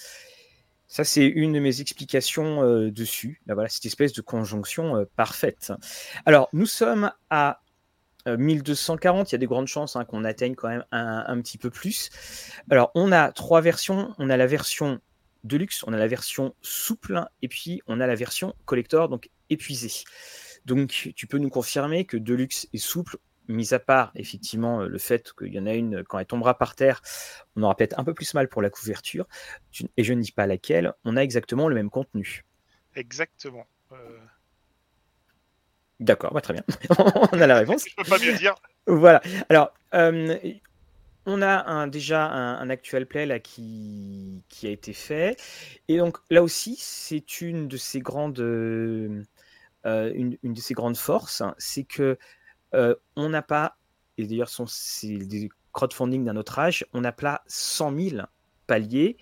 Ça, 0.87 1.03
c'est 1.03 1.27
une 1.27 1.53
de 1.53 1.59
mes 1.59 1.81
explications 1.81 2.63
euh, 2.63 2.93
dessus. 2.93 3.43
Là, 3.47 3.55
voilà, 3.55 3.69
cette 3.69 3.87
espèce 3.87 4.13
de 4.13 4.21
conjonction 4.21 5.05
parfaite. 5.17 5.73
Alors, 6.27 6.49
nous 6.53 6.67
sommes 6.67 7.11
à 7.29 7.61
1240. 8.27 9.33
Il 9.33 9.35
y 9.35 9.35
a 9.35 9.39
des 9.39 9.47
grandes 9.47 9.67
chances 9.67 9.97
hein, 9.97 10.05
qu'on 10.05 10.25
atteigne 10.25 10.55
quand 10.55 10.69
même 10.69 10.85
un, 10.93 11.25
un, 11.27 11.41
petit 11.41 11.59
peu 11.59 11.71
plus. 11.71 12.11
Alors, 12.71 12.93
on 12.95 13.11
a 13.11 13.33
trois 13.33 13.61
versions. 13.61 14.15
On 14.19 14.31
a 14.31 14.37
la 14.37 14.47
version 14.47 15.01
Deluxe, 15.43 15.85
on 15.87 15.93
a 15.93 15.99
la 15.99 16.07
version 16.07 16.55
souple 16.63 17.23
et 17.43 17.49
puis 17.49 17.83
on 17.87 18.01
a 18.01 18.07
la 18.07 18.15
version 18.15 18.55
collector, 18.65 19.09
donc 19.09 19.29
épuisée. 19.51 20.05
Donc 20.65 21.13
tu 21.15 21.27
peux 21.27 21.39
nous 21.39 21.51
confirmer 21.51 22.05
que 22.05 22.17
Deluxe 22.17 22.69
est 22.73 22.79
souple, 22.79 23.19
mis 23.49 23.75
à 23.75 23.79
part 23.79 24.11
effectivement 24.15 24.83
le 24.83 24.99
fait 24.99 25.33
qu'il 25.39 25.53
y 25.53 25.59
en 25.59 25.67
a 25.67 25.75
une, 25.75 26.03
quand 26.05 26.19
elle 26.19 26.27
tombera 26.27 26.57
par 26.57 26.75
terre, 26.75 27.03
on 27.57 27.63
aura 27.63 27.77
peut-être 27.77 27.99
un 27.99 28.05
peu 28.05 28.15
plus 28.15 28.33
mal 28.35 28.49
pour 28.49 28.63
la 28.63 28.71
couverture, 28.71 29.27
et 29.97 30.05
je 30.05 30.13
ne 30.15 30.23
dis 30.23 30.33
pas 30.33 30.47
laquelle, 30.47 30.95
on 31.05 31.17
a 31.17 31.23
exactement 31.23 31.69
le 31.69 31.75
même 31.75 31.91
contenu. 31.91 32.45
Exactement. 32.95 33.67
D'accord, 36.01 36.33
bah, 36.33 36.41
très 36.41 36.55
bien. 36.55 36.65
on 37.33 37.41
a 37.41 37.47
la 37.47 37.59
réponse. 37.59 37.85
je 37.89 37.95
peux 37.97 38.05
pas 38.05 38.19
mieux 38.19 38.37
dire. 38.37 38.55
Voilà. 38.87 39.23
Alors, 39.49 39.73
on 41.27 41.41
a 41.43 41.71
un, 41.71 41.87
déjà 41.87 42.27
un, 42.27 42.69
actual 42.69 43.07
play 43.07 43.27
là 43.27 43.39
qui, 43.39 44.43
qui, 44.49 44.67
a 44.67 44.71
été 44.71 44.93
fait. 44.93 45.41
Et 45.89 45.99
donc 45.99 46.19
là 46.31 46.43
aussi, 46.43 46.77
c'est 46.79 47.41
une 47.41 47.69
de 47.69 47.77
ces 47.77 48.01
grandes, 48.01 48.41
euh, 48.41 49.23
une, 49.85 50.37
de 50.43 50.61
ces 50.61 50.75
grandes 50.75 50.97
forces, 50.97 51.43
c'est 51.59 51.85
que 51.85 52.19
euh, 52.75 52.95
on 53.17 53.29
n'a 53.29 53.43
pas, 53.43 53.77
et 54.19 54.27
d'ailleurs 54.27 54.51
c'est 54.69 55.17
des 55.17 55.49
crowdfunding 55.73 56.25
d'un 56.25 56.37
autre 56.37 56.59
âge, 56.59 56.87
on 56.93 57.01
n'a 57.01 57.13
pas 57.13 57.43
100 57.47 57.97
000 57.97 58.23
paliers. 58.67 59.17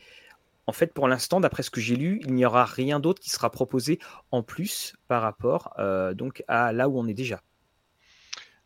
En 0.66 0.72
fait, 0.72 0.94
pour 0.94 1.08
l'instant, 1.08 1.40
d'après 1.40 1.62
ce 1.62 1.70
que 1.70 1.80
j'ai 1.80 1.96
lu, 1.96 2.20
il 2.22 2.34
n'y 2.34 2.44
aura 2.44 2.64
rien 2.64 3.00
d'autre 3.00 3.20
qui 3.20 3.30
sera 3.30 3.50
proposé 3.50 3.98
en 4.30 4.42
plus 4.42 4.94
par 5.08 5.22
rapport 5.22 5.74
euh, 5.78 6.14
donc 6.14 6.44
à 6.48 6.72
là 6.72 6.88
où 6.88 6.98
on 6.98 7.06
est 7.08 7.14
déjà. 7.14 7.42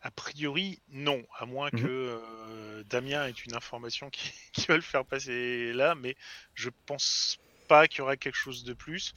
A 0.02 0.10
priori, 0.10 0.80
non, 0.88 1.24
à 1.38 1.46
moins 1.46 1.68
mmh 1.68 1.80
que 1.80 1.86
euh, 1.88 2.84
Damien 2.84 3.26
ait 3.26 3.30
une 3.30 3.54
information 3.54 4.10
qui, 4.10 4.32
qui, 4.52 4.66
va 4.66 4.76
le 4.76 4.82
faire 4.82 5.04
passer 5.04 5.72
là, 5.72 5.94
mais 5.94 6.16
je 6.54 6.70
pense 6.86 7.38
pas 7.66 7.88
qu'il 7.88 7.98
y 7.98 8.02
aura 8.02 8.16
quelque 8.16 8.36
chose 8.36 8.62
de 8.62 8.74
plus. 8.74 9.14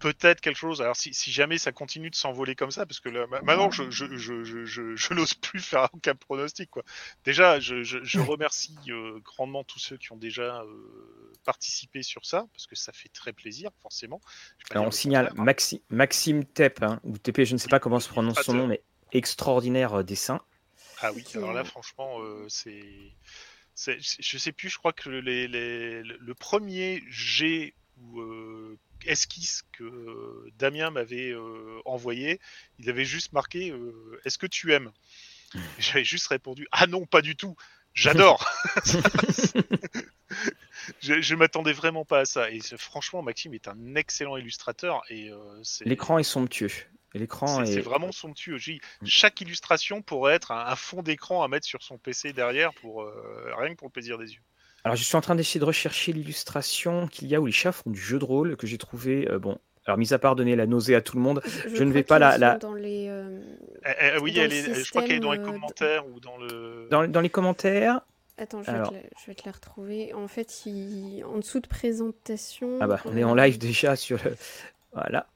Peut-être 0.00 0.40
quelque 0.40 0.56
chose. 0.56 0.80
Alors, 0.80 0.96
si, 0.96 1.12
jamais 1.30 1.58
ça 1.58 1.72
continue 1.72 2.08
de 2.08 2.14
s'envoler 2.14 2.54
comme 2.54 2.70
ça, 2.70 2.86
parce 2.86 3.00
que 3.00 3.10
là, 3.10 3.26
maintenant, 3.42 3.70
je, 3.70 3.90
je, 3.90 5.14
n'ose 5.14 5.34
plus 5.34 5.60
faire 5.60 5.88
aucun 5.92 6.14
pronostic. 6.14 6.70
Quoi. 6.70 6.82
Déjà, 7.24 7.60
je, 7.60 8.18
remercie 8.18 8.78
euh, 8.88 9.20
grandement 9.20 9.62
tous 9.62 9.78
ceux 9.78 9.98
qui 9.98 10.10
ont 10.12 10.16
déjà 10.16 10.62
euh, 10.62 11.32
participé 11.44 12.02
sur 12.02 12.24
ça, 12.24 12.46
parce 12.52 12.66
que 12.66 12.76
ça 12.76 12.92
fait 12.92 13.10
très 13.10 13.34
plaisir, 13.34 13.70
forcément. 13.82 14.22
Alors, 14.70 14.86
on 14.86 14.90
signale 14.90 15.32
hein. 15.36 15.44
Maxime 15.90 16.44
Tep, 16.46 16.82
hein, 16.82 16.98
ou 17.04 17.18
TP, 17.18 17.44
je 17.44 17.52
ne 17.52 17.58
sais 17.58 17.68
pas 17.68 17.78
comment 17.78 18.00
se 18.00 18.08
prononce 18.08 18.40
son 18.40 18.54
nom, 18.54 18.66
mais 18.66 18.82
extraordinaire 19.12 19.98
euh, 19.98 20.02
dessin. 20.02 20.40
Ah 21.02 21.12
oui, 21.12 21.24
alors 21.34 21.52
là, 21.52 21.64
franchement, 21.64 22.20
euh, 22.20 22.46
c'est. 22.48 22.84
Je 23.76 24.38
sais 24.38 24.52
plus, 24.52 24.68
je 24.68 24.78
crois 24.78 24.92
que 24.92 25.08
les, 25.08 25.46
le 25.46 26.34
premier 26.34 27.02
G 27.08 27.74
ou 28.00 28.20
euh, 28.20 28.78
esquisse 29.06 29.62
que 29.72 30.48
Damien 30.58 30.90
m'avait 30.90 31.34
envoyé, 31.84 32.40
il 32.78 32.88
avait 32.88 33.04
juste 33.04 33.32
marqué 33.32 33.74
Est-ce 34.24 34.38
que 34.38 34.46
tu 34.46 34.72
aimes? 34.72 34.90
J'avais 35.78 36.04
juste 36.04 36.28
répondu 36.28 36.66
Ah 36.72 36.86
non, 36.86 37.06
pas 37.06 37.22
du 37.22 37.36
tout, 37.36 37.56
j'adore 37.94 38.48
Je, 41.02 41.20
je 41.20 41.34
m'attendais 41.34 41.72
vraiment 41.72 42.04
pas 42.04 42.20
à 42.20 42.24
ça. 42.24 42.50
Et 42.50 42.60
franchement, 42.78 43.22
Maxime 43.22 43.54
est 43.54 43.68
un 43.68 43.94
excellent 43.96 44.36
illustrateur. 44.36 45.02
et 45.10 45.30
L'écran 45.84 46.18
est 46.18 46.24
somptueux. 46.24 46.70
L'écran 47.14 47.64
C'est 47.66 47.80
vraiment 47.80 48.12
somptueux. 48.12 48.56
Mm. 48.56 49.06
Chaque 49.06 49.40
illustration 49.40 50.02
pourrait 50.02 50.34
être 50.34 50.52
un, 50.52 50.76
fond 50.76 51.02
d'écran 51.02 51.42
à 51.42 51.48
mettre 51.48 51.66
sur 51.66 51.82
son 51.82 51.98
PC 51.98 52.32
derrière 52.32 52.72
pour 52.74 53.02
euh, 53.02 53.52
rien 53.58 53.70
que 53.70 53.76
pour 53.76 53.88
le 53.88 53.92
plaisir 53.92 54.18
des 54.18 54.32
yeux. 54.32 54.42
Alors 54.84 54.96
je 54.96 55.04
suis 55.04 55.16
en 55.16 55.20
train 55.20 55.34
d'essayer 55.34 55.60
de 55.60 55.64
rechercher 55.64 56.12
l'illustration 56.12 57.06
qu'il 57.06 57.28
y 57.28 57.34
a 57.34 57.40
où 57.40 57.46
les 57.46 57.52
chats 57.52 57.72
font 57.72 57.90
du 57.90 58.00
jeu 58.00 58.18
de 58.18 58.24
rôle 58.24 58.56
que 58.56 58.66
j'ai 58.66 58.78
trouvé 58.78 59.28
euh, 59.30 59.38
bon. 59.38 59.58
Alors, 59.86 59.96
mis 59.96 60.12
à 60.12 60.18
part 60.18 60.36
donner 60.36 60.56
la 60.56 60.66
nausée 60.66 60.94
à 60.94 61.00
tout 61.00 61.16
le 61.16 61.22
monde, 61.22 61.40
je, 61.74 61.82
ne 61.82 61.90
vais 61.90 62.02
pas 62.02 62.18
la. 62.18 62.36
la... 62.36 62.58
Dans 62.58 62.74
les, 62.74 63.08
euh, 63.08 63.40
eh, 63.86 64.12
eh, 64.14 64.18
oui, 64.20 64.38
elle 64.38 64.52
est, 64.52 64.74
je 64.74 64.90
crois 64.90 65.02
qu'elle 65.02 65.16
est 65.16 65.20
dans 65.20 65.32
les 65.32 65.40
commentaires 65.40 66.06
ou 66.06 66.20
dans 66.20 66.36
le. 66.36 66.86
Dans, 66.90 67.20
les 67.20 67.30
commentaires. 67.30 68.02
Attends, 68.36 68.62
je, 68.62 68.70
vais 68.70 68.82
te 68.82 68.92
la, 68.92 69.00
je, 69.18 69.26
vais 69.26 69.34
te 69.34 69.42
la, 69.46 69.52
retrouver. 69.52 70.12
En 70.12 70.28
fait, 70.28 70.66
il... 70.66 71.24
en 71.24 71.38
dessous 71.38 71.60
de 71.60 71.66
présentation. 71.66 72.76
Ah 72.80 72.86
bah, 72.86 73.00
on 73.06 73.16
est 73.16 73.24
en 73.24 73.34
live 73.34 73.56
déjà 73.56 73.96
sur 73.96 74.18
le. 74.22 74.36
Voilà. 74.92 75.26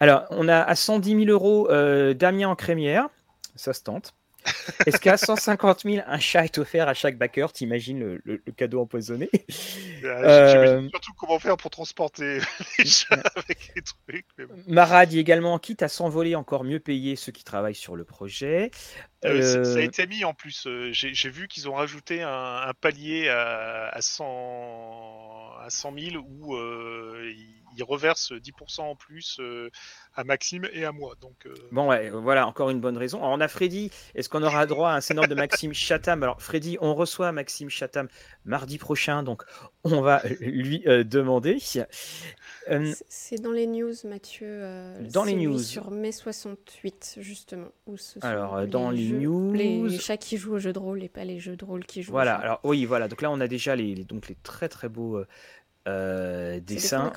Alors, 0.00 0.24
on 0.30 0.48
a 0.48 0.58
à 0.58 0.74
110 0.74 1.24
000 1.24 1.30
euros 1.30 1.70
euh, 1.70 2.14
Damien 2.14 2.48
en 2.48 2.56
crémière. 2.56 3.08
Ça 3.54 3.72
se 3.72 3.82
tente. 3.82 4.14
Est-ce 4.86 4.98
qu'à 4.98 5.16
150 5.16 5.82
000, 5.82 6.04
un 6.06 6.18
chat 6.18 6.44
est 6.44 6.58
offert 6.58 6.88
à 6.88 6.94
chaque 6.94 7.16
backer 7.16 7.52
T'imagines 7.52 8.20
le, 8.24 8.38
cadeau 8.56 8.80
empoisonné? 8.80 9.30
Euh, 10.04 10.88
Surtout 10.88 11.12
comment 11.16 11.38
faire 11.38 11.56
pour 11.56 11.70
transporter 11.70 12.40
les 12.78 12.84
chats 12.84 13.22
avec 13.36 13.72
les 13.76 13.82
trucs. 13.82 14.26
Mara 14.66 15.06
dit 15.06 15.18
également 15.18 15.58
quitte 15.58 15.82
à 15.82 15.88
s'envoler, 15.88 16.34
encore 16.34 16.64
mieux 16.64 16.80
payer 16.80 17.16
ceux 17.16 17.32
qui 17.32 17.44
travaillent 17.44 17.74
sur 17.74 17.94
le 17.94 18.04
projet. 18.04 18.70
Euh, 19.24 19.64
ça, 19.64 19.78
a 19.78 19.82
été 19.82 20.06
mis 20.06 20.24
en 20.24 20.34
plus. 20.34 20.66
J'ai 20.90 21.30
vu 21.30 21.48
qu'ils 21.48 21.68
ont 21.68 21.74
rajouté 21.74 22.22
un, 22.22 22.72
palier 22.80 23.28
à, 23.28 23.88
à, 23.88 24.00
100, 24.00 24.24
à 25.60 25.70
100 25.70 25.92
000 25.98 26.24
où 26.24 26.56
ils 26.56 27.62
il 27.76 27.84
reverse 27.84 28.32
10% 28.32 28.82
en 28.82 28.96
plus 28.96 29.38
euh, 29.40 29.70
à 30.14 30.24
Maxime 30.24 30.68
et 30.72 30.84
à 30.84 30.92
moi. 30.92 31.14
Donc, 31.20 31.46
euh, 31.46 31.54
Bon, 31.70 31.88
ouais, 31.88 32.10
voilà, 32.10 32.46
encore 32.46 32.70
une 32.70 32.80
bonne 32.80 32.96
raison. 32.96 33.18
Alors, 33.18 33.32
on 33.32 33.40
a 33.40 33.48
Freddy. 33.48 33.90
Est-ce 34.14 34.28
qu'on 34.28 34.42
aura 34.42 34.66
droit 34.66 34.90
à 34.90 34.96
un 34.96 35.00
scénario 35.00 35.28
de 35.28 35.34
Maxime 35.34 35.72
Chatham? 35.72 36.22
Alors, 36.22 36.40
Freddy, 36.42 36.76
on 36.80 36.94
reçoit 36.94 37.32
Maxime 37.32 37.70
Chatham 37.70 38.08
mardi 38.44 38.78
prochain, 38.78 39.22
donc 39.22 39.42
on 39.84 40.00
va 40.00 40.22
lui 40.40 40.82
euh, 40.86 41.04
demander. 41.04 41.58
C'est 41.60 43.40
dans 43.40 43.52
les 43.52 43.66
news, 43.66 43.94
Mathieu. 44.04 44.62
dans 45.12 45.24
les 45.24 45.34
news. 45.34 45.58
Sur 45.58 45.90
mai 45.90 46.12
68, 46.12 47.16
justement. 47.20 47.68
Où 47.86 47.96
alors, 48.22 48.66
dans 48.66 48.90
les, 48.90 49.08
news. 49.10 49.52
Les 49.52 49.98
chats 49.98 50.16
qui 50.16 50.36
jouent 50.36 50.54
au 50.54 50.58
jeu 50.58 50.72
de 50.72 50.78
rôle 50.78 51.02
et 51.02 51.08
pas 51.08 51.24
les 51.24 51.40
jeux 51.40 51.56
de 51.56 51.64
rôle 51.64 51.84
qui 51.84 52.02
jouent 52.02 52.12
Voilà, 52.12 52.36
alors 52.36 52.60
oui, 52.64 52.84
voilà. 52.84 53.08
Donc 53.08 53.22
là, 53.22 53.30
on 53.30 53.40
a 53.40 53.48
déjà 53.48 53.76
les, 53.76 54.04
donc 54.04 54.28
les 54.28 54.36
très 54.42 54.68
très 54.68 54.88
beaux 54.88 55.22
dessins 55.86 57.12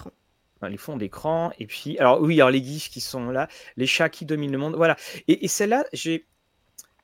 les 0.70 0.78
fonds 0.78 0.98
d'écran, 0.98 1.52
et 1.60 1.68
puis, 1.68 1.98
alors 2.00 2.22
oui, 2.22 2.36
alors 2.36 2.52
les 2.52 2.64
gifs 2.64 2.90
qui 2.90 3.02
sont 3.02 3.30
là, 3.30 3.48
les 3.78 3.88
chats 3.88 4.10
qui 4.10 4.26
dominent 4.26 4.52
le 4.52 4.58
monde, 4.58 4.76
voilà. 4.76 4.96
Et, 5.28 5.48
celle-là, 5.48 5.86
j'ai, 5.94 6.26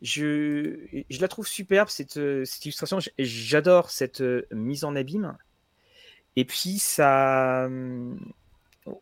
je, 0.01 0.77
je 1.09 1.21
la 1.21 1.27
trouve 1.27 1.47
superbe, 1.47 1.89
cette, 1.89 2.13
cette 2.45 2.65
illustration, 2.65 2.99
j'adore 3.19 3.89
cette 3.89 4.21
euh, 4.21 4.47
mise 4.51 4.83
en 4.83 4.95
abîme. 4.95 5.37
Et 6.35 6.45
puis, 6.45 6.79
ça. 6.79 7.69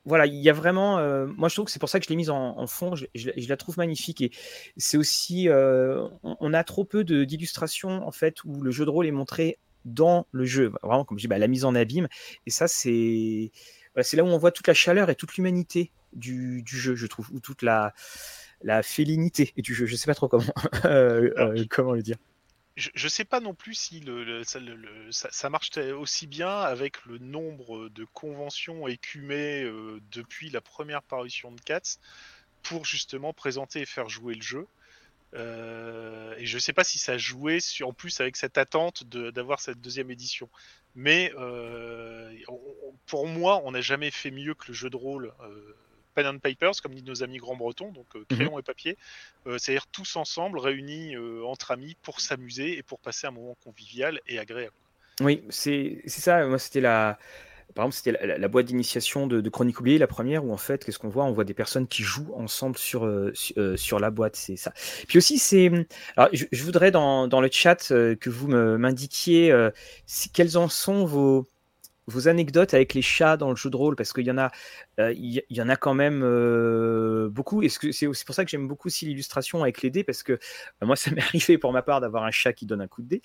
Voilà, 0.06 0.26
il 0.26 0.36
y 0.36 0.50
a 0.50 0.54
vraiment. 0.54 1.00
Euh, 1.00 1.26
moi, 1.26 1.50
je 1.50 1.56
trouve 1.56 1.66
que 1.66 1.72
c'est 1.72 1.80
pour 1.80 1.90
ça 1.90 2.00
que 2.00 2.06
je 2.06 2.10
l'ai 2.10 2.16
mise 2.16 2.30
en, 2.30 2.68
fond. 2.68 2.96
Je, 2.96 3.06
la 3.48 3.58
trouve 3.58 3.78
magnifique. 3.78 4.22
Et 4.22 4.32
c'est 4.78 4.98
aussi. 4.98 5.50
Euh, 5.50 6.08
on, 6.24 6.54
a 6.54 6.64
trop 6.64 6.86
peu 6.86 7.04
d'illustrations, 7.04 8.06
en 8.06 8.12
fait, 8.12 8.44
où 8.44 8.62
le 8.62 8.72
jeu 8.72 8.86
de 8.86 8.90
rôle 8.90 9.08
est 9.08 9.12
montré 9.12 9.58
dans 9.86 10.28
le 10.32 10.46
jeu. 10.46 10.72
Vraiment, 10.84 11.06
comme 11.06 11.18
je 11.18 11.24
dis, 11.24 11.28
bah, 11.28 11.38
la 11.38 11.48
mise 11.48 11.66
en 11.66 11.76
abîme. 11.76 12.08
Et 12.46 12.50
ça, 12.50 12.68
c'est 12.68 13.52
c'est 14.04 14.18
là 14.18 14.24
où 14.24 14.28
on 14.28 14.38
voit 14.38 14.52
toute 14.52 14.68
la 14.68 14.74
chaleur 14.74 15.10
et 15.10 15.16
toute 15.16 15.36
l'humanité 15.36 15.92
du, 16.14 16.64
jeu, 16.66 16.96
je 16.96 17.08
trouve, 17.08 17.30
ou 17.32 17.40
toute 17.40 17.62
la, 17.62 17.94
la 18.62 18.84
félinité 18.84 19.54
du 19.58 19.74
jeu. 19.74 19.86
Je 19.86 19.96
sais 19.96 20.06
pas 20.06 20.16
trop 20.16 20.28
comment, 20.28 20.44
euh, 20.86 21.32
euh, 21.38 21.66
comment 21.70 21.94
le 21.94 22.02
dire. 22.02 22.18
Je, 22.80 23.04
ne 23.04 23.10
sais 23.10 23.26
pas 23.26 23.40
non 23.40 23.54
plus 23.54 23.76
si 23.76 24.00
le, 24.00 24.44
ça, 25.12 25.50
marche 25.50 25.78
aussi 25.78 26.28
bien 26.28 26.62
avec 26.62 27.06
le 27.06 27.18
nombre 27.18 27.90
de 27.90 28.06
conventions 28.14 28.88
écumées 28.88 29.64
euh, 29.64 30.00
depuis 30.12 30.50
la 30.50 30.62
première 30.62 31.04
parution 31.04 31.52
de 31.52 31.62
Cats 31.62 32.00
pour 32.64 32.86
justement 32.86 33.34
présenter 33.34 33.82
et 33.82 33.86
faire 33.86 34.10
jouer 34.10 34.36
le 34.36 34.42
jeu. 34.42 34.68
et 35.34 36.46
je 36.46 36.58
sais 36.58 36.74
pas 36.74 36.84
si 36.84 37.00
ça 37.00 37.18
jouait 37.18 37.60
en 37.84 37.94
plus 37.94 38.20
avec 38.22 38.36
cette 38.36 38.58
attente 38.58 39.04
d'avoir 39.04 39.60
cette 39.60 39.82
deuxième 39.82 40.10
édition. 40.10 40.50
Mais 40.96 41.32
euh, 41.38 42.34
pour 43.06 43.28
moi, 43.28 43.62
on 43.64 43.72
n'a 43.72 43.82
jamais 43.82 44.12
fait 44.12 44.32
mieux 44.32 44.54
que 44.54 44.70
le 44.70 44.74
jeu 44.74 44.90
de 44.90 44.96
rôle 44.96 45.34
euh, 45.42 45.76
Pen 46.22 46.36
and 46.36 46.40
Papers, 46.40 46.82
comme 46.82 46.94
disent 46.94 47.06
nos 47.06 47.24
amis 47.24 47.38
grands-bretons, 47.38 47.92
donc 47.92 48.08
euh, 48.16 48.26
crayon 48.30 48.54
mhm. 48.54 48.60
et 48.60 48.64
papier. 48.64 48.98
C'est-à-dire 49.46 49.88
tous 49.88 50.16
ensemble, 50.16 50.60
réunis 50.60 51.16
entre 51.46 51.72
amis 51.72 51.96
pour 52.02 52.20
s'amuser 52.20 52.78
et 52.78 52.84
pour 52.84 53.00
passer 53.00 53.28
un 53.28 53.32
moment 53.32 53.56
convivial 53.64 54.20
et 54.28 54.38
agréable. 54.38 54.76
Oui, 55.22 55.44
c'est 55.50 56.02
ça. 56.08 56.46
Moi, 56.46 56.60
c'était 56.60 56.82
la 56.82 57.18
par 57.76 57.86
exemple, 57.86 58.04
c'était 58.04 58.38
la, 58.38 58.48
boîte 58.48 58.66
d'initiation 58.66 59.28
de, 59.28 59.48
Chronique 59.50 59.80
oubliée, 59.80 59.98
la 59.98 60.08
première, 60.08 60.44
où 60.44 60.52
en 60.52 60.58
fait, 60.58 60.84
qu'est-ce 60.84 60.98
qu'on 60.98 61.10
voit? 61.10 61.26
On 61.26 61.32
voit 61.32 61.44
des 61.44 61.54
personnes 61.54 61.88
qui 61.88 62.04
jouent 62.04 62.34
ensemble 62.36 62.78
sur, 62.78 63.06
euh, 63.06 63.32
euh, 63.58 63.78
sur, 63.78 64.00
la 64.00 64.10
boîte, 64.10 64.36
c'est 64.36 64.56
ça. 64.56 64.74
Puis 65.08 65.18
aussi, 65.18 65.38
c'est. 65.38 65.72
Alors, 66.18 66.30
je, 66.34 66.64
voudrais 66.64 66.92
dans, 66.92 67.28
dans, 67.28 67.42
le 67.42 67.50
chat 67.52 67.92
euh, 67.92 68.16
que 68.16 68.30
vous 68.30 68.48
m'indiquiez 68.48 69.56
quelles 70.34 70.58
en 70.58 70.68
sont 70.68 71.06
vos, 71.06 71.48
vos 72.10 72.28
anecdotes 72.28 72.74
avec 72.74 72.94
les 72.94 73.02
chats 73.02 73.38
dans 73.38 73.50
le 73.50 73.56
jeu 73.56 73.70
de 73.70 73.78
rôle, 73.78 73.96
parce 73.96 74.14
qu'il 74.14 74.26
y 74.26 74.32
en 74.32 74.38
a, 74.38 74.52
il 74.98 75.44
y, 75.50 75.62
en 75.62 75.70
a 75.70 75.76
quand 75.76 75.94
même 75.94 76.20
beaucoup. 77.30 77.62
Et 77.64 77.70
c'est 77.70 78.08
aussi 78.08 78.26
pour 78.26 78.36
ça 78.36 78.44
que 78.44 78.52
j'aime 78.52 78.68
beaucoup 78.68 78.88
aussi 78.88 79.06
l'illustration 79.06 79.62
avec 79.62 79.82
les 79.82 79.90
dés, 79.90 80.04
parce 80.04 80.24
que 80.24 80.40
moi, 80.82 80.96
ça 80.96 81.12
m'est 81.12 81.22
arrivé 81.22 81.58
pour 81.58 81.72
ma 81.74 81.82
part 81.82 82.02
d'avoir 82.02 82.24
un 82.24 82.32
chat 82.32 82.54
qui 82.54 82.66
donne 82.66 82.82
un 82.82 82.88
coup 82.88 83.02
de 83.02 83.08
dé. 83.08 83.22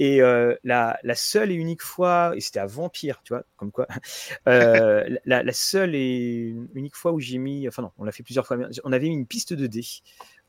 Et 0.00 0.22
euh, 0.22 0.56
la, 0.64 0.98
la, 1.02 1.14
seule 1.14 1.50
et 1.50 1.54
unique 1.54 1.82
fois, 1.82 2.32
et 2.34 2.40
c'était 2.40 2.58
à 2.58 2.64
Vampire, 2.64 3.20
tu 3.22 3.34
vois, 3.34 3.44
comme 3.56 3.70
quoi, 3.70 3.86
euh, 4.48 5.04
la, 5.26 5.42
la, 5.42 5.52
seule 5.52 5.94
et 5.94 6.56
unique 6.74 6.96
fois 6.96 7.12
où 7.12 7.20
j'ai 7.20 7.36
mis, 7.36 7.68
enfin 7.68 7.82
non, 7.82 7.92
on 7.98 8.04
l'a 8.04 8.10
fait 8.10 8.22
plusieurs 8.22 8.46
fois, 8.46 8.56
on 8.84 8.92
avait 8.92 9.08
mis 9.08 9.14
une 9.14 9.26
piste 9.26 9.52
de 9.52 9.66
dés 9.66 9.84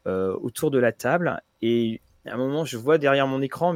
euh, 0.08 0.34
autour 0.36 0.72
de 0.72 0.80
la 0.80 0.94
table 0.94 1.44
et 1.62 2.00
à 2.26 2.34
un 2.34 2.38
moment, 2.38 2.66
je 2.66 2.78
vois 2.78 2.98
derrière 2.98 3.28
mon 3.28 3.42
écran, 3.42 3.76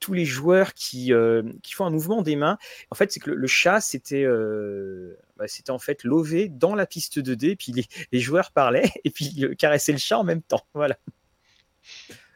tous 0.00 0.12
les 0.12 0.24
joueurs 0.24 0.72
qui, 0.74 1.12
euh, 1.12 1.42
qui, 1.62 1.74
font 1.74 1.84
un 1.84 1.90
mouvement 1.90 2.22
des 2.22 2.36
mains. 2.36 2.58
En 2.90 2.94
fait, 2.94 3.12
c'est 3.12 3.20
que 3.20 3.30
le, 3.30 3.46
chat, 3.46 3.80
c'était 3.80 4.24
euh, 4.24 5.18
bah, 5.36 5.46
c'était 5.46 5.70
en 5.70 5.78
fait 5.78 6.04
lové 6.04 6.48
dans 6.48 6.74
la 6.74 6.86
piste 6.86 7.18
de 7.18 7.34
dés, 7.34 7.56
puis 7.56 7.86
les, 8.12 8.20
joueurs 8.20 8.52
parlaient 8.52 8.90
et 9.04 9.10
puis 9.10 9.46
caressaient 9.58 9.92
le 9.92 9.98
chat 9.98 10.18
en 10.18 10.24
même 10.24 10.42
temps. 10.42 10.66
Voilà. 10.74 10.96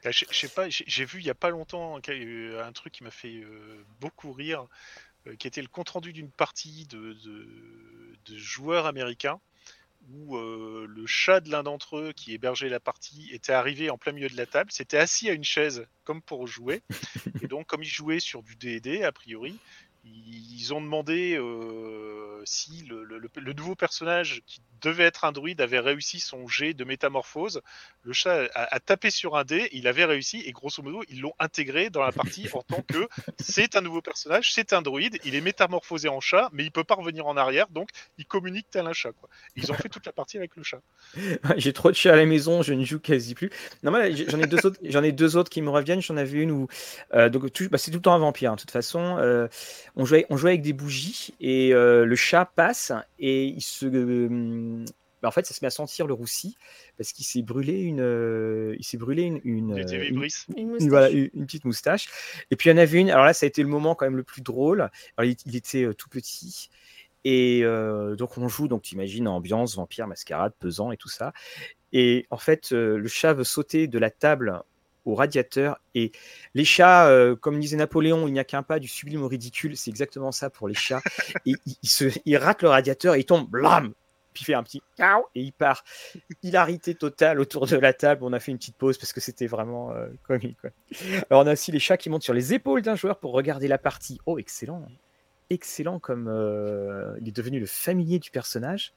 Bah, 0.04 0.10
j'ai 0.68 1.04
vu 1.04 1.20
il 1.20 1.26
y 1.26 1.30
a 1.30 1.34
pas 1.34 1.50
longtemps 1.50 1.96
un 1.96 2.72
truc 2.72 2.92
qui 2.92 3.02
m'a 3.02 3.10
fait 3.10 3.42
euh, 3.42 3.84
beaucoup 4.00 4.32
rire, 4.32 4.66
qui 5.38 5.46
était 5.46 5.62
le 5.62 5.68
compte 5.68 5.88
rendu 5.90 6.12
d'une 6.12 6.30
partie 6.30 6.86
de 6.86 7.16
joueurs 8.36 8.86
américains 8.86 9.40
où 10.10 10.36
euh, 10.36 10.86
le 10.88 11.06
chat 11.06 11.40
de 11.40 11.50
l'un 11.50 11.62
d'entre 11.62 11.98
eux 11.98 12.12
qui 12.12 12.32
hébergeait 12.32 12.68
la 12.68 12.80
partie 12.80 13.28
était 13.32 13.52
arrivé 13.52 13.90
en 13.90 13.98
plein 13.98 14.12
milieu 14.12 14.28
de 14.28 14.36
la 14.36 14.46
table, 14.46 14.70
s'était 14.72 14.98
assis 14.98 15.28
à 15.28 15.32
une 15.32 15.44
chaise 15.44 15.86
comme 16.04 16.22
pour 16.22 16.46
jouer. 16.46 16.82
Et 17.42 17.48
donc, 17.48 17.66
comme 17.66 17.82
il 17.82 17.88
jouait 17.88 18.20
sur 18.20 18.42
du 18.42 18.56
D&D, 18.56 19.02
a 19.02 19.12
priori, 19.12 19.58
ils 20.58 20.74
ont 20.74 20.80
demandé 20.80 21.36
euh, 21.36 22.42
si 22.44 22.84
le, 22.88 23.04
le, 23.04 23.18
le, 23.34 23.52
nouveau 23.52 23.74
personnage 23.74 24.42
qui 24.46 24.60
devait 24.80 25.04
être 25.04 25.24
un 25.24 25.32
druide 25.32 25.60
avait 25.60 25.78
réussi 25.78 26.20
son 26.20 26.46
jet 26.46 26.74
de 26.74 26.84
métamorphose. 26.84 27.62
Le 28.02 28.12
chat 28.12 28.48
a, 28.54 28.80
tapé 28.80 29.10
sur 29.10 29.36
un 29.36 29.44
dé, 29.44 29.68
il 29.72 29.86
avait 29.86 30.04
réussi 30.04 30.42
et 30.46 30.52
grosso 30.52 30.82
modo 30.82 31.02
ils 31.08 31.20
l'ont 31.20 31.34
intégré 31.38 31.90
dans 31.90 32.02
la 32.02 32.12
partie 32.12 32.48
en 32.52 32.62
tant 32.62 32.82
que 32.82 33.08
c'est 33.40 33.76
un 33.76 33.80
nouveau 33.80 34.02
personnage, 34.02 34.52
c'est 34.52 34.72
un 34.72 34.82
druide, 34.82 35.18
il 35.24 35.34
est 35.34 35.40
métamorphosé 35.40 36.08
en 36.08 36.20
chat, 36.20 36.48
mais 36.52 36.64
il 36.64 36.70
peut 36.70 36.84
pas 36.84 36.94
revenir 36.94 37.26
en 37.26 37.36
arrière, 37.36 37.68
donc 37.68 37.90
il 38.18 38.26
communique 38.26 38.66
tel 38.70 38.86
un 38.86 38.92
chat. 38.92 39.12
Quoi. 39.12 39.28
Ils 39.56 39.70
ont 39.72 39.74
fait 39.74 39.88
toute 39.88 40.06
la 40.06 40.12
partie 40.12 40.38
avec 40.38 40.56
le 40.56 40.62
chat. 40.62 40.80
J'ai 41.56 41.72
trop 41.72 41.90
de 41.90 41.96
chats 41.96 42.12
à 42.12 42.16
la 42.16 42.26
maison, 42.26 42.62
je 42.62 42.74
ne 42.74 42.84
joue 42.84 43.00
quasi 43.00 43.34
plus. 43.34 43.50
Non, 43.82 43.92
j'en 43.92 44.40
ai 44.40 44.46
deux 44.46 44.66
autres, 44.66 44.78
j'en 44.82 45.02
ai 45.02 45.12
deux 45.12 45.36
autres 45.36 45.50
qui 45.50 45.62
me 45.62 45.70
reviennent. 45.70 46.02
J'en 46.02 46.16
avais 46.16 46.38
une 46.38 46.50
où 46.50 46.68
euh, 47.14 47.28
donc 47.28 47.44
bah, 47.70 47.78
c'est 47.78 47.90
tout 47.90 47.98
le 47.98 48.02
temps 48.02 48.14
un 48.14 48.18
vampire. 48.18 48.52
Hein, 48.52 48.56
de 48.56 48.60
toute 48.60 48.70
façon, 48.70 49.16
euh, 49.18 49.48
on 49.98 50.04
jouait, 50.04 50.24
on 50.30 50.36
jouait 50.36 50.52
avec 50.52 50.62
des 50.62 50.72
bougies 50.72 51.34
et 51.40 51.74
euh, 51.74 52.06
le 52.06 52.16
chat 52.16 52.46
passe 52.46 52.92
et 53.18 53.44
il 53.44 53.60
se 53.60 53.86
bah, 55.22 55.28
en 55.28 55.30
fait, 55.32 55.46
ça 55.46 55.54
se 55.54 55.64
met 55.64 55.66
à 55.66 55.70
sentir 55.70 56.06
le 56.06 56.14
roussi 56.14 56.56
parce 56.96 57.12
qu'il 57.12 57.24
s'est 57.24 57.42
brûlé 57.42 57.80
une, 57.80 58.00
euh, 58.00 58.76
il 58.78 58.84
s'est 58.84 58.96
brûlé 58.96 59.22
une, 59.22 59.40
une, 59.44 59.76
une, 59.76 61.46
petite 61.46 61.64
moustache. 61.64 62.08
Et 62.50 62.56
puis 62.56 62.70
il 62.70 62.72
y 62.72 62.76
en 62.76 62.78
avait 62.78 63.00
une. 63.00 63.10
Alors 63.10 63.24
là, 63.24 63.32
ça 63.32 63.44
a 63.44 63.48
été 63.48 63.62
le 63.62 63.68
moment 63.68 63.94
quand 63.94 64.06
même 64.06 64.16
le 64.16 64.22
plus 64.22 64.42
drôle. 64.42 64.90
Alors, 65.16 65.34
il, 65.46 65.56
était 65.56 65.84
euh, 65.84 65.94
tout 65.94 66.08
petit. 66.08 66.70
Et 67.24 67.62
euh, 67.64 68.14
donc 68.14 68.38
on 68.38 68.46
joue, 68.48 68.68
donc 68.68 68.82
tu 68.82 68.94
imagines 68.94 69.26
ambiance, 69.26 69.74
vampire, 69.76 70.06
mascarade, 70.06 70.52
pesant 70.60 70.92
et 70.92 70.96
tout 70.96 71.08
ça. 71.08 71.32
Et 71.92 72.26
en 72.30 72.38
fait, 72.38 72.70
le 72.70 73.08
chat 73.08 73.32
veut 73.32 73.44
sauter 73.44 73.88
de 73.88 73.98
la 73.98 74.10
table 74.10 74.62
au 75.08 75.14
radiateur. 75.14 75.80
Et 75.94 76.12
les 76.54 76.64
chats, 76.64 77.10
comme 77.40 77.58
disait 77.58 77.76
Napoléon, 77.76 78.28
il 78.28 78.32
n'y 78.32 78.38
a 78.38 78.44
qu'un 78.44 78.62
pas 78.62 78.78
du 78.78 78.88
sublime 78.88 79.22
au 79.22 79.28
ridicule. 79.28 79.76
C'est 79.76 79.90
exactement 79.90 80.32
ça 80.32 80.50
pour 80.50 80.68
les 80.68 80.74
chats. 80.74 81.02
et 81.46 81.54
il, 81.82 81.88
se, 81.88 82.04
il 82.24 82.36
rate 82.36 82.62
le 82.62 82.68
radiateur 82.68 83.14
et 83.14 83.20
il 83.20 83.24
tombe, 83.24 83.48
blam, 83.48 83.92
puis 84.32 84.42
il 84.42 84.44
fait 84.46 84.54
un 84.54 84.62
petit 84.62 84.82
et 85.34 85.42
il 85.42 85.52
part. 85.52 85.84
Hilarité 86.42 86.94
totale 86.94 87.40
autour 87.40 87.66
de 87.66 87.76
la 87.76 87.92
table. 87.92 88.24
On 88.24 88.32
a 88.32 88.40
fait 88.40 88.52
une 88.52 88.58
petite 88.58 88.76
pause 88.76 88.98
parce 88.98 89.12
que 89.12 89.20
c'était 89.20 89.46
vraiment 89.46 89.92
euh, 89.92 90.08
comique. 90.22 90.58
Alors 91.30 91.42
on 91.42 91.46
a 91.46 91.52
aussi 91.52 91.72
les 91.72 91.78
chats 91.78 91.96
qui 91.96 92.10
montent 92.10 92.22
sur 92.22 92.34
les 92.34 92.54
épaules 92.54 92.82
d'un 92.82 92.94
joueur 92.94 93.18
pour 93.18 93.32
regarder 93.32 93.68
la 93.68 93.78
partie. 93.78 94.20
Oh, 94.26 94.38
excellent. 94.38 94.86
Excellent 95.50 95.98
comme 95.98 96.28
euh, 96.28 97.16
il 97.20 97.28
est 97.28 97.36
devenu 97.36 97.58
le 97.58 97.66
familier 97.66 98.18
du 98.18 98.30
personnage. 98.30 98.92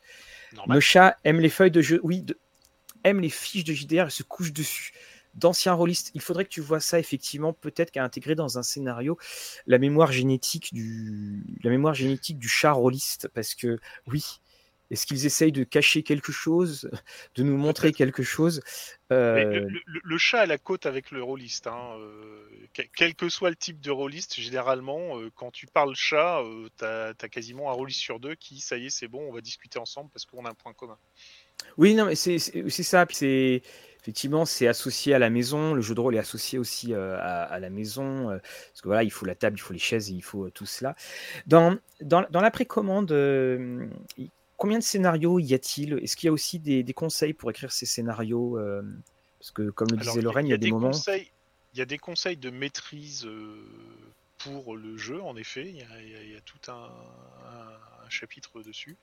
Le 0.68 0.80
chat 0.80 1.18
aime 1.24 1.40
les 1.40 1.50
feuilles 1.50 1.72
de 1.72 1.82
jeu. 1.82 2.00
Oui, 2.04 2.26
aime 3.04 3.22
les 3.22 3.30
fiches 3.30 3.64
de 3.64 3.74
JDR 3.74 4.08
et 4.08 4.10
se 4.10 4.24
couche 4.24 4.52
dessus 4.52 4.94
d'anciens 5.34 5.74
rôlistes. 5.74 6.12
Il 6.14 6.22
faudrait 6.22 6.46
que 6.46 6.50
tu 6.50 6.62
vois 6.62 6.80
ça 6.80 7.00
effectivement, 7.00 7.54
peut-être 7.54 7.92
qu'à 7.92 8.04
intégrer 8.04 8.36
dans 8.36 8.58
un 8.58 8.64
scénario 8.64 9.18
la 9.68 9.78
mémoire 9.78 10.12
génétique 10.12 10.74
du, 10.74 11.44
la 11.64 11.70
mémoire 11.70 11.94
génétique 11.94 12.38
du 12.38 12.50
chat 12.50 12.72
rôliste, 12.72 13.28
parce 13.34 13.56
que 13.56 13.80
oui, 14.08 14.42
est-ce 14.92 15.06
qu'ils 15.06 15.26
essayent 15.26 15.54
de 15.54 15.64
cacher 15.64 16.04
quelque 16.04 16.34
chose, 16.34 16.92
de 17.36 17.44
nous 17.44 17.58
montrer 17.58 17.92
quelque 17.94 18.24
chose 18.24 18.62
euh, 19.12 19.68
le, 19.86 20.18
chat 20.18 20.42
à 20.42 20.46
la 20.46 20.58
côte 20.58 20.86
avec 20.86 21.12
le 21.12 21.24
rôliste. 21.24 21.68
Hein, 21.68 21.96
euh, 21.98 22.68
quel 22.96 23.16
que 23.16 23.28
soit 23.30 23.50
le 23.50 23.56
type 23.56 23.82
de 23.82 23.92
rôliste, 23.92 24.40
généralement, 24.40 25.20
euh, 25.20 25.30
quand 25.36 25.52
tu 25.52 25.66
parles 25.66 25.96
chat, 25.96 26.42
tu 26.78 26.86
as, 26.86 27.14
quasiment 27.30 27.70
un 27.70 27.74
rôliste 27.74 28.00
sur 28.00 28.20
deux 28.20 28.36
qui, 28.36 28.60
ça 28.60 28.78
y 28.78 28.88
est, 28.88 28.90
c'est 28.90 29.08
bon, 29.08 29.28
on 29.28 29.34
va 29.34 29.42
discuter 29.42 29.80
ensemble 29.80 30.10
parce 30.12 30.26
qu'on 30.26 30.46
a 30.46 30.50
un 30.50 30.54
point 30.54 30.74
commun. 30.74 30.98
Oui, 31.78 31.94
non, 31.94 32.06
mais 32.06 32.16
c'est 32.16 32.40
ça. 32.40 33.06
c'est 33.10 33.62
effectivement, 34.02 34.46
c'est 34.46 34.68
associé 34.68 35.14
à 35.14 35.20
la 35.20 35.30
maison. 35.30 35.74
Le 35.74 35.82
jeu 35.82 35.96
de 35.96 36.00
rôle 36.00 36.16
est 36.16 36.20
associé 36.20 36.58
aussi 36.60 36.94
à, 36.94 37.60
la 37.60 37.70
maison. 37.70 38.28
parce 38.28 38.82
que 38.82 38.88
voilà, 38.88 39.04
il 39.04 39.12
faut 39.12 39.26
la 39.26 39.36
table, 39.36 39.58
il 39.58 39.62
faut 39.62 39.74
les 39.74 39.80
chaises, 39.80 40.10
il 40.10 40.22
faut 40.22 40.50
tout 40.50 40.66
cela. 40.66 40.96
Dans, 41.46 41.78
dans, 42.02 42.26
dans 42.30 42.42
la 42.42 42.52
précommande, 42.52 43.12
Combien 44.62 44.78
de 44.78 44.84
scénarios 44.84 45.40
y 45.40 45.56
a-t-il? 45.56 45.94
Est-ce 46.04 46.16
qu'il 46.16 46.28
y 46.28 46.30
a 46.30 46.32
aussi 46.32 46.60
des, 46.60 46.84
conseils 46.94 47.34
pour 47.34 47.50
écrire 47.50 47.72
ces 47.72 47.88
scénarios 47.88 48.60
euh, 48.60 48.84
Parce 49.40 49.50
que, 49.50 49.72
comme 49.72 49.88
le 49.90 49.98
disait 49.98 50.22
Lorraine, 50.22 50.46
il 50.46 50.52
y, 50.52 50.54
a, 50.54 50.58
des, 50.58 50.70
moments. 50.70 50.92
il 51.08 51.80
y 51.80 51.82
a 51.82 51.86
des 51.86 51.98
conseils 51.98 52.38
de 52.38 52.52
maîtrise 52.52 53.26
euh, 53.26 53.56
pour 54.38 54.78
le 54.78 54.98
jeu, 54.98 55.20
en 55.20 55.36
effet. 55.36 55.68
Il 55.68 56.32
y 56.32 56.36
a, 56.36 56.42
tout 56.42 56.60
un, 56.72 56.92
chapitre 58.10 58.62
dessus. 58.62 58.98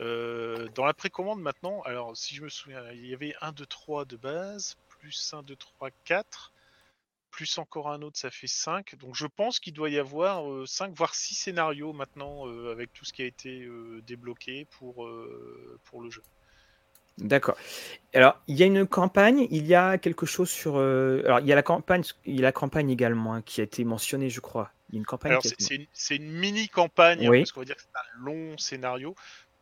Euh, 0.00 0.68
dans 0.74 0.84
la 0.84 0.94
précommande 0.94 1.40
maintenant, 1.40 1.82
alors 1.82 2.16
si 2.16 2.34
je 2.34 2.42
me 2.42 2.48
souviens, 2.48 2.82
il 2.92 3.06
y 3.06 3.14
avait 3.14 3.34
1, 3.40 3.52
2, 3.52 3.66
3 3.66 4.04
de 4.04 4.16
base, 4.16 4.76
plus 4.88 5.34
1, 5.34 5.42
2, 5.42 5.56
3, 5.56 5.90
4 6.04 6.52
plus 7.30 7.58
encore 7.58 7.90
un 7.90 8.02
autre, 8.02 8.18
ça 8.18 8.30
fait 8.30 8.48
5. 8.48 8.96
Donc 8.96 9.14
je 9.14 9.26
pense 9.26 9.60
qu'il 9.60 9.72
doit 9.72 9.90
y 9.90 9.98
avoir 9.98 10.66
5 10.66 10.92
voire 10.96 11.14
6 11.14 11.34
scénarios 11.34 11.92
maintenant 11.92 12.46
avec 12.68 12.92
tout 12.92 13.04
ce 13.04 13.12
qui 13.12 13.22
a 13.22 13.26
été 13.26 13.68
débloqué 14.04 14.64
pour, 14.64 15.08
pour 15.84 16.00
le 16.00 16.10
jeu. 16.10 16.22
D'accord. 17.18 17.56
Alors, 18.14 18.40
il 18.46 18.56
y 18.56 18.62
a 18.62 18.66
une 18.66 18.86
campagne, 18.86 19.46
il 19.50 19.66
y 19.66 19.74
a 19.74 19.98
quelque 19.98 20.24
chose 20.24 20.50
sur. 20.50 20.78
alors, 20.78 21.40
il 21.40 21.46
y 21.46 21.52
a 21.52 21.54
la 21.54 21.62
campagne, 21.62 22.02
il 22.24 22.36
y 22.36 22.38
a 22.38 22.42
la 22.42 22.52
campagne 22.52 22.90
également 22.90 23.34
hein, 23.34 23.42
qui 23.42 23.60
a 23.60 23.64
été 23.64 23.84
mentionnée, 23.84 24.30
je 24.30 24.40
crois. 24.40 24.72
Il 24.88 24.94
y 24.94 24.98
a 24.98 25.00
une 25.00 25.06
campagne. 25.06 25.38
c'est 25.92 26.16
une, 26.16 26.30
mini 26.32 26.68
campagne, 26.68 27.26
hein, 27.26 27.30
parce 27.30 27.52
qu'on 27.52 27.60
va 27.60 27.66
dire 27.66 27.76
que 27.76 27.82
c'est 27.82 27.88
un 27.88 28.24
long 28.24 28.56
scénario. 28.56 29.14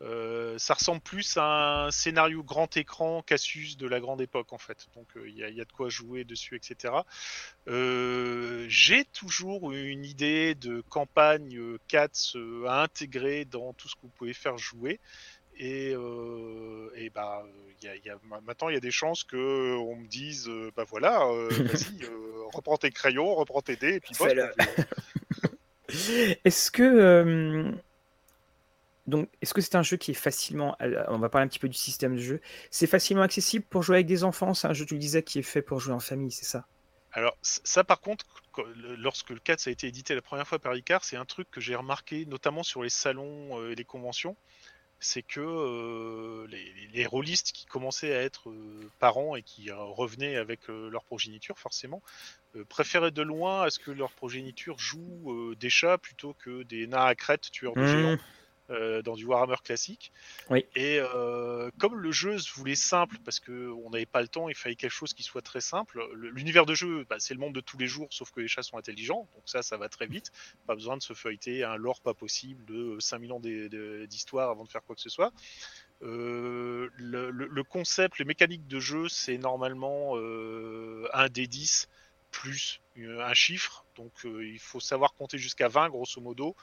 Euh, 0.03 0.59
ça 0.59 0.75
ressemble 0.75 1.01
plus 1.01 1.39
à 1.39 1.87
un 1.87 1.91
scénario 1.91 2.43
grand 2.43 2.77
écran 2.77 3.23
Cassius 3.23 3.79
de 3.79 3.87
la 3.87 3.99
grande 3.99 4.21
époque 4.21 4.53
en 4.53 4.59
fait. 4.59 4.87
Donc 4.95 5.07
euh, 5.17 5.27
il 5.27 5.37
y, 5.37 5.43
a 5.43 5.65
de 5.65 5.73
quoi 5.73 5.89
jouer 5.89 6.25
dessus, 6.25 6.55
etc. 6.55 6.93
Euh, 7.67 8.67
j'ai 8.69 9.07
toujours 9.07 9.73
une 9.73 10.05
idée 10.05 10.55
de 10.55 10.83
campagne 10.83 11.59
Cats 11.89 12.37
à 12.67 12.83
intégrer 12.83 13.47
dans 13.47 13.73
tout 13.73 13.89
ce 13.89 13.95
que 13.95 14.03
vous 14.03 14.13
pouvez 14.17 14.35
faire 14.35 14.59
jouer. 14.59 15.01
Et, 15.59 15.93
et 16.97 17.11
bah, 17.15 17.43
y 17.83 17.89
a, 17.89 17.97
y 17.97 18.11
a, 18.11 18.19
maintenant 18.43 18.69
il 18.69 18.75
y 18.75 18.77
a 18.77 18.81
des 18.81 18.91
chances 18.91 19.25
que 19.25 19.75
on 19.79 19.97
me 19.97 20.07
dise 20.07 20.51
bah 20.77 20.85
voilà, 20.87 21.21
vas-y, 21.51 22.05
reprends 22.53 22.77
tes 22.77 22.91
crayons, 22.91 23.35
reprends 23.35 23.63
tes 23.63 23.77
dés, 23.77 23.95
et 23.95 24.01
puis 24.01 24.15
Est-ce 26.45 26.71
que 26.71 27.73
donc, 29.07 29.29
est-ce 29.41 29.55
que 29.55 29.61
c'est 29.61 29.77
un 29.77 29.83
jeu 29.83 29.97
qui 29.97 30.11
est 30.11 30.15
facilement. 30.15 30.77
Euh, 30.83 31.05
on 31.09 31.19
va 31.19 31.29
parler 31.29 31.45
un 31.45 31.49
petit 31.49 31.59
peu 31.59 31.69
du 31.69 31.77
système 31.77 32.17
de 32.17 32.21
jeu. 32.21 32.41
C'est 32.71 32.87
facilement 32.87 33.23
accessible 33.23 33.65
pour 33.65 33.83
jouer 33.83 33.97
avec 33.97 34.07
des 34.07 34.25
enfants? 34.25 34.53
C'est 34.53 34.67
un 34.67 34.73
jeu, 34.73 34.85
tu 34.85 34.95
le 34.95 35.01
disais, 35.01 35.23
qui 35.23 35.39
est 35.39 35.43
fait 35.43 35.63
pour 35.63 35.79
jouer 35.79 35.95
en 35.95 36.01
famille, 36.01 36.33
c'est 36.33 36.45
ça? 36.45 36.67
Alors, 37.13 37.37
ça, 37.41 37.85
par 37.85 38.01
contre, 38.01 38.27
lorsque 38.99 39.31
le 39.31 39.39
4 39.39 39.69
a 39.69 39.71
été 39.71 39.87
édité 39.87 40.15
la 40.15 40.23
première 40.23 40.47
fois 40.47 40.59
par 40.59 40.75
Icar, 40.75 41.05
c'est 41.05 41.17
un 41.17 41.25
truc 41.25 41.51
que 41.51 41.61
j'ai 41.61 41.77
remarqué, 41.77 42.27
notamment 42.27 42.63
sur 42.63 42.83
les 42.83 42.91
salons 42.91 43.61
euh, 43.61 43.71
et 43.71 43.75
les 43.75 43.85
conventions. 43.85 44.37
C'est 44.99 45.23
que 45.23 45.41
euh, 45.41 46.47
les, 46.49 46.89
les 46.93 47.07
rôlistes 47.07 47.53
qui 47.53 47.67
commençaient 47.67 48.15
à 48.15 48.23
être 48.23 48.53
parents 48.99 49.37
et 49.37 49.43
qui 49.43 49.71
revenaient 49.71 50.37
avec 50.37 50.69
leur 50.69 51.05
progéniture, 51.05 51.59
forcément, 51.59 52.03
préféraient 52.71 53.11
de 53.11 53.21
loin 53.21 53.63
à 53.63 53.71
ce 53.71 53.79
que 53.79 53.91
leur 53.91 54.11
progéniture 54.13 54.79
joue 54.79 55.55
des 55.55 55.69
chats 55.69 55.99
plutôt 55.99 56.33
que 56.33 56.63
des 56.63 56.87
nains 56.87 57.05
à 57.05 57.15
crête 57.15 57.51
tueurs 57.51 57.75
de 57.75 57.83
mmh. 57.83 57.87
géants. 57.87 58.19
Euh, 58.71 59.01
dans 59.01 59.15
du 59.15 59.25
Warhammer 59.25 59.57
classique. 59.63 60.11
Oui. 60.51 60.67
Et 60.75 60.99
euh, 60.99 61.71
comme 61.79 62.01
le 62.01 62.11
jeu 62.11 62.37
se 62.39 62.53
voulait 62.53 62.75
simple, 62.75 63.17
parce 63.25 63.39
qu'on 63.39 63.91
n'avait 63.91 64.07
pas 64.07 64.21
le 64.21 64.27
temps, 64.27 64.49
il 64.49 64.57
fallait 64.57 64.75
quelque 64.75 64.91
chose 64.91 65.15
qui 65.15 65.23
soit 65.23 65.43
très 65.43 65.61
simple. 65.61 66.03
L'univers 66.15 66.67
de 66.67 66.75
jeu, 66.75 67.07
bah, 67.09 67.17
c'est 67.21 67.33
le 67.33 67.39
monde 67.39 67.55
de 67.55 67.61
tous 67.61 67.79
les 67.79 67.87
jours, 67.87 68.09
sauf 68.11 68.33
que 68.33 68.41
les 68.41 68.49
chats 68.49 68.65
sont 68.65 68.77
intelligents, 68.77 69.29
donc 69.35 69.45
ça, 69.45 69.63
ça 69.63 69.77
va 69.77 69.89
très 69.89 70.09
vite. 70.09 70.33
Pas 70.67 70.75
besoin 70.75 70.97
de 70.97 71.03
se 71.03 71.13
feuilleter 71.13 71.63
un 71.63 71.77
lore 71.77 72.01
pas 72.01 72.13
possible 72.13 72.65
de 72.65 72.99
5000 72.99 73.33
ans 73.33 73.41
d'histoire 73.41 74.51
avant 74.51 74.65
de 74.65 74.69
faire 74.69 74.83
quoi 74.83 74.97
que 74.97 75.03
ce 75.03 75.11
soit. 75.11 75.33
Euh, 76.03 76.91
le, 76.97 77.63
concept, 77.63 78.19
les 78.19 78.25
mécaniques 78.25 78.67
de 78.67 78.81
jeu, 78.81 79.09
c'est 79.09 79.39
normalement 79.39 80.17
un 80.17 81.29
des 81.29 81.47
10 81.47 81.89
plus 82.33 82.81
un 82.99 83.35
chiffre. 83.35 83.85
Donc 83.97 84.13
il 84.25 84.59
faut 84.59 84.81
savoir 84.81 85.15
compter 85.15 85.39
jusqu'à 85.39 85.69
20 85.69 85.89
grosso 85.89 86.21
modo. 86.21 86.57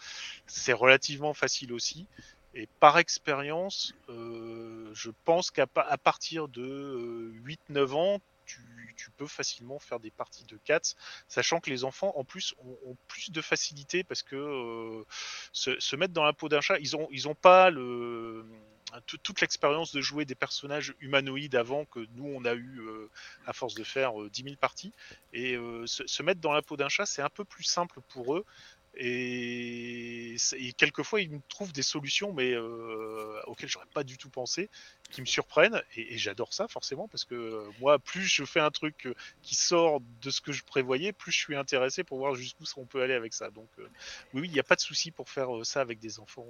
C'est 0.47 0.73
relativement 0.73 1.33
facile 1.33 1.73
aussi. 1.73 2.07
Et 2.55 2.67
par 2.79 2.99
expérience, 2.99 3.95
je 4.07 5.09
pense 5.25 5.49
qu'à 5.49 5.65
partir 5.67 6.47
de 6.47 7.33
8-9 7.71 7.93
ans, 7.93 8.21
tu, 8.45 9.11
peux 9.17 9.27
facilement 9.27 9.79
faire 9.79 9.99
des 9.99 10.11
parties 10.11 10.45
de 10.45 10.57
4, 10.57 10.95
sachant 11.27 11.59
que 11.59 11.69
les 11.69 11.83
enfants 11.83 12.13
en 12.15 12.23
plus 12.23 12.55
ont, 12.59 12.95
plus 13.07 13.31
de 13.31 13.41
facilité 13.41 14.03
parce 14.03 14.23
que 14.23 15.05
se, 15.51 15.95
mettre 15.95 16.13
dans 16.13 16.23
la 16.23 16.33
peau 16.33 16.49
d'un 16.49 16.61
chat, 16.61 16.79
ils 16.79 16.95
ont, 16.95 17.07
ils 17.11 17.27
ont 17.27 17.35
pas 17.35 17.69
le, 17.69 18.45
toute 19.01 19.41
l'expérience 19.41 19.91
de 19.91 20.01
jouer 20.01 20.25
des 20.25 20.35
personnages 20.35 20.93
humanoïdes 20.99 21.55
avant 21.55 21.85
que 21.85 21.99
nous 22.15 22.25
on 22.25 22.45
a 22.45 22.53
eu 22.53 22.81
à 23.45 23.53
force 23.53 23.73
de 23.73 23.83
faire 23.83 24.13
10 24.31 24.43
000 24.43 24.55
parties. 24.55 24.93
Et 25.33 25.57
se, 25.85 26.23
mettre 26.23 26.41
dans 26.41 26.53
la 26.53 26.61
peau 26.61 26.77
d'un 26.77 26.89
chat, 26.89 27.05
c'est 27.05 27.21
un 27.21 27.29
peu 27.29 27.43
plus 27.43 27.63
simple 27.63 27.99
pour 28.09 28.35
eux. 28.35 28.45
Et, 28.95 30.35
quelquefois, 30.77 31.21
ils 31.21 31.31
me 31.31 31.39
trouvent 31.49 31.73
des 31.73 31.81
solutions, 31.81 32.31
mais 32.31 32.53
euh, 32.53 33.41
auxquelles 33.47 33.69
j'aurais 33.69 33.87
pas 33.93 34.03
du 34.03 34.17
tout 34.17 34.29
pensé, 34.29 34.69
qui 35.09 35.21
me 35.21 35.25
surprennent. 35.25 35.81
Et, 35.95 36.17
j'adore 36.17 36.53
ça, 36.53 36.67
forcément, 36.67 37.07
parce 37.07 37.25
que 37.25 37.33
euh, 37.33 37.71
moi, 37.79 37.97
plus 37.97 38.23
je 38.23 38.45
fais 38.45 38.59
un 38.59 38.69
truc 38.69 39.07
euh, 39.07 39.15
qui 39.41 39.55
sort 39.55 39.99
de 40.21 40.29
ce 40.29 40.41
que 40.41 40.51
je 40.51 40.63
prévoyais, 40.63 41.11
plus 41.11 41.31
je 41.31 41.39
suis 41.39 41.55
intéressé 41.55 42.03
pour 42.03 42.19
voir 42.19 42.35
jusqu'où 42.35 42.65
on 42.77 42.85
peut 42.85 43.01
aller 43.01 43.15
avec 43.15 43.33
ça. 43.33 43.49
Donc, 43.49 43.67
oui, 43.77 44.41
oui, 44.41 44.47
il 44.47 44.53
n'y 44.53 44.59
a 44.59 44.63
pas 44.63 44.75
de 44.75 44.81
souci 44.81 45.09
pour 45.09 45.29
faire 45.29 45.49
ça 45.63 45.81
avec 45.81 45.99
des 45.99 46.19
enfants. 46.19 46.45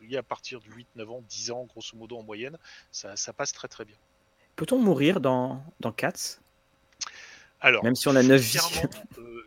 oui, 0.00 0.16
à 0.16 0.22
partir 0.22 0.60
de 0.60 0.70
8, 0.70 0.86
9 0.94 1.10
ans, 1.10 1.24
10 1.28 1.50
ans, 1.50 1.64
grosso 1.64 1.96
modo, 1.96 2.16
en 2.16 2.22
moyenne, 2.22 2.58
ça, 2.92 3.16
passe 3.32 3.52
très 3.52 3.68
très 3.68 3.84
bien. 3.84 3.96
Peut-on 4.54 4.78
mourir 4.78 5.20
dans, 5.20 5.62
dans 5.80 5.92
Cats? 5.92 6.38
Alors, 7.60 7.82
même 7.82 7.96
si 7.96 8.06
on 8.08 8.14
a 8.14 8.22
9 8.22 8.40
vies. 8.40 8.58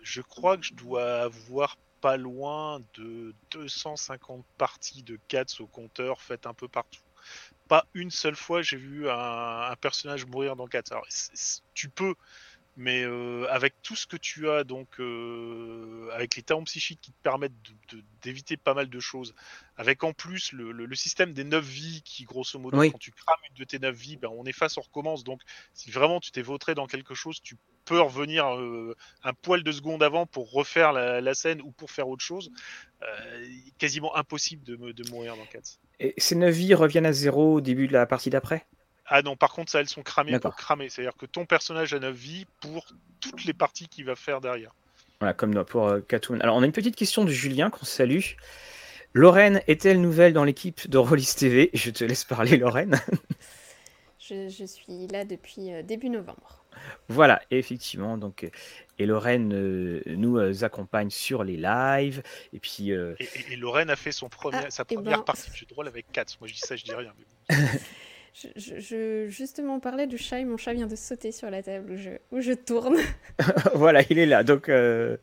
je 0.03 0.21
crois 0.21 0.57
que 0.57 0.63
je 0.65 0.73
dois 0.73 1.21
avoir 1.21 1.77
pas 2.01 2.17
loin 2.17 2.81
de 2.95 3.33
250 3.51 4.45
parties 4.57 5.03
de 5.03 5.19
Cats 5.27 5.59
au 5.59 5.67
compteur 5.67 6.21
faites 6.21 6.45
un 6.45 6.53
peu 6.53 6.67
partout. 6.67 7.01
Pas 7.67 7.85
une 7.93 8.11
seule 8.11 8.35
fois 8.35 8.61
j'ai 8.61 8.77
vu 8.77 9.09
un, 9.09 9.75
personnage 9.81 10.25
mourir 10.25 10.55
dans 10.55 10.67
Cats. 10.67 10.83
Alors, 10.91 11.07
tu 11.73 11.89
peux, 11.89 12.15
mais 12.77 13.03
euh, 13.03 13.45
avec 13.49 13.81
tout 13.81 13.95
ce 13.95 14.07
que 14.07 14.15
tu 14.15 14.49
as, 14.49 14.63
donc 14.63 14.99
euh, 14.99 16.09
avec 16.13 16.35
les 16.35 16.43
talons 16.43 16.63
psychiques 16.63 17.01
qui 17.01 17.11
te 17.11 17.21
permettent 17.21 17.53
d'éviter 18.21 18.57
pas 18.57 18.73
mal 18.73 18.89
de 18.89 18.99
choses, 18.99 19.35
avec 19.75 20.03
en 20.03 20.13
plus 20.13 20.51
le, 20.53 20.95
système 20.95 21.33
des 21.33 21.43
9 21.43 21.63
vies 21.63 22.01
qui, 22.03 22.23
grosso 22.23 22.57
modo, 22.57 22.77
quand 22.77 22.97
tu 22.97 23.11
crames 23.11 23.39
une 23.49 23.55
de 23.57 23.63
tes 23.63 23.79
9 23.79 23.95
vies, 23.95 24.17
ben, 24.17 24.29
on 24.31 24.45
efface, 24.45 24.77
on 24.77 24.81
recommence. 24.81 25.23
Donc, 25.23 25.41
si 25.73 25.91
vraiment 25.91 26.19
tu 26.19 26.31
t'es 26.31 26.41
vautré 26.41 26.75
dans 26.75 26.87
quelque 26.87 27.15
chose, 27.15 27.41
tu 27.41 27.57
peux 27.85 27.99
revenir 27.99 28.55
euh, 28.55 28.95
un 29.23 29.33
poil 29.33 29.63
de 29.63 29.71
seconde 29.71 30.01
avant 30.01 30.25
pour 30.25 30.51
refaire 30.51 30.93
la, 30.93 31.33
scène 31.33 31.61
ou 31.61 31.71
pour 31.71 31.91
faire 31.91 32.07
autre 32.07 32.23
chose. 32.23 32.51
quasiment 33.77 34.15
impossible 34.15 34.63
de, 34.63 34.91
de 34.91 35.09
mourir 35.09 35.35
dans 35.35 35.45
Cats. 35.45 35.79
Et 35.99 36.13
ces 36.17 36.35
9 36.35 36.53
vies 36.53 36.73
reviennent 36.75 37.05
à 37.05 37.13
zéro 37.13 37.55
au 37.55 37.61
début 37.61 37.87
de 37.87 37.93
la 37.93 38.05
partie 38.05 38.29
d'après? 38.29 38.65
Ah 39.09 39.23
non, 39.23 39.35
par 39.35 39.51
contre, 39.53 39.71
ça, 39.71 39.79
elles 39.79 39.89
sont 39.89 40.03
cramées 40.03 40.39
pour 40.39 40.55
cramer. 40.55 40.87
C'est-à-dire 40.89 41.17
que 41.17 41.25
ton 41.25 41.45
personnage 41.45 41.93
a 41.93 41.99
9 41.99 42.15
vies 42.15 42.45
pour 42.61 42.85
toutes 43.19 43.43
les 43.43 43.53
parties 43.53 43.87
qu'il 43.87 44.05
va 44.05 44.15
faire 44.15 44.39
derrière. 44.39 44.71
Voilà, 45.19 45.33
comme 45.33 45.65
pour 45.65 45.87
euh, 45.87 46.01
Alors, 46.39 46.55
on 46.55 46.61
a 46.61 46.65
une 46.65 46.71
petite 46.71 46.95
question 46.95 47.25
de 47.25 47.31
Julien 47.31 47.71
qu'on 47.71 47.85
salue. 47.85 48.21
Lorraine 49.13 49.61
est-elle 49.67 49.99
nouvelle 49.99 50.33
dans 50.33 50.43
l'équipe 50.43 50.87
de 50.87 50.97
Rollis 50.99 51.33
TV 51.35 51.71
Je 51.73 51.89
te 51.89 52.03
laisse 52.03 52.23
parler, 52.23 52.57
Lorraine. 52.57 53.01
je, 54.19 54.65
suis 54.65 55.07
là 55.07 55.25
depuis 55.25 55.73
euh, 55.73 55.81
début 55.81 56.09
novembre. 56.09 56.63
Voilà, 57.07 57.41
effectivement. 57.49 58.15
Donc, 58.17 58.47
et 58.99 59.05
Lorraine 59.07 59.51
euh, 59.53 60.01
nous 60.05 60.63
accompagne 60.63 61.09
sur 61.09 61.43
les 61.43 61.57
lives. 61.57 62.21
Et 62.53 62.59
puis. 62.59 62.91
Et, 62.91 63.55
Lorraine 63.57 63.89
a 63.89 63.95
fait 63.95 64.11
son 64.11 64.29
premier, 64.29 64.59
ah, 64.67 64.69
sa 64.69 64.83
eh 64.87 64.95
première 64.95 65.17
ben, 65.17 65.23
partie 65.23 65.49
de 65.49 65.55
jeu 65.55 65.65
de 65.65 65.73
rôle 65.73 65.87
avec 65.87 66.11
4. 66.11 66.37
Moi, 66.39 66.47
je 66.47 66.53
dis 66.53 66.59
ça, 66.59 66.75
je 66.75 66.83
dis 66.83 66.93
rien. 66.93 67.11
Je, 68.33 69.25
justement 69.27 69.79
parlais 69.79 70.07
du 70.07 70.17
chat 70.17 70.39
et 70.39 70.45
mon 70.45 70.57
chat 70.57 70.73
vient 70.73 70.87
de 70.87 70.95
sauter 70.95 71.31
sur 71.31 71.49
la 71.49 71.63
table 71.63 71.91
où 71.91 71.97
je, 71.97 72.11
où 72.31 72.41
je 72.41 72.53
tourne. 72.53 72.97
voilà, 73.73 74.03
il 74.09 74.19
est 74.19 74.25
là. 74.25 74.43
Donc, 74.43 74.69
euh, 74.69 75.17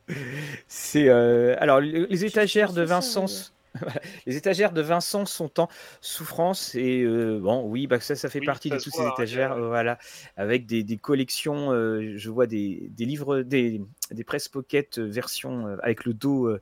c'est. 0.69 1.09
Euh, 1.09 1.57
alors, 1.59 1.81
les, 1.81 2.25
étagères 2.25 2.73
de 2.73 2.83
Vincent. 2.83 3.27
les 4.27 4.37
étagères 4.37 4.73
de 4.73 4.81
Vincent 4.81 5.27
sont 5.27 5.61
en 5.61 5.69
souffrance 6.01 6.75
et 6.75 7.03
euh, 7.03 7.39
bon 7.39 7.63
oui 7.69 7.87
bah 7.87 8.01
ça 8.01 8.15
ça 8.17 8.31
fait 8.31 8.41
partie 8.41 8.71
de 8.71 8.79
toutes 8.79 8.95
ces 8.95 9.07
étagères 9.07 9.59
voilà 9.59 9.99
avec 10.39 10.65
des, 10.65 10.83
des 10.83 10.97
collections 10.97 11.73
je 11.73 12.31
vois 12.31 12.47
des, 12.47 12.89
des 12.89 13.05
livres 13.05 13.43
des, 13.43 13.83
des 14.13 14.25
presse 14.25 14.49
pocket 14.49 14.99
version 14.99 15.77
avec 15.83 16.07
le 16.07 16.15
dos 16.15 16.57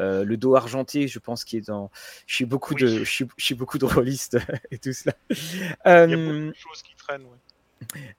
euh, 0.00 0.24
le 0.24 0.36
dos 0.36 0.56
argenté, 0.56 1.08
je 1.08 1.18
pense, 1.18 1.44
qui 1.44 1.58
est 1.58 1.66
dans 1.66 1.90
chez 2.26 2.46
beaucoup 2.46 2.74
de 2.74 3.04
chez, 3.04 3.54
beaucoup 3.54 3.78
de 3.78 3.84
rôlistes 3.84 4.38
et 4.70 4.78
tout 4.78 4.92
cela. 4.92 5.14
Il 5.30 5.36
y 5.36 5.62
a 5.84 6.06
beaucoup 6.06 6.16
de 6.16 6.48
euh, 6.48 6.52
choses 6.54 6.82
qui 6.82 6.94
traînent. 6.96 7.26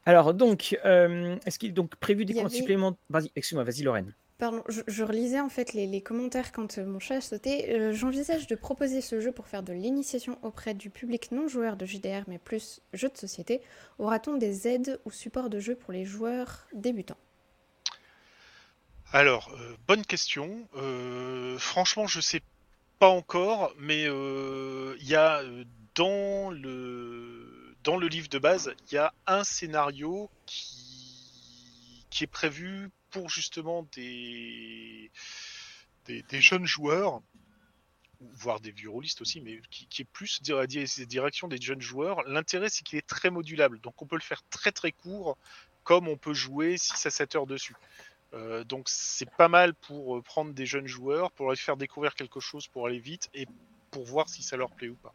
Alors 0.06 0.34
donc, 0.34 0.78
euh, 0.86 1.38
est-ce 1.46 1.60
qu'il 1.60 1.70
est 1.70 1.74
donc 1.74 1.96
prévu 1.96 2.26
des 2.26 2.34
comptes 2.34 2.52
supplémentaires? 2.52 3.00
Vas-y, 3.10 3.32
excuse-moi, 3.36 3.64
vas-y 3.64 3.84
Lorraine. 3.84 4.14
Pardon, 4.38 4.64
je, 4.68 5.04
relisais 5.04 5.40
en 5.40 5.50
fait 5.50 5.74
les, 5.74 6.02
commentaires 6.02 6.52
quand 6.52 6.80
mon 6.80 6.98
chat 6.98 7.18
a 7.18 7.22
sauté. 7.22 7.94
J'envisage 7.94 8.48
de 8.48 8.56
proposer 8.56 9.00
ce 9.02 9.20
jeu 9.20 9.32
pour 9.32 9.46
faire 9.46 9.62
de 9.62 9.72
l'initiation 9.72 10.40
auprès 10.42 10.74
du 10.74 10.90
public 10.90 11.32
non 11.32 11.48
joueur 11.48 11.78
de 11.78 11.86
JDR, 11.86 12.24
mais 12.28 12.40
plus 12.40 12.82
jeu 12.94 13.08
de 13.10 13.18
société. 13.18 13.62
Aura-t-on 14.00 14.38
des 14.38 14.68
aides 14.68 15.00
ou 15.06 15.12
supports 15.12 15.52
de 15.52 15.60
jeu 15.60 15.76
pour 15.76 15.94
les 15.94 16.06
joueurs 16.06 16.66
débutants? 16.74 17.18
Alors, 19.14 19.52
euh, 19.54 19.76
bonne 19.88 20.06
question. 20.06 20.68
Euh, 20.76 21.58
franchement, 21.60 22.08
je 22.08 22.22
sais 22.22 22.42
pas 22.98 23.10
encore, 23.10 23.74
mais 23.78 24.06
euh, 24.08 24.96
il 25.02 25.08
y 25.08 25.16
a 25.16 25.44
dans 25.96 26.50
le 26.50 27.76
dans 27.84 27.98
le 27.98 28.08
livre 28.08 28.30
de 28.30 28.40
base, 28.40 28.74
il 28.90 28.96
y 28.96 28.98
a 28.98 29.14
un 29.28 29.44
scénario 29.44 30.30
qui 30.46 32.24
est 32.24 32.32
prévu 32.32 32.90
pour 33.10 33.28
justement 33.30 33.88
des 33.96 35.12
jeunes 36.32 36.66
joueurs 36.66 37.22
voire 38.36 38.60
des 38.60 38.72
vieux 38.72 38.90
rôlistes 38.90 39.22
aussi, 39.22 39.42
mais 39.42 39.60
qui, 39.70 40.02
est 40.02 40.06
plus 40.06 40.42
dire, 40.42 40.66
direction 40.68 41.48
des 41.48 41.60
jeunes 41.60 41.82
joueurs. 41.82 42.22
L'intérêt, 42.28 42.70
c'est 42.70 42.84
qu'il 42.84 42.98
est 43.00 43.08
très 43.08 43.30
modulable, 43.30 43.80
donc 43.80 44.02
on 44.02 44.06
peut 44.06 44.16
le 44.16 44.22
faire 44.22 44.44
très 44.50 44.72
très 44.72 44.92
court, 44.92 45.38
comme 45.84 46.08
on 46.08 46.18
peut 46.18 46.34
jouer 46.34 46.78
6 46.78 47.06
à 47.06 47.10
7 47.10 47.36
heures 47.36 47.48
dessus. 47.48 47.76
Euh, 48.34 48.64
donc 48.64 48.88
c'est 48.88 49.30
pas 49.30 49.50
mal 49.50 49.74
pour 49.74 50.18
euh, 50.18 50.22
prendre 50.22 50.54
des 50.54 50.66
jeunes 50.66 50.88
joueurs, 50.88 51.32
pour 51.32 51.48
leur 51.48 51.58
faire 51.58 51.78
découvrir 51.78 52.16
quelque 52.16 52.40
chose, 52.40 52.68
pour 52.68 52.88
aller 52.88 53.00
vite 53.00 53.30
et 53.34 53.46
pour 53.92 54.06
voir 54.06 54.30
si 54.30 54.42
ça 54.42 54.56
leur 54.56 54.72
plaît 54.72 54.90
ou 54.90 54.96
pas. 54.96 55.14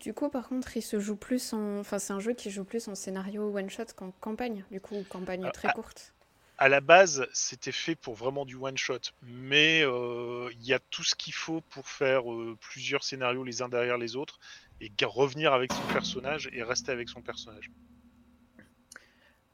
Du, 0.00 0.12
coup, 0.12 0.28
par 0.28 0.48
contre, 0.48 0.76
il 0.76 0.82
se 0.82 1.00
joue 1.00 1.16
plus 1.16 1.52
en, 1.52 1.78
enfin 1.78 1.98
c'est 1.98 2.12
un 2.12 2.20
jeu 2.20 2.34
qui 2.34 2.50
joue 2.50 2.64
plus 2.64 2.86
en 2.88 2.94
scénario 2.94 3.56
one 3.56 3.70
shot 3.70 3.86
qu'en 3.96 4.12
campagne. 4.20 4.64
Du 4.70 4.80
coup, 4.80 5.02
campagne 5.08 5.50
très 5.52 5.72
courte. 5.72 6.14
À 6.56 6.68
la 6.68 6.80
base, 6.80 7.26
c'était 7.32 7.72
fait 7.72 7.96
pour 7.96 8.14
vraiment 8.14 8.44
du 8.44 8.54
one 8.54 8.76
shot, 8.76 9.00
mais 9.22 9.82
euh, 9.82 10.48
il 10.52 10.64
y 10.64 10.72
a 10.72 10.78
tout 10.78 11.02
ce 11.02 11.16
qu'il 11.16 11.34
faut 11.34 11.62
pour 11.62 11.88
faire 11.88 12.22
plusieurs 12.60 13.02
scénarios 13.02 13.42
les 13.42 13.60
uns 13.60 13.68
derrière 13.68 13.98
les 13.98 14.14
autres 14.14 14.38
et 14.80 14.92
revenir 15.04 15.52
avec 15.52 15.72
son 15.72 15.82
personnage 15.92 16.48
et 16.52 16.62
rester 16.62 16.92
avec 16.92 17.08
son 17.08 17.22
personnage. 17.22 17.72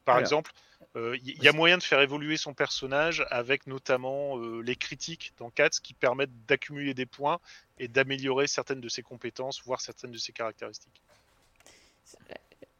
Par 0.04 0.18
exemple, 0.18 0.52
il 0.96 1.00
euh, 1.00 1.16
y, 1.22 1.46
a 1.46 1.52
moyen 1.52 1.78
de 1.78 1.84
faire 1.84 2.00
évoluer 2.00 2.36
son 2.36 2.52
personnage 2.52 3.24
avec 3.30 3.68
notamment 3.68 4.38
euh, 4.38 4.60
les 4.60 4.74
critiques 4.74 5.32
dans 5.38 5.48
Cats 5.48 5.68
qui 5.70 5.94
permettent 5.94 6.46
d'accumuler 6.46 6.94
des 6.94 7.06
points 7.06 7.38
et 7.78 7.86
d'améliorer 7.86 8.48
certaines 8.48 8.80
de 8.80 8.88
ses 8.88 9.02
compétences, 9.02 9.62
voire 9.64 9.80
certaines 9.80 10.10
de 10.10 10.18
ses 10.18 10.32
caractéristiques. 10.32 11.00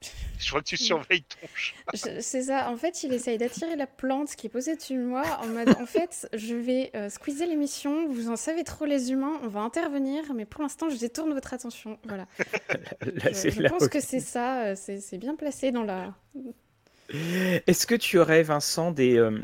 Je 0.40 0.48
crois 0.48 0.60
que 0.60 0.66
tu 0.66 0.76
surveilles 0.76 1.22
ton 1.22 1.46
chat. 1.54 2.20
C'est 2.20 2.42
ça. 2.42 2.70
En 2.70 2.76
fait, 2.76 3.04
il 3.04 3.12
essaye 3.12 3.38
d'attirer 3.38 3.76
la 3.76 3.86
plante 3.86 4.34
qui 4.34 4.46
est 4.46 4.50
posée 4.50 4.74
dessus 4.74 4.94
de 4.94 5.04
moi 5.04 5.38
en 5.42 5.46
mode 5.46 5.68
en 5.78 5.86
fait, 5.86 6.28
je 6.32 6.56
vais 6.56 6.90
euh, 6.96 7.10
squeezer 7.10 7.46
l'émission, 7.46 8.08
vous 8.08 8.30
en 8.30 8.36
savez 8.36 8.64
trop 8.64 8.86
les 8.86 9.12
humains, 9.12 9.38
on 9.44 9.48
va 9.48 9.60
intervenir, 9.60 10.34
mais 10.34 10.46
pour 10.46 10.62
l'instant, 10.62 10.88
je 10.88 10.96
détourne 10.96 11.32
votre 11.32 11.54
attention. 11.54 11.98
Voilà. 12.04 12.26
je, 13.02 13.68
pense 13.68 13.86
que 13.86 14.00
c'est 14.00 14.20
ça, 14.20 14.74
c'est 14.74 15.18
bien 15.18 15.36
placé 15.36 15.70
dans 15.70 15.84
la, 15.84 16.14
est-ce 17.12 17.86
que 17.86 17.94
tu 17.94 18.18
aurais, 18.18 18.42
Vincent, 18.42 18.90
des, 18.90 19.16
euh, 19.16 19.40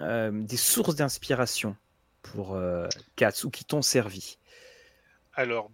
euh, 0.00 0.30
des 0.32 0.56
sources 0.56 0.96
d'inspiration 0.96 1.76
pour 2.22 2.54
euh, 2.54 2.88
Cats 3.16 3.44
ou 3.44 3.50
qui 3.50 3.64
t'ont 3.64 3.82
servi? 3.82 4.38
Alors, 5.34 5.70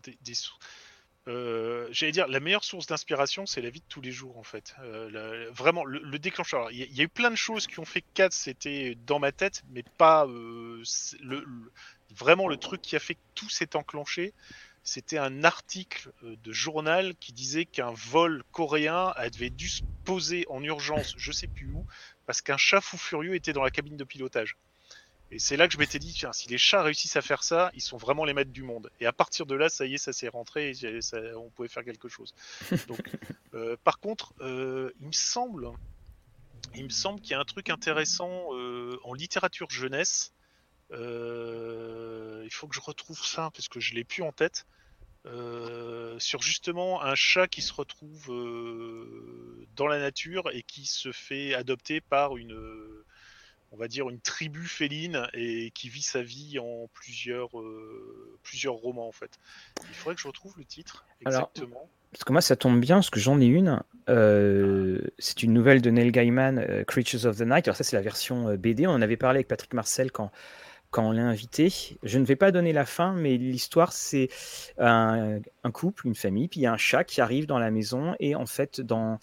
J'allais 1.27 2.13
dire, 2.13 2.29
la 2.29 2.41
meilleure 2.41 2.65
source 2.65 2.87
d'inspiration, 2.87 3.47
c'est 3.47 3.63
la 3.63 3.71
vie 3.71 3.81
de 3.81 3.87
tous 3.89 4.03
les 4.03 4.13
jours, 4.13 4.37
en 4.37 4.43
fait. 4.43 4.75
vraiment, 5.53 5.85
le, 5.85 6.19
déclencheur. 6.19 6.71
Il 6.71 6.95
y, 6.95 7.01
a 7.01 7.05
eu 7.05 7.09
plein 7.09 7.31
de 7.31 7.37
choses 7.37 7.67
qui 7.67 7.81
ont 7.81 7.87
fait 7.87 8.03
que 8.03 8.07
Cats, 8.13 8.29
c'était 8.31 8.97
dans 9.07 9.19
ma 9.19 9.33
tête, 9.33 9.63
mais 9.71 9.83
pas 9.97 10.27
le, 10.27 10.83
vraiment 12.11 12.47
le 12.47 12.59
truc 12.59 12.83
qui 12.83 12.95
a 12.97 13.01
fait 13.01 13.15
que 13.15 13.21
tout 13.35 13.49
s'est 13.49 13.75
enclenché 13.75 14.35
c'était 14.85 15.19
un 15.19 15.43
article 15.43 16.13
euh, 16.23 16.37
de 16.43 16.53
journal 16.53 17.15
qui 17.17 17.33
disait 17.33 17.65
qu'un 17.65 17.93
vol 17.93 18.45
coréen 18.53 19.13
avait 19.17 19.51
dû 19.51 19.69
se 19.69 19.83
poser 20.05 20.47
en 20.49 20.63
urgence, 20.63 21.15
je 21.17 21.33
sais 21.33 21.49
plus 21.49 21.71
où, 21.73 21.85
parce 22.27 22.43
qu'un 22.43 22.59
chat 22.59 22.81
fou 22.81 22.97
furieux 22.97 23.35
était 23.35 23.53
dans 23.53 23.65
la 23.65 23.71
cabine 23.71 23.97
de 23.97 24.05
pilotage. 24.05 24.57
Et 25.31 25.39
c'est 25.39 25.57
là 25.57 25.67
que 25.67 25.73
je 25.73 25.79
m'étais 25.79 25.99
dit, 25.99 26.13
tiens, 26.13 26.33
si 26.33 26.49
les 26.49 26.59
chats 26.59 26.83
réussissent 26.83 27.17
à 27.17 27.23
faire 27.23 27.43
ça, 27.43 27.71
ils 27.75 27.81
sont 27.81 27.97
vraiment 27.97 28.25
les 28.25 28.35
maîtres 28.35 28.53
du 28.53 28.63
monde. 28.63 28.91
Et 29.01 29.07
à 29.07 29.13
partir 29.13 29.47
de 29.47 29.55
là, 29.55 29.69
ça 29.69 29.87
y 29.87 29.95
est, 29.95 29.99
ça 29.99 30.13
s'est 30.13 30.29
rentré, 30.29 30.71
et 30.71 31.35
on 31.35 31.51
pouvait 31.51 31.69
faire 31.69 31.85
quelque 31.85 32.09
chose. 32.09 32.35
Donc, 32.87 33.01
euh, 33.55 33.77
par 33.83 33.99
contre, 33.99 34.35
euh, 34.41 34.93
il 35.01 35.09
me 35.09 35.13
semble, 35.13 35.71
il 36.75 36.85
me 36.85 36.91
semble 36.91 37.21
qu'il 37.21 37.33
y 37.33 37.35
a 37.35 37.41
un 37.41 37.45
truc 37.45 37.71
intéressant 37.71 38.55
euh, 38.55 38.99
en 39.03 39.15
littérature 39.15 39.71
jeunesse. 39.71 40.33
Il 40.95 42.51
faut 42.51 42.67
que 42.69 42.75
je 42.75 42.81
retrouve 42.81 43.25
ça 43.25 43.51
parce 43.53 43.69
que 43.69 43.81
je 43.81 43.95
l'ai 43.95 44.05
plus 44.05 44.23
en 44.23 44.33
tête. 44.33 44.67
sur 46.19 46.43
justement 46.43 47.03
un 47.03 47.15
chat 47.15 47.49
qui 47.49 47.63
se 47.63 47.73
retrouve 47.73 48.29
dans 49.77 49.87
la 49.87 49.99
nature 49.99 50.51
et 50.53 50.63
qui 50.63 50.87
se 50.87 51.13
fait 51.13 51.55
adopter 51.55 52.01
par 52.01 52.37
une 52.37 52.55
on 53.75 53.77
va 53.77 53.89
dire 53.89 54.09
une 54.09 54.21
tribu 54.21 54.67
féline 54.67 55.27
et 55.33 55.73
qui 55.73 55.89
vit 55.89 56.03
sa 56.03 56.23
vie 56.23 56.59
en 56.61 56.89
plusieurs, 56.95 57.59
euh, 57.59 58.39
plusieurs 58.43 58.75
romans 58.75 59.09
en 59.09 59.13
fait. 59.13 59.39
Il 59.89 59.95
faudrait 59.95 60.15
que 60.15 60.21
je 60.21 60.29
retrouve 60.29 60.55
le 60.57 60.65
titre 60.65 61.05
exactement. 61.21 61.89
parce 62.13 62.23
que 62.23 62.33
moi 62.33 62.41
ça 62.41 62.55
tombe 62.55 62.81
bien 62.81 62.97
parce 62.97 63.11
que 63.11 63.19
j'en 63.19 63.41
ai 63.41 63.47
une. 63.47 63.83
Euh, 64.09 65.01
c'est 65.19 65.43
une 65.43 65.53
nouvelle 65.53 65.83
de 65.83 65.91
Neil 65.91 66.13
Gaiman, 66.13 66.59
euh, 66.59 66.85
Creatures 66.85 67.27
of 67.27 67.39
the 67.39 67.43
Night. 67.43 67.67
Alors 67.67 67.77
ça 67.77 67.83
c'est 67.83 67.97
la 67.97 68.03
version 68.03 68.55
BD. 68.55 68.87
On 68.87 68.93
en 68.93 69.03
avait 69.03 69.17
parlé 69.17 69.39
avec 69.39 69.49
Patrick 69.49 69.75
Marcel 69.75 70.13
quand 70.13 70.31
quand 70.95 71.09
on 71.09 71.11
l'a 71.11 71.27
invité. 71.27 71.73
Je 72.05 72.21
ne 72.21 72.25
vais 72.25 72.37
pas 72.37 72.53
donner 72.53 72.73
la 72.73 72.87
fin, 72.87 73.15
mais 73.15 73.37
l'histoire, 73.37 73.93
c'est 73.93 74.29
un, 74.79 75.41
couple, 75.73 76.07
une 76.07 76.15
famille, 76.15 76.47
puis 76.47 76.61
il 76.61 76.63
y 76.63 76.67
a 76.67 76.73
un 76.73 76.77
chat 76.77 77.03
qui 77.03 77.21
arrive 77.21 77.47
dans 77.47 77.59
la 77.59 77.73
maison, 77.73 78.15
et 78.21 78.37
en 78.37 78.47
fait, 78.47 78.81
dans 78.81 79.19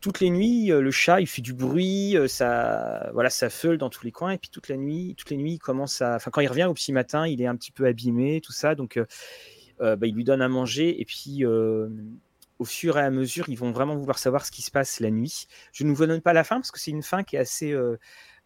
toutes 0.00 0.18
les 0.18 0.30
nuits, 0.30 0.72
euh, 0.72 0.80
le 0.80 0.90
chat, 0.90 1.20
il 1.20 1.28
fait 1.28 1.42
du 1.42 1.54
bruit, 1.54 2.16
euh, 2.16 2.26
ça, 2.26 3.08
voilà, 3.12 3.30
ça 3.30 3.50
feule 3.50 3.78
dans 3.78 3.88
tous 3.88 4.04
les 4.04 4.10
coins, 4.10 4.32
et 4.32 4.38
puis 4.38 4.50
toute 4.50 4.68
la 4.68 4.76
nuit, 4.76 5.14
toutes 5.16 5.30
les 5.30 5.36
nuits, 5.36 5.52
il 5.52 5.58
commence 5.60 6.02
à, 6.02 6.16
enfin, 6.16 6.32
quand 6.32 6.40
il 6.40 6.48
revient 6.48 6.64
au 6.64 6.74
petit 6.74 6.92
matin, 6.92 7.24
il 7.24 7.40
est 7.40 7.46
un 7.46 7.54
petit 7.54 7.70
peu 7.70 7.86
abîmé, 7.86 8.40
tout 8.40 8.52
ça, 8.52 8.74
donc 8.74 8.96
euh, 8.96 9.94
bah, 9.94 10.08
il 10.08 10.14
lui 10.14 10.24
donne 10.24 10.42
à 10.42 10.48
manger, 10.48 11.00
et 11.00 11.04
puis 11.04 11.44
au 11.44 12.64
fur 12.64 12.98
et 12.98 13.02
à 13.02 13.10
mesure, 13.10 13.48
ils 13.48 13.58
vont 13.58 13.70
vraiment 13.70 13.94
vouloir 13.94 14.18
savoir 14.18 14.44
ce 14.44 14.50
qui 14.50 14.62
se 14.62 14.72
passe 14.72 14.98
la 14.98 15.12
nuit. 15.12 15.46
Je 15.72 15.84
ne 15.84 15.94
vous 15.94 16.04
donne 16.04 16.22
pas 16.22 16.32
la 16.32 16.42
fin 16.42 16.56
parce 16.56 16.72
que 16.72 16.80
c'est 16.80 16.90
une 16.90 17.02
fin 17.04 17.22
qui 17.22 17.36
est 17.36 17.40
assez, 17.40 17.76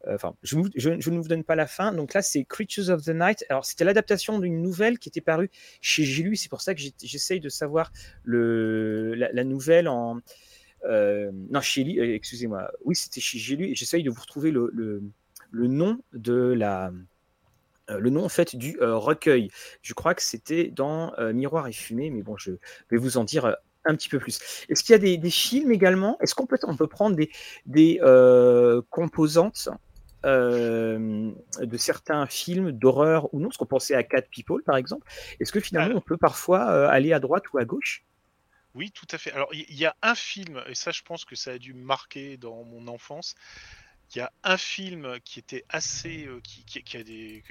enfin, 0.09 0.35
je, 0.43 0.57
ne 0.57 1.19
vous 1.21 1.29
donne 1.29 1.45
pas 1.45 1.57
la 1.57 1.67
fin. 1.67 1.93
Donc 1.93 2.15
là, 2.15 2.23
c'est 2.23 2.45
Creatures 2.45 2.91
of 2.91 3.03
the 3.03 3.11
Night. 3.11 3.45
Alors, 3.49 3.65
c'était 3.65 3.85
l'adaptation 3.85 4.39
d'une 4.39 4.63
nouvelle 4.63 4.99
qui 4.99 5.09
était 5.09 5.21
parue 5.21 5.51
chez 5.81 6.05
J'ai 6.05 6.35
C'est 6.37 6.49
pour 6.49 6.63
ça 6.63 6.75
que 6.75 6.81
j'essaye 7.03 7.41
de 7.41 7.49
savoir 7.49 7.93
la, 8.25 9.45
nouvelle 9.45 9.89
en. 9.89 10.21
Euh, 10.85 11.31
non, 11.51 11.61
chez 11.61 11.83
euh, 11.83 12.15
excusez-moi. 12.15 12.71
Oui, 12.85 12.97
c'était 12.97 13.21
chez 13.21 13.39
Et 13.39 13.75
j'essaye 13.75 14.03
de 14.03 14.11
vous 14.11 14.21
retrouver 14.21 14.51
le, 14.51 15.03
nom 15.53 16.01
de 16.13 16.55
la. 16.57 16.93
le 17.89 18.11
nom 18.11 18.25
en 18.25 18.31
fait 18.31 18.57
du 18.57 18.79
recueil. 18.81 19.51
Je 19.83 19.93
crois 19.93 20.15
que 20.15 20.23
c'était 20.23 20.69
dans 20.69 21.13
Miroir 21.33 21.69
et 21.69 21.73
Fumée, 21.73 22.11
mais 22.11 22.23
bon, 22.23 22.37
je 22.39 22.53
vais 22.91 22.97
vous 22.97 23.19
en 23.19 23.25
dire 23.25 23.57
un 23.85 23.95
petit 23.95 24.09
peu 24.09 24.19
plus. 24.19 24.39
Est-ce 24.69 24.83
qu'il 24.83 24.93
y 24.93 24.95
a 24.95 25.17
des, 25.19 25.31
films 25.31 25.73
également? 25.73 26.19
Est-ce 26.21 26.35
qu'on 26.35 26.47
peut, 26.47 26.59
on 26.63 26.77
peut 26.77 26.87
prendre 26.87 27.17
des 27.67 28.01
composantes 28.89 29.69
euh, 30.27 31.33
de 31.61 31.77
certains 31.77 32.27
films 32.27 32.73
d'horreur 32.73 33.33
ou 33.33 33.41
non, 33.41 33.51
ce 33.51 33.59
qu'on 33.59 33.67
pensait 33.67 33.95
à 33.95 34.03
Cat 34.03 34.23
People 34.23 34.63
par 34.63 34.77
exemple. 34.77 35.07
Est-ce 35.41 35.53
que 35.53 35.61
finalement 35.61 35.99
on 35.99 36.03
peut 36.03 36.19
parfois 36.19 36.71
euh, 36.71 36.89
aller 36.89 37.13
à 37.13 37.21
droite 37.21 37.45
ou 37.53 37.59
à 37.59 37.65
gauche? 37.65 38.05
Oui, 38.75 38.91
tout 38.91 39.07
à 39.11 39.19
fait. 39.19 39.33
Alors 39.33 39.49
il 39.53 39.75
y, 39.75 39.87
a 39.87 39.97
un 40.03 40.15
film, 40.15 40.63
et 40.67 40.75
ça 40.75 40.91
je 40.91 41.03
pense 41.03 41.25
que 41.25 41.35
ça 41.35 41.53
a 41.53 41.59
dû 41.59 41.75
me 41.75 41.83
marquer 41.83 42.37
dans 42.37 42.63
mon 42.65 42.87
enfance. 42.87 43.35
Il 44.15 44.19
y 44.19 44.21
a 44.21 44.33
un 44.43 44.57
film 44.57 45.21
qui 45.25 45.39
était 45.39 45.65
assez, 45.69 46.27
euh, 46.27 46.41
qui, 46.43 46.65
qui, 46.65 46.97
a 46.97 47.03
des, 47.03 47.45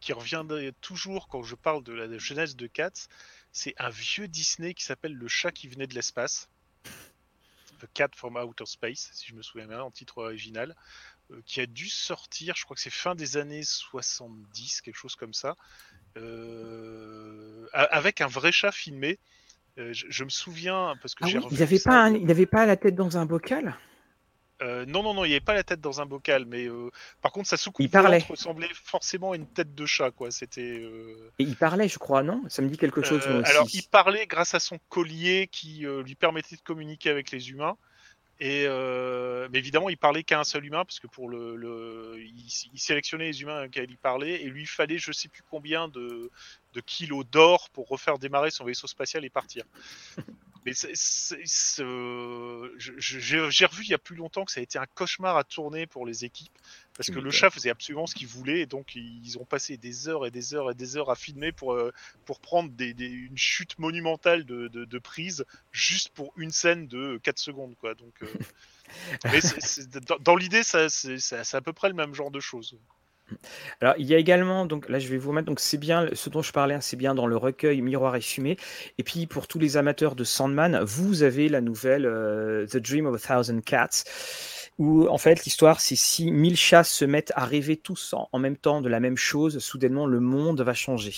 qui, 0.00 0.12
revient 0.12 0.44
toujours 0.80 1.28
quand 1.28 1.42
je 1.42 1.54
parle 1.54 1.82
de 1.84 1.92
la 1.92 2.18
jeunesse 2.18 2.56
de 2.56 2.66
Cats. 2.66 3.08
C'est 3.52 3.74
un 3.78 3.90
vieux 3.90 4.26
Disney 4.26 4.74
qui 4.74 4.84
s'appelle 4.84 5.12
Le 5.12 5.28
chat 5.28 5.52
qui 5.52 5.68
venait 5.68 5.86
de 5.86 5.94
l'espace. 5.94 6.48
The 7.80 7.86
Cat 7.94 8.10
from 8.14 8.36
Outer 8.36 8.66
Space, 8.66 9.10
si 9.12 9.28
je 9.28 9.34
me 9.34 9.42
souviens 9.42 9.66
bien, 9.66 9.82
en 9.82 9.90
titre 9.90 10.18
original. 10.18 10.74
Euh, 11.30 11.42
qui 11.44 11.60
a 11.60 11.66
dû 11.66 11.90
sortir, 11.90 12.54
je 12.56 12.64
crois 12.64 12.74
que 12.74 12.80
c'est 12.80 12.88
fin 12.88 13.14
des 13.14 13.36
années 13.36 13.62
70, 13.62 14.80
quelque 14.80 14.96
chose 14.96 15.14
comme 15.14 15.34
ça, 15.34 15.56
euh, 16.16 17.66
avec 17.74 18.22
un 18.22 18.28
vrai 18.28 18.50
chat 18.50 18.72
filmé. 18.72 19.18
Euh, 19.76 19.92
je, 19.92 20.24
me 20.24 20.30
souviens 20.30 20.94
parce 21.02 21.14
que 21.14 21.24
ah 21.24 21.28
j'ai 21.28 21.38
Il 21.50 21.58
n'avait 21.58 21.78
pas, 21.78 22.08
il 22.08 22.30
avait 22.30 22.46
pas 22.46 22.64
la 22.64 22.76
tête 22.76 22.94
dans 22.94 23.18
un 23.18 23.26
bocal? 23.26 23.76
non, 24.60 25.04
non, 25.04 25.14
non, 25.14 25.24
il 25.24 25.28
n'y 25.28 25.34
avait 25.34 25.44
pas 25.44 25.54
la 25.54 25.62
tête 25.62 25.80
dans 25.80 26.00
un 26.00 26.06
bocal, 26.06 26.44
mais 26.46 26.66
par 27.22 27.30
contre, 27.30 27.48
sa 27.48 27.56
soucoupe 27.56 27.84
il 27.84 27.90
parlait. 27.90 28.24
ressemblait 28.28 28.70
forcément 28.72 29.30
à 29.32 29.36
une 29.36 29.46
tête 29.46 29.72
de 29.72 29.86
chat, 29.86 30.10
quoi. 30.10 30.32
C'était. 30.32 30.82
Et 31.38 31.44
il 31.44 31.54
parlait, 31.54 31.88
je 31.88 31.98
crois, 31.98 32.24
non? 32.24 32.42
Ça 32.48 32.62
me 32.62 32.68
dit 32.68 32.78
quelque 32.78 33.02
chose. 33.02 33.22
Alors, 33.44 33.68
il 33.72 33.82
parlait 33.82 34.26
grâce 34.26 34.54
à 34.54 34.60
son 34.60 34.78
collier 34.88 35.46
qui 35.52 35.84
lui 36.04 36.14
permettait 36.16 36.56
de 36.56 36.62
communiquer 36.62 37.10
avec 37.10 37.30
les 37.30 37.50
humains. 37.50 37.76
Et 38.40 38.66
euh, 38.66 39.48
mais 39.50 39.58
évidemment, 39.58 39.88
il 39.88 39.96
parlait 39.96 40.22
qu'à 40.22 40.38
un 40.38 40.44
seul 40.44 40.64
humain 40.64 40.84
parce 40.84 41.00
que 41.00 41.08
pour 41.08 41.28
le, 41.28 41.56
le 41.56 42.14
il, 42.20 42.78
sélectionnait 42.78 43.26
les 43.26 43.42
humains 43.42 43.64
auxquels 43.64 43.90
il 43.90 43.96
parlait 43.96 44.42
et 44.42 44.44
lui 44.44 44.62
il 44.62 44.66
fallait 44.66 44.98
je 44.98 45.10
sais 45.10 45.28
plus 45.28 45.42
combien 45.50 45.88
de, 45.88 46.30
de 46.74 46.80
kilos 46.80 47.26
d'or 47.26 47.68
pour 47.70 47.88
refaire 47.88 48.18
démarrer 48.18 48.52
son 48.52 48.64
vaisseau 48.64 48.86
spatial 48.86 49.24
et 49.24 49.30
partir. 49.30 49.64
Mais 50.64 50.72
j'ai 50.72 51.84
revu 53.66 53.84
il 53.84 53.90
y 53.90 53.94
a 53.94 53.98
plus 53.98 54.16
longtemps 54.16 54.44
que 54.44 54.52
ça 54.52 54.60
a 54.60 54.62
été 54.62 54.78
un 54.78 54.86
cauchemar 54.86 55.36
à 55.36 55.44
tourner 55.44 55.86
pour 55.86 56.06
les 56.06 56.24
équipes 56.24 56.56
parce 56.98 57.10
que 57.10 57.20
le 57.20 57.30
chat 57.30 57.48
faisait 57.48 57.70
absolument 57.70 58.06
ce 58.06 58.14
qu'il 58.16 58.26
voulait 58.26 58.60
et 58.60 58.66
donc 58.66 58.96
ils 58.96 59.38
ont 59.38 59.44
passé 59.44 59.76
des 59.76 60.08
heures 60.08 60.26
et 60.26 60.32
des 60.32 60.54
heures 60.54 60.72
et 60.72 60.74
des 60.74 60.96
heures 60.96 61.10
à 61.10 61.14
filmer 61.14 61.52
pour, 61.52 61.72
euh, 61.72 61.92
pour 62.24 62.40
prendre 62.40 62.70
des, 62.70 62.92
une 62.98 63.38
chute 63.38 63.78
monumentale 63.78 64.44
de, 64.44 64.66
de, 64.66 64.98
prise 64.98 65.46
juste 65.70 66.08
pour 66.08 66.32
une 66.36 66.50
scène 66.50 66.88
de 66.88 67.20
4 67.22 67.38
secondes. 67.38 67.76
Quoi. 67.80 67.94
Donc, 67.94 68.14
euh, 68.22 68.26
mais 69.32 69.38
dans, 70.08 70.18
dans 70.18 70.34
l'idée, 70.34 70.64
c'est 70.64 71.54
à 71.54 71.60
peu 71.60 71.72
près 71.72 71.88
le 71.88 71.94
même 71.94 72.14
genre 72.14 72.32
de 72.32 72.40
choses. 72.40 72.76
Alors, 73.80 73.94
il 73.98 74.06
y 74.06 74.14
a 74.14 74.18
également, 74.18 74.66
donc 74.66 74.88
là, 74.88 74.98
je 74.98 75.08
vais 75.08 75.18
vous 75.18 75.32
mettre, 75.32 75.46
donc 75.46 75.60
c'est 75.60 75.78
bien, 75.78 76.08
ce 76.12 76.30
dont 76.30 76.42
je 76.42 76.52
parlais, 76.52 76.74
hein, 76.74 76.80
c'est 76.80 76.96
bien 76.96 77.14
dans 77.14 77.26
le 77.26 77.36
recueil 77.36 77.80
Miroir 77.80 78.16
et 78.16 78.20
Fumée. 78.20 78.56
Et 78.98 79.02
puis, 79.02 79.26
pour 79.26 79.46
tous 79.46 79.58
les 79.58 79.76
amateurs 79.76 80.14
de 80.14 80.24
Sandman, 80.24 80.82
vous 80.82 81.22
avez 81.22 81.48
la 81.48 81.60
nouvelle 81.60 82.06
euh, 82.06 82.66
The 82.66 82.78
Dream 82.78 83.06
of 83.06 83.14
a 83.14 83.34
Thousand 83.34 83.60
Cats, 83.60 84.04
où 84.78 85.08
en 85.08 85.18
fait, 85.18 85.44
l'histoire, 85.44 85.80
c'est 85.80 85.96
si 85.96 86.30
mille 86.30 86.56
chats 86.56 86.84
se 86.84 87.04
mettent 87.04 87.32
à 87.34 87.44
rêver 87.44 87.76
tous 87.76 88.14
en, 88.32 88.38
même 88.38 88.56
temps 88.56 88.80
de 88.80 88.88
la 88.88 89.00
même 89.00 89.16
chose, 89.16 89.58
soudainement, 89.58 90.06
le 90.06 90.20
monde 90.20 90.60
va 90.60 90.72
changer. 90.72 91.14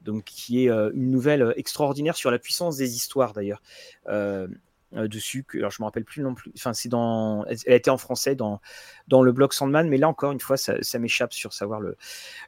Donc, 0.00 0.24
qui 0.24 0.64
est 0.64 0.70
euh, 0.70 0.90
une 0.94 1.10
nouvelle 1.10 1.42
euh, 1.42 1.52
extraordinaire 1.58 2.16
sur 2.16 2.30
la 2.30 2.38
puissance 2.38 2.76
des 2.76 2.94
histoires, 2.94 3.32
d'ailleurs. 3.32 3.60
Euh, 4.08 4.46
dessus. 4.92 5.44
Que, 5.44 5.58
alors 5.58 5.70
je 5.70 5.82
me 5.82 5.84
rappelle 5.84 6.04
plus 6.04 6.22
non 6.22 6.34
plus. 6.34 6.52
Enfin, 6.56 6.72
c'est 6.72 6.88
dans. 6.88 7.44
Elle 7.46 7.72
a 7.72 7.76
été 7.76 7.90
en 7.90 7.98
français 7.98 8.34
dans 8.34 8.60
dans 9.06 9.22
le 9.22 9.32
blog 9.32 9.52
Sandman, 9.52 9.88
mais 9.88 9.96
là 9.96 10.08
encore 10.08 10.32
une 10.32 10.40
fois, 10.40 10.56
ça, 10.56 10.74
ça 10.82 10.98
m'échappe 10.98 11.32
sur 11.32 11.52
savoir 11.52 11.80
le 11.80 11.96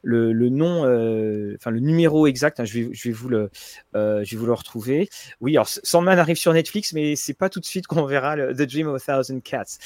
le, 0.03 0.33
le 0.33 0.49
nom, 0.49 0.85
euh, 0.85 1.55
enfin 1.57 1.71
le 1.71 1.79
numéro 1.79 2.27
exact. 2.27 2.59
Hein, 2.59 2.65
je 2.65 2.79
vais 2.79 2.93
je 2.93 3.09
vais 3.09 3.13
vous 3.13 3.29
le 3.29 3.49
euh, 3.95 4.23
je 4.23 4.31
vais 4.31 4.37
vous 4.37 4.45
le 4.45 4.53
retrouver. 4.53 5.09
Oui, 5.39 5.55
alors 5.55 5.67
Sandman 5.67 6.19
arrive 6.19 6.37
sur 6.37 6.53
Netflix, 6.53 6.93
mais 6.93 7.15
c'est 7.15 7.33
pas 7.33 7.49
tout 7.49 7.59
de 7.59 7.65
suite 7.65 7.87
qu'on 7.87 8.05
verra 8.05 8.35
le, 8.35 8.53
The 8.53 8.63
Dream 8.63 8.87
of 8.87 9.01
a 9.01 9.13
Thousand 9.13 9.39
Cats. 9.41 9.77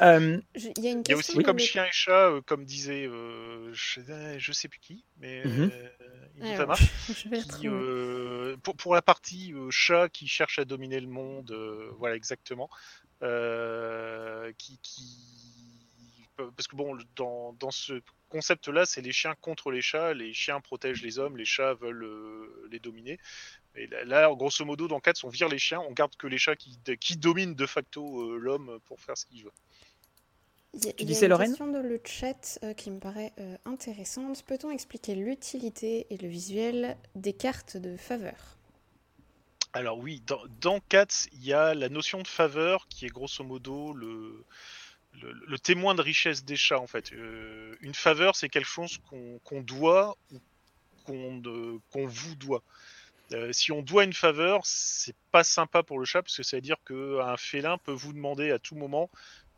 il 0.00 0.42
y 0.78 0.88
a 0.88 0.90
une 0.90 1.02
Il 1.06 1.10
y 1.10 1.12
a 1.12 1.16
aussi 1.16 1.42
comme 1.42 1.58
chien 1.58 1.84
et 1.84 1.92
chat, 1.92 2.30
comme 2.46 2.64
disait 2.64 3.08
je, 3.72 4.00
je, 4.38 4.52
sais 4.52 4.68
plus 4.68 4.80
qui, 4.80 5.04
mais. 5.22 5.44
Mm 5.44 5.70
pour, 8.62 8.76
pour, 8.76 8.94
la 8.94 9.02
partie 9.02 9.54
chat 9.70 10.08
qui 10.08 10.26
cherche 10.26 10.58
à 10.58 10.64
dominer 10.64 10.98
le 10.98 11.06
monde, 11.06 11.54
voilà 11.98 12.16
exactement. 12.16 12.68
qui, 13.20 14.78
qui, 14.82 15.18
parce 16.36 16.66
que 16.66 16.74
bon, 16.74 16.98
dans, 17.16 17.52
dans 17.54 17.70
ce 17.70 18.00
concept-là, 18.28 18.86
c'est 18.86 19.02
les 19.02 19.12
chiens 19.12 19.34
contre 19.40 19.70
les 19.70 19.82
chats. 19.82 20.14
Les 20.14 20.32
chiens 20.32 20.60
protègent 20.60 21.02
les 21.02 21.18
hommes, 21.18 21.36
les 21.36 21.44
chats 21.44 21.74
veulent 21.74 22.48
les 22.70 22.80
dominer. 22.80 23.18
Et 23.74 23.86
là, 23.86 24.30
grosso 24.34 24.64
modo, 24.64 24.88
dans 24.88 25.00
4, 25.00 25.24
on 25.24 25.28
vire 25.28 25.48
les 25.48 25.58
chiens, 25.58 25.80
on 25.80 25.92
garde 25.92 26.16
que 26.16 26.26
les 26.26 26.38
chats 26.38 26.56
qui, 26.56 26.78
qui 27.00 27.16
dominent 27.16 27.54
de 27.54 27.66
facto 27.66 28.36
l'homme 28.38 28.78
pour 28.86 29.00
faire 29.00 29.16
ce 29.16 29.26
qu'il 29.26 29.44
veut. 29.44 29.52
Il 30.74 30.86
y 30.86 30.88
a, 30.88 30.92
tu 30.94 31.04
disais, 31.04 31.26
une 31.26 31.36
question 31.36 31.66
dans 31.66 31.82
le 31.82 32.00
chat 32.02 32.58
euh, 32.62 32.72
qui 32.72 32.90
me 32.90 32.98
paraît 32.98 33.32
euh, 33.38 33.56
intéressante. 33.66 34.42
Peut-on 34.44 34.70
expliquer 34.70 35.14
l'utilité 35.14 36.06
et 36.08 36.16
le 36.16 36.28
visuel 36.28 36.96
des 37.14 37.34
cartes 37.34 37.76
de 37.76 37.96
faveur? 37.98 38.56
Alors 39.74 39.98
oui, 39.98 40.22
dans, 40.26 40.40
dans 40.60 40.80
Cats, 40.80 41.26
il 41.32 41.44
y 41.44 41.52
a 41.52 41.74
la 41.74 41.88
notion 41.88 42.22
de 42.22 42.26
faveur 42.26 42.88
qui 42.88 43.04
est 43.04 43.08
grosso 43.08 43.44
modo 43.44 43.92
le, 43.92 44.44
le, 45.20 45.58
témoin 45.58 45.94
de 45.94 46.02
richesse 46.02 46.44
des 46.44 46.56
chats 46.56 46.80
en 46.80 46.86
fait. 46.86 47.12
Euh, 47.12 47.74
une 47.80 47.94
faveur, 47.94 48.34
c'est 48.36 48.48
quelque 48.48 48.68
chose 48.68 48.98
qu'on 49.42 49.60
doit 49.60 50.16
ou 50.32 50.40
qu'on 51.06 52.06
vous 52.06 52.34
doit. 52.36 52.62
si 53.50 53.72
on 53.72 53.82
doit 53.82 54.04
une 54.04 54.12
faveur, 54.12 54.60
c'est 54.64 55.16
pas 55.32 55.42
sympa 55.44 55.82
pour 55.82 55.98
le 55.98 56.04
chat 56.04 56.22
parce 56.22 56.36
que 56.36 56.42
ça 56.42 56.56
veut 56.56 56.62
dire 56.62 56.76
qu'un 56.86 57.36
félin 57.36 57.78
peut 57.78 57.92
vous 57.92 58.12
demander 58.12 58.50
à 58.50 58.58
tout 58.58 58.74
moment 58.74 59.10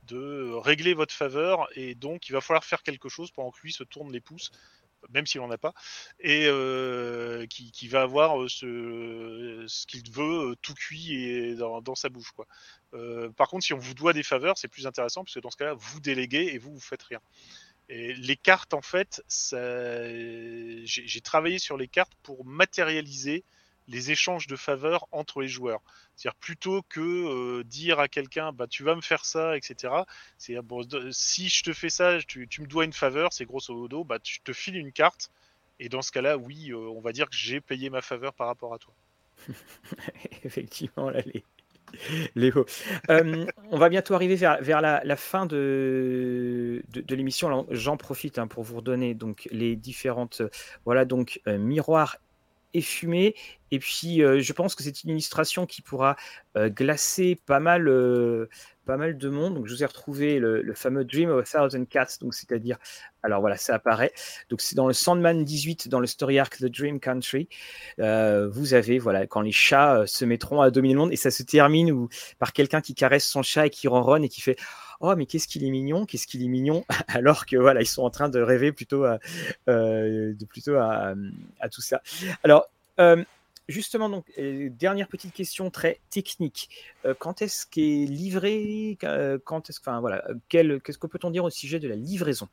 de 0.07 0.53
régler 0.55 0.95
votre 0.95 1.15
faveur 1.15 1.69
et 1.75 1.95
donc 1.95 2.29
il 2.29 2.33
va 2.33 2.41
falloir 2.41 2.65
faire 2.65 2.83
quelque 2.83 3.09
chose 3.09 3.31
pendant 3.31 3.51
que 3.51 3.61
lui 3.63 3.73
se 3.73 3.85
tourne 3.85 4.13
les 4.13 4.21
pouces 4.21 4.51
même 5.11 5.27
s'il 5.27 5.41
n'en 5.41 5.51
a 5.51 5.59
pas, 5.59 5.75
et 6.21 6.47
euh, 6.47 7.47
qui, 7.47 7.89
va 7.89 8.03
avoir 8.03 8.41
euh, 8.41 8.49
ce, 8.49 9.65
ce 9.67 9.87
qu'il 9.87 10.11
veut 10.11 10.51
euh, 10.51 10.57
tout 10.63 10.75
cuit 10.75 11.15
et 11.15 11.55
dans, 11.55 11.95
sa 11.95 12.09
bouche. 12.09 12.33
Quoi. 12.33 12.47
par 13.37 13.49
contre, 13.49 13.65
si 13.65 13.73
on 13.73 13.79
vous 13.79 13.95
doit 13.95 14.13
des 14.13 14.23
faveurs, 14.23 14.59
c'est 14.59 14.69
plus 14.69 14.87
intéressant 14.87 15.25
parce 15.25 15.35
que 15.35 15.41
dans 15.41 15.51
ce 15.51 15.57
cas-là, 15.57 15.75
vous 15.75 16.01
déléguez 16.01 16.51
et 16.53 16.59
vous, 16.59 16.73
vous 16.73 16.81
faites 16.81 17.03
rien. 17.03 17.21
Et 17.89 18.15
les 18.15 18.37
cartes, 18.37 18.73
en 18.73 18.83
fait, 18.83 19.23
j'ai 19.29 21.21
travaillé 21.23 21.59
sur 21.59 21.77
les 21.77 21.89
cartes 21.89 22.15
pour 22.23 22.45
matérialiser 22.45 23.45
les 23.89 24.11
échanges 24.11 24.47
de 24.47 24.57
faveurs 24.57 25.07
entre 25.13 25.41
les 25.41 25.49
joueurs. 25.49 25.81
C'est-à-dire 26.17 26.39
plutôt 26.39 26.83
que 26.83 27.01
euh, 27.01 27.65
dire 27.65 28.01
à 28.01 28.09
quelqu'un 28.09 28.53
bah 28.53 28.67
tu 28.67 28.83
vas 28.83 28.95
me 28.95 29.01
faire 29.01 29.25
ça, 29.25 29.57
etc. 29.57 29.93
C'est 30.39 30.61
bon, 30.63 30.87
si 31.11 31.49
je 31.49 31.63
te 31.63 31.73
fais 31.73 31.91
ça, 31.91 32.19
tu, 32.27 32.49
me 32.61 32.67
dois 32.67 32.85
une 32.85 32.93
faveur, 32.93 33.33
c'est 33.33 33.45
grosso 33.45 33.75
modo, 33.75 34.05
bah 34.05 34.19
tu 34.19 34.41
te 34.41 34.53
files 34.53 34.77
une 34.77 34.93
carte. 34.93 35.31
Et 35.81 35.89
dans 35.89 36.03
ce 36.03 36.13
cas-là, 36.13 36.39
oui, 36.39 36.71
euh, 36.71 36.77
on 36.77 37.01
va 37.01 37.13
dire 37.13 37.29
que 37.29 37.37
j'ai 37.37 37.61
payé 37.61 37.91
ma 37.91 38.01
faveur 38.01 38.33
par 38.33 38.47
rapport 38.47 38.75
à 38.75 38.79
toi. 38.79 38.95
Effectivement, 40.45 41.11
là, 41.11 41.21
les, 41.27 41.45
les 42.37 42.53
euh, 43.11 43.47
on 43.71 43.79
va 43.79 43.89
bientôt 43.89 44.15
arriver 44.15 44.37
vers, 44.37 44.81
la, 44.81 45.17
fin 45.17 45.47
de, 45.47 46.83
l'émission. 47.09 47.67
J'en 47.71 47.97
profite 47.97 48.39
hein, 48.39 48.47
pour 48.47 48.63
vous 48.63 48.77
redonner 48.77 49.15
donc 49.15 49.49
les 49.51 49.75
différentes 49.75 50.43
voilà 50.85 51.05
donc 51.05 51.41
miroirs 51.47 52.19
et 52.75 52.83
fumé. 52.83 53.35
Et 53.71 53.79
puis, 53.79 54.23
euh, 54.23 54.41
je 54.41 54.53
pense 54.53 54.75
que 54.75 54.83
c'est 54.83 55.03
une 55.03 55.11
illustration 55.11 55.67
qui 55.67 55.83
pourra 55.83 56.17
euh, 56.57 56.69
glacer 56.69 57.37
pas 57.47 57.59
mal, 57.59 57.89
euh, 57.89 58.49
pas 58.85 58.97
mal 58.97 59.17
de 59.17 59.29
monde. 59.29 59.55
Donc, 59.55 59.67
je 59.67 59.73
vous 59.73 59.83
ai 59.83 59.87
retrouvé 59.87 60.39
le, 60.39 60.75
fameux 60.75 61.05
Dream 61.05 61.31
of 61.31 61.55
a 61.55 61.59
Thousand 61.59 61.85
Cats. 61.87 62.19
Donc, 62.21 62.35
c'est-à-dire, 62.35 62.79
alors 63.23 63.41
voilà, 63.41 63.57
ça 63.57 63.75
apparaît. 63.75 64.13
Donc, 64.51 64.61
c'est 64.61 64.77
dans 64.77 64.87
le 64.87 64.93
Sandman 64.93 65.45
18, 65.45 65.89
dans 65.89 66.01
le 66.01 66.07
story 66.07 66.39
arc 66.39 66.59
The 66.59 66.67
Dream 66.67 67.01
Country. 67.01 67.49
vous 67.99 68.75
avez, 68.75 68.99
voilà, 68.99 69.27
quand 69.27 69.41
les 69.41 69.53
chats 69.53 70.05
se 70.07 70.25
mettront 70.25 70.61
à 70.61 70.71
dominer 70.71 70.95
le 70.95 71.01
monde. 71.01 71.13
Et 71.13 71.17
ça 71.17 71.31
se 71.31 71.43
termine 71.43 72.09
par 72.39 72.53
quelqu'un 72.53 72.81
qui 72.81 72.95
caresse 72.95 73.27
son 73.27 73.43
chat 73.43 73.67
et 73.67 73.71
qui 73.71 73.89
ronronne 73.89 74.25
et 74.25 74.29
qui 74.29 74.41
fait 74.41 74.57
oh 75.01 75.15
mais 75.17 75.27
qu'est-ce 75.27 75.49
qu'il 75.49 75.65
est 75.65 75.71
mignon, 75.71 76.07
qu'est-ce 76.07 76.27
qu'il 76.27 76.43
est 76.43 76.49
mignon, 76.49 76.85
alors 77.09 77.47
que 77.47 77.57
voilà 77.57 77.81
ils 77.81 77.87
sont 77.87 78.03
en 78.03 78.11
train 78.11 78.29
de 78.29 78.41
rêver 78.41 78.73
plutôt 78.73 79.05
à, 79.05 79.19
euh, 79.69 80.35
de 80.35 80.45
plutôt 80.45 80.77
à, 80.77 81.15
tout 81.71 81.81
ça. 81.81 82.03
Alors 82.43 82.67
euh, 83.01 83.25
justement 83.69 84.09
donc 84.09 84.27
dernière 84.39 85.09
petite 85.09 85.33
question 85.33 85.71
très 85.71 86.01
technique. 86.11 86.71
Euh, 87.05 87.15
quand 87.19 87.43
est-ce 87.43 87.67
qu'est 87.67 88.07
livré, 88.07 88.99
quand 89.45 89.69
est-ce, 89.71 89.81
enfin 89.81 90.01
voilà, 90.01 90.25
qu'est-ce 90.49 90.99
que 90.99 91.07
peut-on 91.07 91.31
dire 91.31 91.45
au 91.45 91.51
sujet 91.51 91.79
de 91.79 91.89
la 91.89 91.97
livraison 91.97 92.49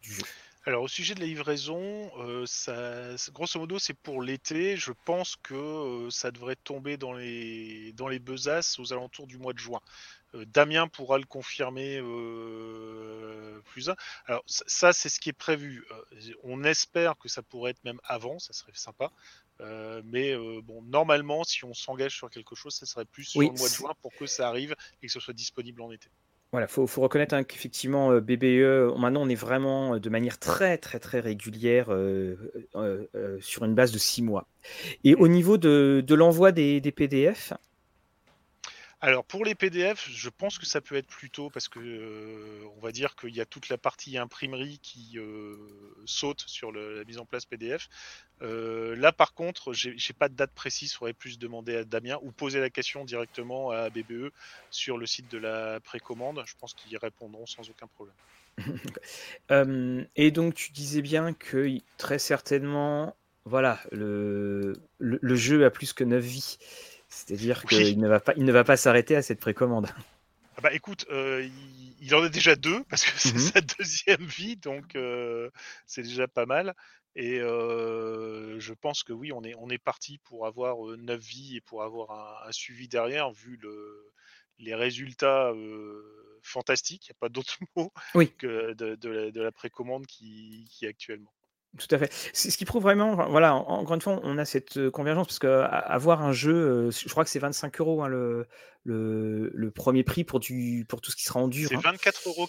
du 0.00 0.12
jeu? 0.12 0.22
Alors 0.64 0.84
au 0.84 0.88
sujet 0.88 1.16
de 1.16 1.20
la 1.20 1.26
livraison, 1.26 2.08
ça, 2.46 3.16
grosso 3.32 3.58
modo 3.58 3.80
c'est 3.80 3.94
pour 3.94 4.22
l'été. 4.22 4.76
Je 4.76 4.92
pense 5.04 5.34
que 5.34 6.06
ça 6.10 6.30
devrait 6.30 6.54
tomber 6.54 6.96
dans 6.96 7.12
les 7.12 7.92
dans 7.96 8.06
les 8.06 8.20
besaces 8.20 8.78
aux 8.78 8.92
alentours 8.92 9.26
du 9.26 9.38
mois 9.38 9.54
de 9.54 9.58
juin. 9.58 9.80
Euh, 10.34 10.44
Damien 10.46 10.88
pourra 10.88 11.18
le 11.18 11.24
confirmer 11.24 11.98
euh, 11.98 13.60
plus 13.66 13.90
un. 13.90 13.96
Alors 14.26 14.42
ça, 14.46 14.92
c'est 14.92 15.08
ce 15.08 15.20
qui 15.20 15.28
est 15.28 15.34
prévu. 15.34 15.84
Euh, 15.90 16.34
on 16.42 16.64
espère 16.64 17.16
que 17.18 17.28
ça 17.28 17.42
pourrait 17.42 17.72
être 17.72 17.84
même 17.84 18.00
avant, 18.04 18.38
ça 18.38 18.52
serait 18.52 18.72
sympa. 18.74 19.10
mais 20.04 20.34
bon, 20.62 20.82
normalement, 20.82 21.44
si 21.44 21.64
on 21.64 21.74
s'engage 21.74 22.16
sur 22.16 22.30
quelque 22.30 22.54
chose, 22.54 22.74
ça 22.74 22.86
serait 22.86 23.04
plus 23.04 23.24
sur 23.24 23.40
le 23.40 23.46
mois 23.48 23.68
de 23.68 23.74
juin 23.74 23.92
pour 24.02 24.12
que 24.14 24.26
ça 24.26 24.48
arrive 24.48 24.74
et 25.02 25.06
que 25.06 25.12
ce 25.12 25.20
soit 25.20 25.34
disponible 25.34 25.82
en 25.82 25.92
été. 25.92 26.08
Voilà, 26.50 26.66
faut, 26.66 26.86
faut 26.86 27.00
reconnaître 27.00 27.34
hein, 27.34 27.44
qu'effectivement 27.44 28.20
BBE, 28.20 28.94
maintenant 28.98 29.22
on 29.22 29.28
est 29.28 29.34
vraiment 29.34 29.98
de 29.98 30.10
manière 30.10 30.38
très 30.38 30.76
très 30.76 30.98
très 30.98 31.20
régulière 31.20 31.86
sur 33.40 33.64
une 33.64 33.74
base 33.74 33.92
de 33.92 33.98
six 33.98 34.22
mois. 34.22 34.48
Et 35.04 35.14
au 35.14 35.28
niveau 35.28 35.58
de, 35.58 36.14
l'envoi 36.14 36.52
des, 36.52 36.80
PDF, 36.92 37.54
alors 39.04 39.24
pour 39.24 39.44
les 39.44 39.56
PDF, 39.56 40.08
je 40.08 40.28
pense 40.28 40.60
que 40.60 40.64
ça 40.64 40.80
peut 40.80 40.94
être 40.94 41.08
plus 41.08 41.28
tôt 41.28 41.50
parce 41.50 41.68
que 41.68 41.80
euh, 41.80 42.64
on 42.76 42.80
va 42.80 42.92
dire 42.92 43.16
qu'il 43.16 43.34
y 43.34 43.40
a 43.40 43.44
toute 43.44 43.68
la 43.68 43.76
partie 43.76 44.16
imprimerie 44.16 44.78
qui 44.80 45.18
euh, 45.18 45.56
saute 46.04 46.44
sur 46.46 46.70
la 46.70 47.02
mise 47.02 47.18
en 47.18 47.26
place 47.26 47.44
PDF. 47.44 47.88
Euh, 48.42 48.94
là 48.94 49.10
par 49.10 49.34
contre, 49.34 49.72
j'ai 49.72 50.12
pas 50.16 50.28
de 50.28 50.34
date 50.34 50.52
précise, 50.52 50.94
faudrait 50.94 51.14
plus 51.14 51.40
demander 51.40 51.78
à 51.78 51.84
Damien 51.84 52.16
ou 52.22 52.30
poser 52.30 52.60
la 52.60 52.70
question 52.70 53.04
directement 53.04 53.72
à 53.72 53.90
BBE 53.90 54.30
sur 54.70 54.96
le 54.98 55.06
site 55.06 55.28
de 55.32 55.38
la 55.38 55.80
précommande. 55.80 56.40
Je 56.46 56.54
pense 56.60 56.72
qu'ils 56.72 56.96
répondront 56.96 57.46
sans 57.46 57.68
aucun 57.68 57.88
problème. 57.88 58.14
et 60.14 60.30
donc 60.30 60.54
tu 60.54 60.70
disais 60.70 61.02
bien 61.02 61.32
que 61.32 61.76
très 61.98 62.20
certainement, 62.20 63.16
voilà, 63.46 63.80
le, 63.90 64.74
le 65.00 65.34
jeu 65.34 65.64
a 65.64 65.70
plus 65.70 65.92
que 65.92 66.04
9 66.04 66.22
vies. 66.22 66.58
C'est-à-dire 67.12 67.64
qu'il 67.66 68.00
ne 68.00 68.08
va 68.08 68.20
pas, 68.20 68.32
il 68.38 68.44
ne 68.44 68.52
va 68.52 68.64
pas 68.64 68.78
s'arrêter 68.78 69.14
à 69.16 69.22
cette 69.22 69.38
précommande. 69.38 69.86
Ah 70.56 70.62
bah 70.62 70.72
écoute, 70.72 71.04
euh, 71.10 71.46
il, 72.00 72.14
en 72.14 72.22
a 72.22 72.30
déjà 72.30 72.56
deux 72.56 72.82
parce 72.84 73.04
que 73.04 73.10
c'est 73.18 73.34
mhm. 73.34 73.38
sa 73.38 73.60
deuxième 73.60 74.24
vie, 74.24 74.56
donc 74.56 74.96
euh, 74.96 75.50
c'est 75.86 76.02
déjà 76.02 76.26
pas 76.26 76.46
mal. 76.46 76.74
Et 77.14 77.38
euh, 77.38 78.58
je 78.58 78.72
pense 78.72 79.02
que 79.02 79.12
oui, 79.12 79.30
on 79.30 79.44
est, 79.44 79.54
on 79.58 79.68
est 79.68 79.78
parti 79.78 80.18
pour 80.24 80.46
avoir 80.46 80.78
neuf 80.96 81.20
vies 81.20 81.56
et 81.56 81.60
pour 81.60 81.82
avoir 81.82 82.46
un, 82.46 82.52
suivi 82.52 82.88
derrière, 82.88 83.30
vu 83.30 83.58
le, 83.60 84.10
les 84.58 84.74
résultats 84.74 85.52
fantastiques, 86.42 87.08
il 87.08 87.10
n'y 87.10 87.16
a 87.16 87.20
pas 87.20 87.28
d'autre 87.28 87.58
mot 87.76 87.92
que 88.38 88.72
de, 88.72 89.40
la, 89.40 89.52
précommande 89.52 90.06
qui, 90.06 90.66
qui 90.70 90.86
est 90.86 90.88
actuellement. 90.88 91.32
Tout 91.78 91.94
à 91.94 91.98
fait. 91.98 92.12
C'est 92.34 92.50
ce 92.50 92.58
qui 92.58 92.66
prouve 92.66 92.82
vraiment, 92.82 93.14
voilà, 93.30 93.54
encore 93.54 93.94
une 93.94 94.02
fois, 94.02 94.20
on 94.24 94.36
a 94.36 94.44
cette 94.44 94.76
euh, 94.76 94.90
convergence 94.90 95.26
parce 95.26 95.38
qu'avoir 95.38 96.22
un 96.22 96.32
jeu, 96.32 96.54
euh, 96.54 96.90
je 96.90 97.08
crois 97.08 97.24
que 97.24 97.30
c'est 97.30 97.38
25 97.38 97.80
euros 97.80 98.02
hein, 98.02 98.08
le, 98.08 98.46
le, 98.84 99.70
premier 99.70 100.02
prix 100.04 100.22
pour, 100.22 100.38
du, 100.38 100.84
pour 100.86 101.00
tout 101.00 101.10
ce 101.10 101.16
qui 101.16 101.24
sera 101.24 101.40
en 101.40 101.48
dur. 101.48 101.70
C'est 101.70 101.76
24,90 101.76 102.28
euros 102.28 102.46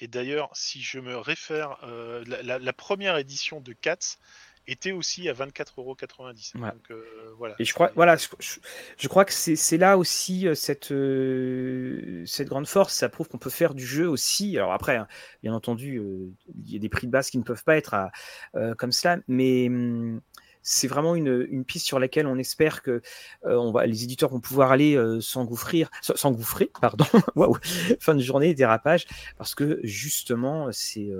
et 0.00 0.08
d'ailleurs, 0.08 0.48
si 0.54 0.80
je 0.80 0.98
me 0.98 1.16
réfère, 1.18 1.76
euh, 1.82 2.24
la, 2.26 2.58
la, 2.58 2.72
première 2.72 3.18
édition 3.18 3.60
de 3.60 3.74
Cats 3.74 4.16
était 4.68 4.92
aussi 4.92 5.28
à 5.28 5.32
24,90€. 5.32 6.72
Euh, 6.90 7.02
voilà. 7.36 7.54
Et 7.58 7.64
je 7.64 7.72
crois, 7.72 7.90
voilà, 7.94 8.16
je, 8.16 9.08
crois 9.08 9.24
que 9.24 9.32
c'est 9.32 9.76
là 9.78 9.96
aussi 9.98 10.46
euh, 10.46 10.54
cette, 10.54 10.92
euh, 10.92 12.22
cette 12.26 12.48
grande 12.48 12.68
force. 12.68 12.94
Ça 12.94 13.08
prouve 13.08 13.28
qu'on 13.28 13.38
peut 13.38 13.50
faire 13.50 13.74
du 13.74 13.84
jeu 13.84 14.08
aussi. 14.08 14.56
Alors 14.56 14.72
après, 14.72 14.96
hein, 14.96 15.08
bien 15.42 15.54
entendu, 15.54 16.02
il 16.54 16.72
y 16.72 16.76
a 16.76 16.78
des 16.78 16.88
prix 16.88 17.06
de 17.06 17.12
base 17.12 17.30
qui 17.30 17.38
ne 17.38 17.42
peuvent 17.42 17.64
pas 17.64 17.76
être 17.76 17.94
à, 17.94 18.10
comme 18.76 18.92
cela, 18.92 19.18
mais 19.26 19.68
hum, 19.68 20.20
c'est 20.62 20.88
vraiment 20.88 21.14
une, 21.14 21.46
une, 21.50 21.64
piste 21.64 21.86
sur 21.86 21.98
laquelle 21.98 22.26
on 22.26 22.36
espère 22.36 22.82
que 22.82 23.00
on 23.42 23.72
va, 23.72 23.86
les 23.86 24.04
éditeurs 24.04 24.28
vont 24.30 24.40
pouvoir 24.40 24.70
aller 24.70 24.98
s'engouffrer, 25.20 25.86
s'engouffrer, 26.02 26.70
pardon, 26.80 27.06
waouh, 27.36 27.56
fin 28.00 28.14
de 28.14 28.20
journée, 28.20 28.54
dérapage, 28.54 29.06
parce 29.38 29.54
que 29.54 29.80
justement, 29.82 30.68
c'est 30.72 31.10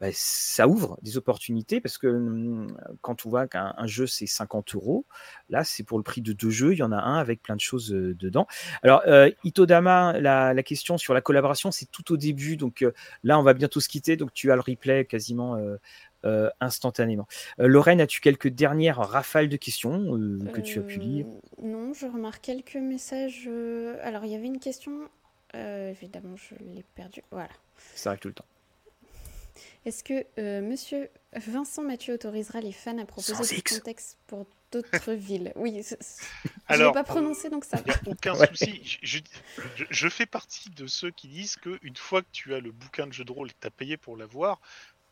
bah, 0.00 0.08
ça 0.12 0.68
ouvre 0.68 0.96
des 1.02 1.16
opportunités 1.16 1.80
parce 1.80 1.98
que 1.98 2.06
mmh, 2.06 2.76
quand 3.00 3.26
on 3.26 3.30
voit 3.30 3.48
qu'un 3.48 3.74
jeu 3.86 4.06
c'est 4.06 4.26
50 4.26 4.76
euros, 4.76 5.06
là 5.48 5.64
c'est 5.64 5.82
pour 5.82 5.98
le 5.98 6.04
prix 6.04 6.22
de 6.22 6.32
deux 6.32 6.50
jeux, 6.50 6.72
il 6.72 6.78
y 6.78 6.82
en 6.82 6.92
a 6.92 6.98
un 6.98 7.18
avec 7.18 7.42
plein 7.42 7.56
de 7.56 7.60
choses 7.60 7.90
dedans. 7.90 8.46
Alors 8.82 9.02
Itodama, 9.42 10.18
la, 10.20 10.54
la, 10.54 10.62
question 10.62 10.98
sur 10.98 11.14
la 11.14 11.20
collaboration, 11.20 11.72
c'est 11.72 11.90
tout 11.90 12.12
au 12.12 12.16
début, 12.16 12.56
donc 12.56 12.84
là 13.24 13.38
on 13.38 13.42
va 13.42 13.54
bientôt 13.54 13.80
se 13.80 13.88
quitter, 13.88 14.16
donc 14.16 14.32
tu 14.32 14.52
as 14.52 14.54
le 14.54 14.60
replay 14.60 15.04
quasiment 15.04 15.58
instantanément. 16.60 17.26
Lorraine, 17.58 18.00
as-tu 18.00 18.20
quelques 18.20 18.48
dernières 18.48 18.98
rafales 18.98 19.48
de 19.48 19.56
questions 19.56 20.12
que 20.52 20.60
tu 20.60 20.78
as 20.78 20.82
pu 20.82 21.00
lire? 21.00 21.26
Non, 21.60 21.92
je 21.92 22.06
remarque 22.06 22.42
quelques 22.42 22.76
messages. 22.76 23.48
Alors 24.02 24.24
il 24.24 24.30
y 24.30 24.36
avait 24.36 24.46
une 24.46 24.60
question, 24.60 25.08
évidemment 25.54 26.36
je 26.36 26.54
l'ai 26.74 26.84
perdue. 26.94 27.22
Voilà. 27.32 27.50
Ça 27.94 28.10
arrive 28.10 28.20
tout 28.20 28.28
le 28.28 28.34
temps. 28.34 28.44
Est-ce 29.88 30.04
que 30.04 30.26
euh, 30.38 30.60
monsieur 30.60 31.08
Vincent 31.34 31.82
Mathieu 31.82 32.12
autorisera 32.12 32.60
les 32.60 32.72
fans 32.72 32.98
à 32.98 33.06
proposer 33.06 33.56
du 33.56 33.62
contexte 33.62 34.18
pour 34.26 34.46
d'autres 34.70 35.12
villes? 35.14 35.50
Oui, 35.56 35.82
je 35.82 36.74
ne 36.74 36.84
vais 36.84 36.92
pas 36.92 37.04
prononcer 37.04 37.48
donc 37.48 37.64
ça. 37.64 37.78
Il 37.86 37.86
n'y 37.86 37.92
a 37.92 38.00
aucun 38.12 38.34
souci. 38.34 38.98
Je, 39.02 40.08
fais 40.10 40.26
partie 40.26 40.68
de 40.68 40.86
ceux 40.86 41.10
qui 41.10 41.26
disent 41.28 41.56
qu'une 41.56 41.96
fois 41.96 42.20
que 42.20 42.28
tu 42.32 42.54
as 42.54 42.60
le 42.60 42.70
bouquin 42.70 43.06
de 43.06 43.14
jeu 43.14 43.24
de 43.24 43.32
rôle 43.32 43.48
et 43.48 43.52
que 43.52 43.60
tu 43.62 43.66
as 43.66 43.70
payé 43.70 43.96
pour 43.96 44.18
l'avoir, 44.18 44.60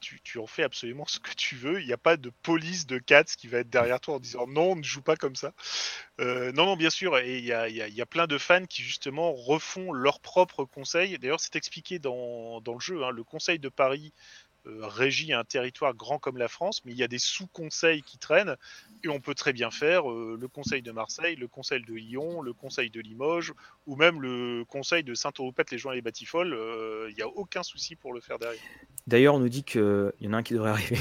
tu, 0.00 0.20
tu, 0.20 0.38
en 0.38 0.46
fais 0.46 0.62
absolument 0.62 1.06
ce 1.06 1.20
que 1.20 1.32
tu 1.34 1.56
veux. 1.56 1.80
Il 1.80 1.86
n'y 1.86 1.94
a 1.94 1.96
pas 1.98 2.18
de 2.18 2.30
police 2.42 2.86
de 2.86 2.98
Cats 2.98 3.24
qui 3.24 3.48
va 3.48 3.60
être 3.60 3.70
derrière 3.70 3.98
toi 3.98 4.16
en 4.16 4.20
disant 4.20 4.46
non, 4.46 4.72
on 4.72 4.76
ne 4.76 4.82
joue 4.82 5.00
pas 5.00 5.16
comme 5.16 5.36
ça. 5.36 5.54
Euh, 6.20 6.52
non, 6.52 6.66
non, 6.66 6.76
bien 6.76 6.90
sûr. 6.90 7.16
Et 7.16 7.38
il 7.38 7.46
y 7.46 7.52
a, 7.54 7.66
y 7.66 8.00
a, 8.02 8.06
plein 8.06 8.26
de 8.26 8.36
fans 8.36 8.66
qui 8.66 8.82
justement 8.82 9.32
refont 9.32 9.92
leurs 9.94 10.20
propres 10.20 10.66
conseils. 10.66 11.18
D'ailleurs, 11.18 11.40
c'est 11.40 11.56
expliqué 11.56 11.98
dans, 11.98 12.60
dans, 12.60 12.74
le 12.74 12.80
jeu. 12.80 13.02
Hein. 13.04 13.10
Le 13.10 13.24
conseil 13.24 13.58
de 13.58 13.70
Paris 13.70 14.12
régit 14.82 15.32
un 15.32 15.44
territoire 15.44 15.94
grand 15.94 16.18
comme 16.18 16.36
la 16.36 16.48
France, 16.48 16.82
mais 16.84 16.92
il 16.92 16.98
y 16.98 17.02
a 17.02 17.08
des 17.08 17.18
sous-conseils 17.18 18.02
qui 18.02 18.18
traînent, 18.18 18.56
et 19.04 19.08
on 19.08 19.20
peut 19.20 19.34
très 19.34 19.52
bien 19.52 19.70
faire 19.70 20.08
le 20.08 20.48
conseil 20.48 20.82
de 20.82 20.92
Marseille, 20.92 21.36
le 21.36 21.48
conseil 21.48 21.82
de 21.82 21.94
Lyon, 21.94 22.42
le 22.42 22.52
conseil 22.52 22.90
de 22.90 23.00
Limoges, 23.00 23.52
ou 23.86 23.96
même 23.96 24.20
le 24.20 24.64
conseil 24.68 25.04
de 25.04 25.14
Saint-Oropette, 25.14 25.70
les 25.70 25.78
joints 25.78 25.92
et 25.92 25.96
les 25.96 26.02
Batifoles. 26.02 26.56
Il 27.10 27.14
n'y 27.14 27.22
a 27.22 27.28
aucun 27.28 27.62
souci 27.62 27.96
pour 27.96 28.12
le 28.12 28.20
faire 28.20 28.38
derrière. 28.38 28.62
D'ailleurs, 29.06 29.34
on 29.34 29.38
nous 29.38 29.48
dit 29.48 29.62
qu'il 29.62 30.12
y 30.20 30.28
en 30.28 30.32
a 30.32 30.38
un 30.38 30.42
qui 30.42 30.54
devrait 30.54 30.70
arriver. 30.70 30.98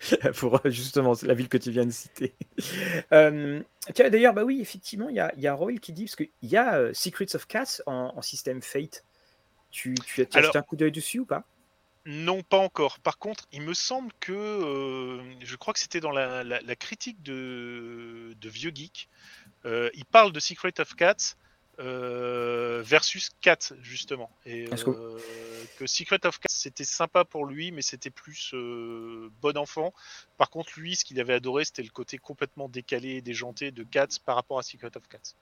pour 0.36 0.60
justement 0.64 1.14
la 1.22 1.34
ville 1.34 1.48
que 1.48 1.58
tu 1.58 1.70
viens 1.70 1.86
de 1.86 1.90
citer. 1.90 2.34
D'ailleurs, 3.10 4.34
bah 4.34 4.44
oui, 4.44 4.60
effectivement, 4.60 5.08
il 5.08 5.16
y 5.16 5.20
a, 5.20 5.32
y 5.36 5.46
a 5.46 5.54
Roy 5.54 5.76
qui 5.76 5.92
dit, 5.92 6.04
parce 6.04 6.16
qu'il 6.16 6.30
y 6.42 6.56
a 6.56 6.92
Secrets 6.94 7.34
of 7.34 7.46
Cats 7.46 7.82
en, 7.86 8.20
système 8.22 8.62
Fate. 8.62 9.04
Tu, 9.70 9.94
tu 10.06 10.26
as 10.32 10.42
jeté 10.42 10.58
un 10.58 10.62
coup 10.62 10.76
d'œil 10.76 10.92
dessus 10.92 11.20
ou 11.20 11.26
pas? 11.26 11.44
Non, 12.06 12.42
pas 12.42 12.58
encore. 12.58 12.98
Par 13.00 13.18
contre, 13.18 13.46
il 13.52 13.62
me 13.62 13.74
semble 13.74 14.12
que, 14.20 15.20
je 15.40 15.56
crois 15.56 15.74
que 15.74 15.80
c'était 15.80 16.00
dans 16.00 16.12
la, 16.12 16.76
critique 16.76 17.22
de, 17.22 18.34
de 18.40 18.48
Vieux 18.48 18.72
Geek, 18.74 19.08
il 19.64 20.04
parle 20.10 20.32
de 20.32 20.40
Secret 20.40 20.80
of 20.80 20.94
Cats 20.94 21.36
euh, 21.80 22.82
versus 22.84 23.30
4 23.40 23.74
justement. 23.82 24.30
Et 24.44 24.66
euh, 24.66 25.16
que... 25.78 25.86
Secret 25.86 26.18
of 26.26 26.40
Cats 26.40 26.48
c'était 26.48 26.82
sympa 26.82 27.24
pour 27.24 27.46
lui 27.46 27.70
mais 27.70 27.82
c'était 27.82 28.10
plus 28.10 28.52
euh, 28.52 29.30
bon 29.40 29.56
enfant. 29.56 29.94
Par 30.38 30.50
contre 30.50 30.72
lui 30.76 30.96
ce 30.96 31.04
qu'il 31.04 31.20
avait 31.20 31.34
adoré 31.34 31.64
c'était 31.64 31.84
le 31.84 31.90
côté 31.90 32.18
complètement 32.18 32.68
décalé 32.68 33.10
et 33.10 33.20
déjanté 33.20 33.70
de 33.70 33.84
Cats 33.84 34.18
par 34.26 34.34
rapport 34.34 34.58
à 34.58 34.64
Secret 34.64 34.90
of 34.96 35.06
Cats 35.06 35.34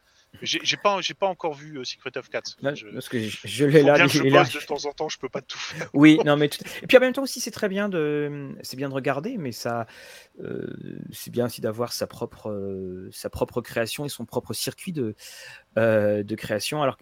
j'ai 0.43 0.76
pas, 0.76 1.01
j'ai 1.01 1.14
pas 1.14 1.26
encore 1.26 1.55
vu 1.55 1.84
Secret 1.84 2.16
of 2.16 2.28
Cats. 2.28 2.43
je, 2.74 2.87
parce 2.89 3.09
que 3.09 3.18
je, 3.20 3.64
l'ai 3.64 3.82
là, 3.82 4.07
je 4.07 4.22
là. 4.22 4.45
de 4.45 4.66
temps 4.66 4.84
en 4.87 4.93
temps, 4.93 5.09
je 5.09 5.18
peux 5.18 5.28
pas 5.28 5.43
tout 5.43 5.59
faire. 5.59 5.89
Oui, 5.93 6.18
non, 6.24 6.37
mais 6.37 6.47
et 6.82 6.87
puis 6.87 6.97
en 6.97 7.01
même 7.01 7.12
temps 7.12 7.22
aussi, 7.22 7.41
c'est 7.41 7.51
très 7.51 7.68
bien 7.68 7.89
de, 7.89 8.55
c'est 8.62 8.76
bien 8.76 8.89
de 8.89 8.95
regarder, 8.95 9.37
mais 9.39 9.53
ça, 9.53 9.87
c'est 11.12 11.30
bien 11.30 11.47
aussi 11.47 11.61
d'avoir 11.61 11.93
sa 11.93 12.07
propre, 12.07 13.09
sa 13.12 13.30
propre 13.30 13.61
création 13.61 14.05
et 14.05 14.09
son 14.09 14.24
propre 14.24 14.53
circuit 14.53 14.93
de, 14.93 15.14
euh, 15.78 16.22
de 16.22 16.34
création. 16.34 16.82
Alors, 16.82 16.97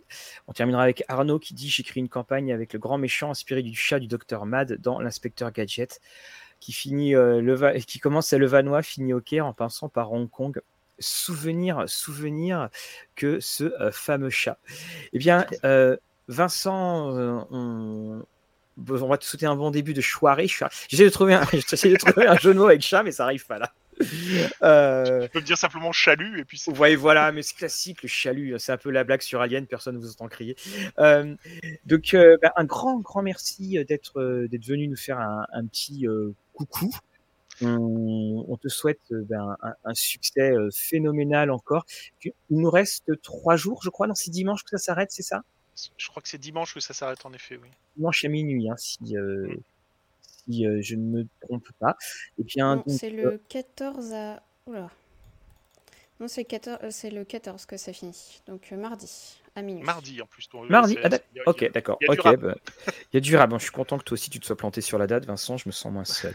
on 0.48 0.52
terminera 0.52 0.82
avec 0.82 1.04
Arnaud 1.08 1.38
qui 1.38 1.54
dit 1.54 1.68
J'écris 1.68 2.00
une 2.00 2.08
campagne 2.08 2.52
avec 2.52 2.72
le 2.72 2.80
grand 2.80 2.98
méchant 2.98 3.30
inspiré 3.30 3.62
du 3.62 3.74
chat 3.74 4.00
du 4.00 4.08
docteur 4.08 4.46
Mad 4.46 4.78
dans 4.80 5.00
l'inspecteur 5.00 5.52
Gadget, 5.52 6.00
qui, 6.58 6.72
finit, 6.72 7.14
euh, 7.14 7.40
le 7.40 7.78
qui 7.80 8.00
commence 8.00 8.32
à 8.32 8.38
Levallois, 8.38 8.82
finit 8.82 9.12
au 9.12 9.20
Caire 9.20 9.46
en 9.46 9.52
passant 9.52 9.88
par 9.88 10.12
Hong 10.12 10.28
Kong. 10.28 10.60
Souvenir, 10.98 11.84
souvenir 11.86 12.68
que 13.16 13.40
ce 13.40 13.64
euh, 13.80 13.90
fameux 13.92 14.30
chat. 14.30 14.58
Eh 15.12 15.18
bien, 15.18 15.46
Vincent, 16.28 17.10
on, 17.50 18.24
on 18.76 19.08
va 19.08 19.18
te 19.18 19.24
souhaiter 19.24 19.46
un 19.46 19.56
bon 19.56 19.70
début 19.70 19.94
de 19.94 20.00
soirée. 20.00 20.46
J'essaie 20.88 21.04
de 21.04 21.10
trouver 21.10 21.34
un, 21.34 21.42
de 21.52 21.96
trouver 21.96 22.26
un 22.26 22.36
jeu 22.36 22.54
de 22.54 22.58
mots 22.58 22.66
avec 22.66 22.82
chat, 22.82 23.02
mais 23.02 23.12
ça 23.12 23.24
arrive 23.24 23.46
pas 23.46 23.58
là. 23.58 23.72
Euh... 24.62 25.24
Tu 25.24 25.28
peux 25.28 25.40
me 25.40 25.44
dire 25.44 25.58
simplement 25.58 25.92
chalut 25.92 26.40
et 26.40 26.44
puis 26.44 26.60
Ouais, 26.78 26.96
voilà, 26.96 27.30
mais 27.32 27.42
c'est 27.42 27.54
classique 27.54 28.02
le 28.02 28.08
chalut. 28.08 28.54
C'est 28.58 28.72
un 28.72 28.76
peu 28.76 28.90
la 28.90 29.04
blague 29.04 29.20
sur 29.20 29.40
Alien, 29.40 29.66
personne 29.66 29.94
ne 29.94 30.00
vous 30.00 30.10
entend 30.10 30.26
crier. 30.26 30.56
Euh, 30.98 31.34
donc, 31.84 32.14
euh, 32.14 32.36
bah, 32.42 32.52
un 32.56 32.64
grand, 32.64 32.98
grand 33.00 33.22
merci 33.22 33.78
d'être 33.86 34.46
d'être 34.46 34.64
venu 34.64 34.88
nous 34.88 34.96
faire 34.96 35.18
un, 35.20 35.46
un 35.52 35.66
petit 35.66 36.06
coucou. 36.54 36.90
On, 37.62 38.44
on, 38.48 38.56
te 38.56 38.68
souhaite 38.68 39.00
ben, 39.10 39.56
un, 39.62 39.74
un, 39.84 39.94
succès 39.94 40.52
phénoménal 40.72 41.50
encore. 41.50 41.84
Il 42.24 42.32
nous 42.50 42.70
reste 42.70 43.20
trois 43.22 43.56
jours, 43.56 43.80
je 43.82 43.90
crois. 43.90 44.06
Non, 44.06 44.14
c'est 44.14 44.30
dimanche 44.30 44.64
que 44.64 44.70
ça 44.70 44.78
s'arrête, 44.78 45.10
c'est 45.12 45.22
ça? 45.22 45.42
Je 45.96 46.08
crois 46.08 46.22
que 46.22 46.28
c'est 46.28 46.38
dimanche 46.38 46.74
que 46.74 46.80
ça 46.80 46.94
s'arrête 46.94 47.24
en 47.26 47.32
effet, 47.32 47.58
oui. 47.60 47.68
Dimanche 47.96 48.24
à 48.24 48.28
minuit, 48.28 48.70
hein, 48.70 48.76
si, 48.76 49.16
mm 49.16 49.56
si 50.46 50.66
euh, 50.66 50.80
je 50.82 50.96
ne 50.96 51.02
me 51.02 51.26
trompe 51.40 51.68
pas. 51.78 51.96
Et 52.38 52.44
puis 52.44 52.60
un, 52.60 52.82
c'est 52.86 53.10
le 53.10 53.40
14 53.48 54.12
à. 54.12 54.42
Oula. 54.66 54.90
Non, 56.24 56.28
c'est, 56.28 56.44
14... 56.46 56.78
Euh, 56.82 56.88
c'est 56.90 57.10
le 57.10 57.22
14 57.22 57.66
que 57.66 57.76
ça 57.76 57.92
finit. 57.92 58.40
Donc 58.46 58.68
euh, 58.72 58.76
mardi, 58.76 59.36
à 59.54 59.60
minuit. 59.60 59.82
Mardi 59.82 60.22
en 60.22 60.26
plus. 60.26 60.48
mardi 60.70 60.96
ah, 61.04 61.10
Ok, 61.44 61.70
d'accord. 61.70 61.98
Il 62.00 62.06
y 62.06 62.08
a, 62.08 62.12
okay, 62.12 62.36
bah, 62.38 62.54
y 63.12 63.16
a 63.18 63.20
du 63.20 63.36
rab. 63.36 63.52
je 63.58 63.64
suis 63.64 63.70
content 63.70 63.98
que 63.98 64.04
toi 64.04 64.14
aussi 64.14 64.30
tu 64.30 64.40
te 64.40 64.46
sois 64.46 64.56
planté 64.56 64.80
sur 64.80 64.96
la 64.96 65.06
date, 65.06 65.26
Vincent. 65.26 65.58
Je 65.58 65.68
me 65.68 65.72
sens 65.72 65.92
moins 65.92 66.06
seul. 66.06 66.32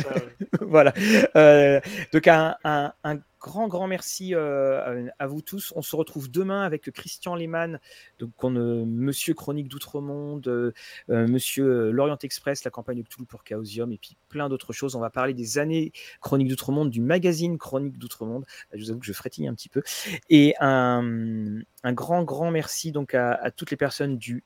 voilà. 0.62 0.94
Euh, 1.36 1.78
donc 2.14 2.26
un, 2.26 2.56
un, 2.64 2.94
un 3.04 3.18
grand, 3.40 3.68
grand 3.68 3.86
merci 3.86 4.34
euh, 4.34 5.08
à 5.18 5.26
vous 5.26 5.42
tous. 5.42 5.72
On 5.76 5.82
se 5.82 5.94
retrouve 5.96 6.30
demain 6.30 6.62
avec 6.62 6.90
Christian 6.90 7.34
Lehmann, 7.34 7.80
donc 8.18 8.32
on, 8.42 8.54
euh, 8.56 8.84
Monsieur 8.84 9.34
Chronique 9.34 9.68
d'Outre-Monde, 9.68 10.46
euh, 10.48 10.72
Monsieur 11.08 11.90
L'Orient 11.90 12.18
Express, 12.22 12.64
la 12.64 12.70
campagne 12.70 13.02
Cthulhu 13.02 13.26
pour 13.26 13.44
Chaosium, 13.44 13.92
et 13.92 13.98
puis 13.98 14.16
plein 14.28 14.48
d'autres 14.48 14.72
choses. 14.72 14.94
On 14.94 15.00
va 15.00 15.10
parler 15.10 15.34
des 15.34 15.58
années 15.58 15.92
Chronique 16.20 16.48
d'Outre-Monde, 16.48 16.90
du 16.90 17.00
magazine 17.00 17.58
Chronique 17.58 17.98
d'Outre-Monde. 17.98 18.44
Je 18.72 18.78
vous 18.84 18.90
avoue 18.90 19.00
que 19.00 19.06
je 19.06 19.12
frétille 19.12 19.46
un 19.48 19.54
petit 19.54 19.68
peu. 19.68 19.82
Et 20.30 20.54
un, 20.60 21.60
un 21.84 21.92
grand, 21.92 22.24
grand 22.24 22.50
merci 22.50 22.92
donc 22.92 23.14
à, 23.14 23.32
à 23.32 23.50
toutes 23.50 23.70
les 23.70 23.76
personnes 23.76 24.18
du 24.18 24.42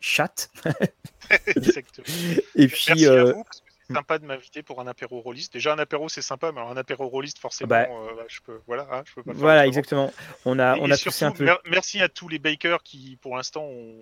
chat. 0.00 0.50
Exactement. 1.46 2.06
Et 2.54 2.68
puis, 2.68 2.86
merci 2.88 3.06
à 3.06 3.24
vous. 3.24 3.44
Sympa 3.92 4.18
de 4.18 4.26
m'inviter 4.26 4.62
pour 4.62 4.80
un 4.80 4.86
apéro 4.86 5.20
rôliste. 5.20 5.52
Déjà 5.52 5.72
un 5.72 5.78
apéro 5.78 6.08
c'est 6.08 6.22
sympa, 6.22 6.52
mais 6.52 6.60
un 6.60 6.76
apéro 6.76 7.06
rôliste 7.08 7.38
forcément, 7.38 7.68
bah, 7.68 7.86
euh, 7.90 8.24
je 8.28 8.40
peux, 8.40 8.60
voilà, 8.66 8.88
hein, 8.90 9.02
je 9.06 9.14
peux 9.14 9.22
pas. 9.22 9.32
Voilà, 9.32 9.66
exactement. 9.66 10.12
On 10.44 10.58
a, 10.58 10.76
on 10.78 10.90
a 10.90 10.96
surtout, 10.96 11.24
un 11.24 11.32
peu. 11.32 11.46
merci 11.68 12.00
à 12.00 12.08
tous 12.08 12.28
les 12.28 12.38
bakers 12.38 12.82
qui, 12.82 13.18
pour 13.20 13.36
l'instant, 13.36 13.64
ont, 13.64 13.94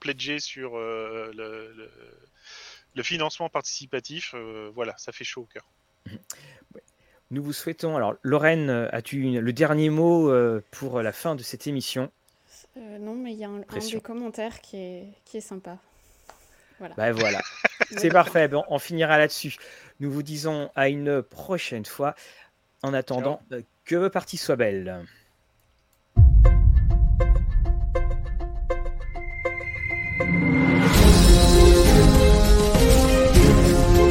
pledgé 0.00 0.38
sur 0.38 0.76
euh, 0.76 1.32
le, 1.34 1.90
le, 2.94 3.02
financement 3.02 3.48
participatif. 3.48 4.32
Euh, 4.34 4.70
voilà, 4.72 4.94
ça 4.96 5.10
fait 5.10 5.24
chaud 5.24 5.42
au 5.42 5.46
cœur. 5.46 5.66
Nous 7.32 7.42
vous 7.42 7.52
souhaitons. 7.52 7.96
Alors, 7.96 8.14
Lorraine, 8.22 8.70
as-tu 8.92 9.40
le 9.40 9.52
dernier 9.52 9.90
mot 9.90 10.32
pour 10.70 11.02
la 11.02 11.12
fin 11.12 11.34
de 11.34 11.42
cette 11.42 11.66
émission? 11.66 12.10
Non, 12.76 13.16
mais 13.16 13.32
il 13.32 13.38
y 13.38 13.44
a 13.44 13.48
un, 13.48 13.60
un, 13.68 13.78
des 13.78 14.00
commentaires 14.00 14.60
qui 14.60 14.76
est, 14.76 15.08
qui 15.24 15.36
est 15.36 15.42
sympa. 15.42 15.78
Voilà. 16.78 16.94
Ben 16.96 17.12
voilà. 17.12 17.40
C'est 17.96 18.10
parfait. 18.10 18.48
Bon, 18.48 18.64
on 18.68 18.78
finira 18.78 19.18
là-dessus. 19.18 19.56
Nous 20.00 20.10
vous 20.10 20.22
disons 20.22 20.70
à 20.74 20.88
une 20.88 21.22
prochaine 21.22 21.84
fois. 21.84 22.14
En 22.82 22.94
attendant, 22.94 23.40
euh, 23.50 23.62
que 23.84 23.96
vos 23.96 24.10
parties 24.10 24.36
soient 24.36 24.54
belles. 24.54 25.04